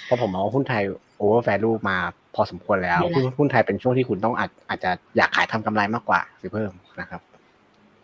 [0.04, 0.82] เพราะผมมองว่าหุ้นไทย
[1.16, 1.96] โอเวอร์แฟลูมา
[2.34, 7.20] พอสมควรแล้วหุ้นหุ้นไทยเป็นช่วงที่คุณต้องอาจอาจจะอยากขายทำกำไรมากกว่าซื้อเพิ่มนะครับ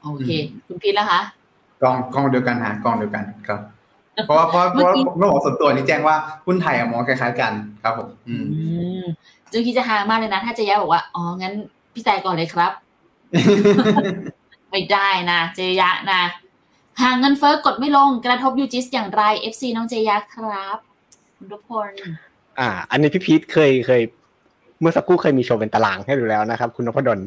[0.02, 0.30] โอเค
[0.66, 1.20] คุณพีทแล้วคะ
[1.82, 3.60] กองกองเดียวกันหากองเดียวกันครับ
[4.26, 7.52] เพราะว่าเพราะเพราะว่าเมื่อกี้เรื่องของส่วนตัวนี่แจ้งว่าหุ้นไทยอะมองคล้ายๆกัน
[7.82, 8.60] ครับผมอืมอื
[9.02, 9.04] ม
[9.52, 11.54] จูคิดจะหามากเลยนะ ถ้าเจะยะบอกว่าอ๋องั้น
[11.94, 12.72] พี่แต่ก่อนเลยครับ
[14.70, 16.22] ไม่ได้นะเจยะนะ
[17.00, 19.22] หางเงินเฟ้อกดไม่ลงกระทบยูจิสอย่างไร
[19.52, 20.78] FC น้องเจยะครับ
[21.36, 21.90] คุณทุกคน
[22.58, 24.02] อ่า อันนี้พี่พีทเคยเคย
[24.80, 27.20] เมื่อสักครู่เคยมีโชว์เป็นตารางให้ดูแล้วนะครับ คุณนพดล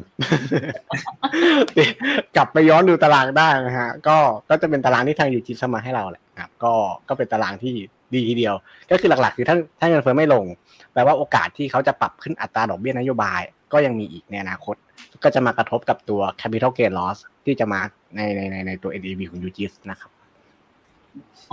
[2.36, 4.16] กลับไปย้อนดูตารางได้นะฮะ ก็
[4.50, 6.72] ก็จะเป็นตารางที่ทางยูจิสมาให้เราแหละครับ ก็
[7.08, 7.74] ก็เป็นตารางที่
[8.14, 8.54] ดีทีเดียว
[8.90, 10.44] ก็คือหลักๆ คือถ้าถ้าเงินเฟ้อไม่ลง
[10.92, 13.40] แปลว่าโอกาสที่เขาจะปรับขึ้นอัตราดอกเบี้ยนโยบาย
[13.72, 14.76] ก็ยังมีอีกในอนาคต
[15.22, 17.80] ก็จะมากระทบกับตัว capital gain loss ที่จะมา
[18.16, 20.10] ในในในในตัว NAV ของ UGIS นะครับ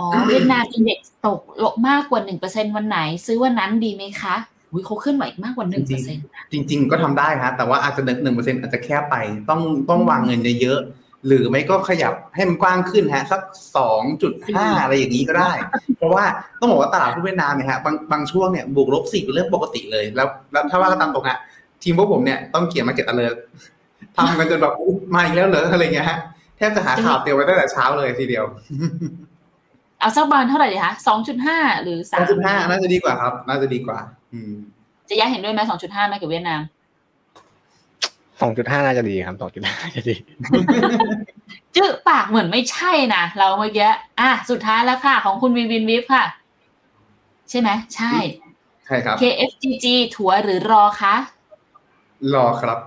[0.00, 4.34] อ๋อ เวียดนามอินเด็กซ์ตกลงมากกว่าหนึ่งเปอร์เซ็นวันไหน ซื้อวันนั้นดีไหมคะ
[4.72, 9.16] อุ้ยเขาขึ้นมาอีกมากกว่าหนึ่งเปอร์เซ็นต์จริง ๆ ก็ทำได้ฮะแต่ว่าอาจจะหนึ่งหนึ่งเปอร์เซ็นต์อาจจะแคบไป
[9.50, 13.40] ต้องต้องวางเงินเยอะๆหรือไม่ก็ขยับให้มันกว้างขึ้นฮะสัก
[13.76, 15.52] สองจุดห้าอะไรอย่างนี้ก็ได้
[15.96, 16.24] เพราะว่า
[16.60, 21.38] ต้องบอกว่าตลาดหุ้นเวียดนามเนี่ยฮะบางบางช่วงเนี่ยบวกลบสี่เป็นเรื่องปกติเลย แล้วแล้วถ้าว่ากันตามตรงฮะ
[21.82, 23.38] ทีมพวกผมเนี่ยต้องเขียนมาเก็ตอเลอร์
[24.16, 26.18] ทำกันจนแบบอุ๊ยมาอีกแล้วเหรออะไรเงี้ยฮะ
[26.56, 28.44] แทบจะหาข่าวเตรียมไว้ตั้งแต่เช้าเลยทีเดียว
[30.00, 33.98] เอาสักบาลเท่าไหร่ดีคะสองจุดห้าหรือสสาอมงจุดห้าน่าจะดีกว่าครับ น่าจะดีกว่า
[34.32, 34.54] อืม
[35.06, 36.60] เจะยะเห็นด้วยไหมสองจุดห้าไหมกับเวียดนาม
[38.40, 40.14] 2.5น่าจะดีครับ2.5น่าจะดี
[41.74, 46.24] จื้อปากเหมือนไม่ใช่นะเราเมื่อกี้อะสุดท้ายแล้วค่ะ ของคุณวินวินวิฟค่ะ
[47.50, 48.14] ใช่ไหมใช่
[48.86, 51.14] ใช่ครับ KFGG ถัวหรือรอคะ
[52.34, 52.78] รอครับ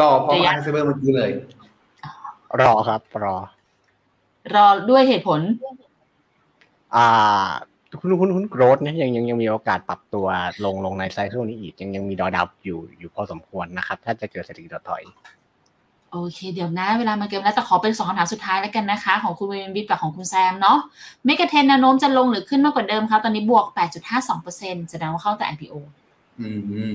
[0.00, 1.30] รอเพราะจะยัอางเซเบอร์เมื่อกี้เลย
[2.60, 3.36] รอครับ รอ
[4.54, 5.40] รอด้วยเหตุผล
[6.94, 7.08] อ่า
[8.00, 10.26] หุ้นหุ้นหุ้นโกรดเนี่ยยังยังยังมีโอกาสปรับตัว
[10.64, 15.02] ลงลงในไซเคิลนี้อีก ยังยังมีดอดับอยู่อยู่พอสมควรนะครับ ถ้าจะเกิดเศรษฐกิจถดถอย
[16.10, 20.78] โอเค เดี๋ยวนะ เวลามาเกินแล้วแต่ขอเป็นสองคำถามสุดท้ายแล้วกันนะคะ ของคุณเวนบิทกับของคุณแซมเนาะ
[21.24, 23.66] MEGA 10แนวโน้มจะลงหรือขึ้นมากกว่าเดิมครับ ตอนนี้บวก
[24.28, 25.74] 8.52%แสดงว่าเข้าแต่ IPO
[26.40, 26.48] อื
[26.90, 26.94] ม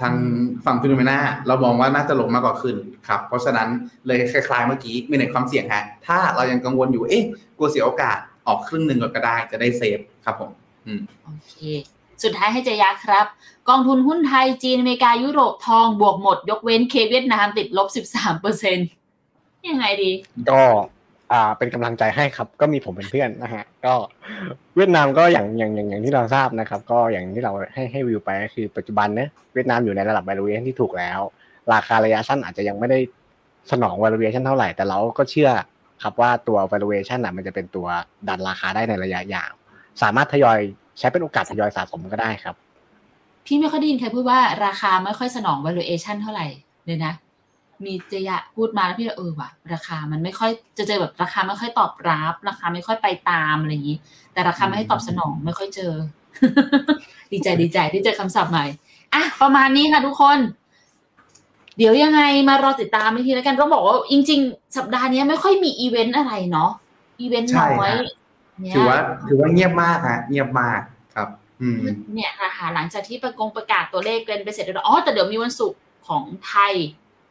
[0.00, 0.14] ทาง
[0.64, 2.76] ฝั่ง Finnomena เรามองว่าน่าจะลงมากกว่าขึ้น
[3.08, 3.68] ครับ เพราะฉะนั้น
[4.06, 7.24] เลยคล้ายๆเมื่อกี้ manage ความเสี่ยงฮะถ้าเรายังกังวลอยู่เอ๊ะ
[7.58, 8.16] กลัวเสียโอกาส
[8.46, 10.50] ออกครึ่งหนึ่งก็ได้จะได้ safe ครับผม
[10.86, 11.54] อืมโอเค
[12.22, 13.26] สุดท้ายให้เจยาครับ
[13.68, 17.88] กองทุนหุ้นไทยจีนอเมริกายุโรปทองบวกหมด ยกเว้นเคเวียดนามติดลบ
[18.82, 20.10] 13%ยังไงดี
[20.50, 20.62] ก็
[21.32, 23.94] อ่าเป็นกำลังใจให้ครับ ก็มีผมเป็นเพื่อนนะฮะ ก็
[24.76, 31.20] เวียดนามก็อย่างอย่างอย่างอย่างที่เราทราบนะครับ ก็อย่างที่เราให้ให้วิวไปก็คือปัจจุบันเนี่ยเวียดนามอยู่ในระดับ valuation ที่ถูกแล้ว
[31.72, 32.98] ราคาระยะสั้นอาจจะยังไม่ได้
[33.70, 35.50] สนอง valuation เท่าไหร่ แต่เราก็เชื่อ
[36.02, 37.86] ครับว่าตัว valuation น่ะมันจะเป็นตัว
[38.28, 39.52] ดันราคาได้ในระยะยาว
[40.02, 40.58] สามารถทยอย
[40.98, 42.54] ใช้เป็นโอกาสทยอยสะสมก็ได้ครับ
[43.46, 46.46] พี่ไม่ค่อยได้ยินใครพูดว่าราคาไม่ค่อยสนอง valuation เท่าไหร่
[46.86, 47.14] เลยนะ
[47.84, 53.98] มีเจยะพูดมาแล้วพี่ก็เออว่ะราคามันไม่ค่อยจะเจอแบบราคาไม่ค่อยตอบรับ ราคาไม่ค่อยไปตามอะไรอย่างนี้
[54.32, 55.92] แต่ราคาไม่ให้ตอบสนองไม่ค่อยเจอ
[57.32, 58.64] ดีใจดีใจที่เจอคำศัพท์ใหม่
[59.14, 60.38] อะประมาณนี้ค่ะทุกคน
[61.78, 66.70] เดี๋ยวยังไงมารอติดตามอีกทีแล้วกันต้องบอกว่าจริง ๆ สัปดาห์นี้ไม่ค่อยมีอีเวนต์อะไรเนาะ
[67.20, 68.06] อีเวนต์ใช่น้อยฮะ
[68.60, 68.98] เนี่ยถือว่า
[69.28, 70.80] ถือว่าเงียบมากฮะเงียบมาก
[71.14, 71.28] ครับ
[71.60, 71.76] อืม
[72.14, 76.74] เนี่ยค่ะหาหลังจากที่ประกงประกาศตัวเลขกันไปเสร็จแล้วอ๋อแต่เดี๋ยวมีวันศุกร์ของไทย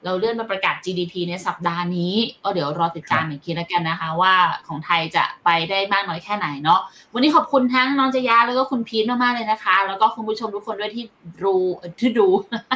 [0.05, 4.33] เราเลื่อนมาประกาศ GDP ในสัปดาห์นี้ ก็เดี๋ยวรอติดตามอีกทีแล้วกันนะคะ ว่า
[4.67, 6.79] ของไทยจะไปได้มากน้อยแค่ไหนเนาะ
[7.13, 11.05] วันนี้ขอบคุณทั้งน้องจยาแล้วก็คุณพีทมากๆเลยนะคะ แล้วก็คุณผู้ชมทุกคนด้วยที่
[11.43, 11.55] ดู
[11.99, 12.27] ที่ดู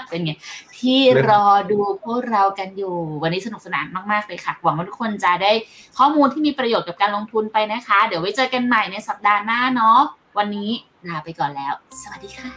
[0.09, 0.31] เป็นไง
[0.79, 0.99] ที่
[1.29, 5.51] รอดูพวกเรากันอยู่ วันนี้สนุกสนานมากๆเลยค่ะ หวังว่าทุกคนจะได้
[5.97, 9.99] ข้อมูลที่มีประโยชน์กับการลงทุนไปนะคะ เดี๋ยวไว้เจอกันใหม่ในสัปดาห์หน้าเนาะ
[10.37, 10.69] วันนี้
[11.07, 12.49] ลาไปก่อนแล้ว สวัสดีค่ะ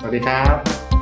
[0.00, 1.01] สวัสดีครับ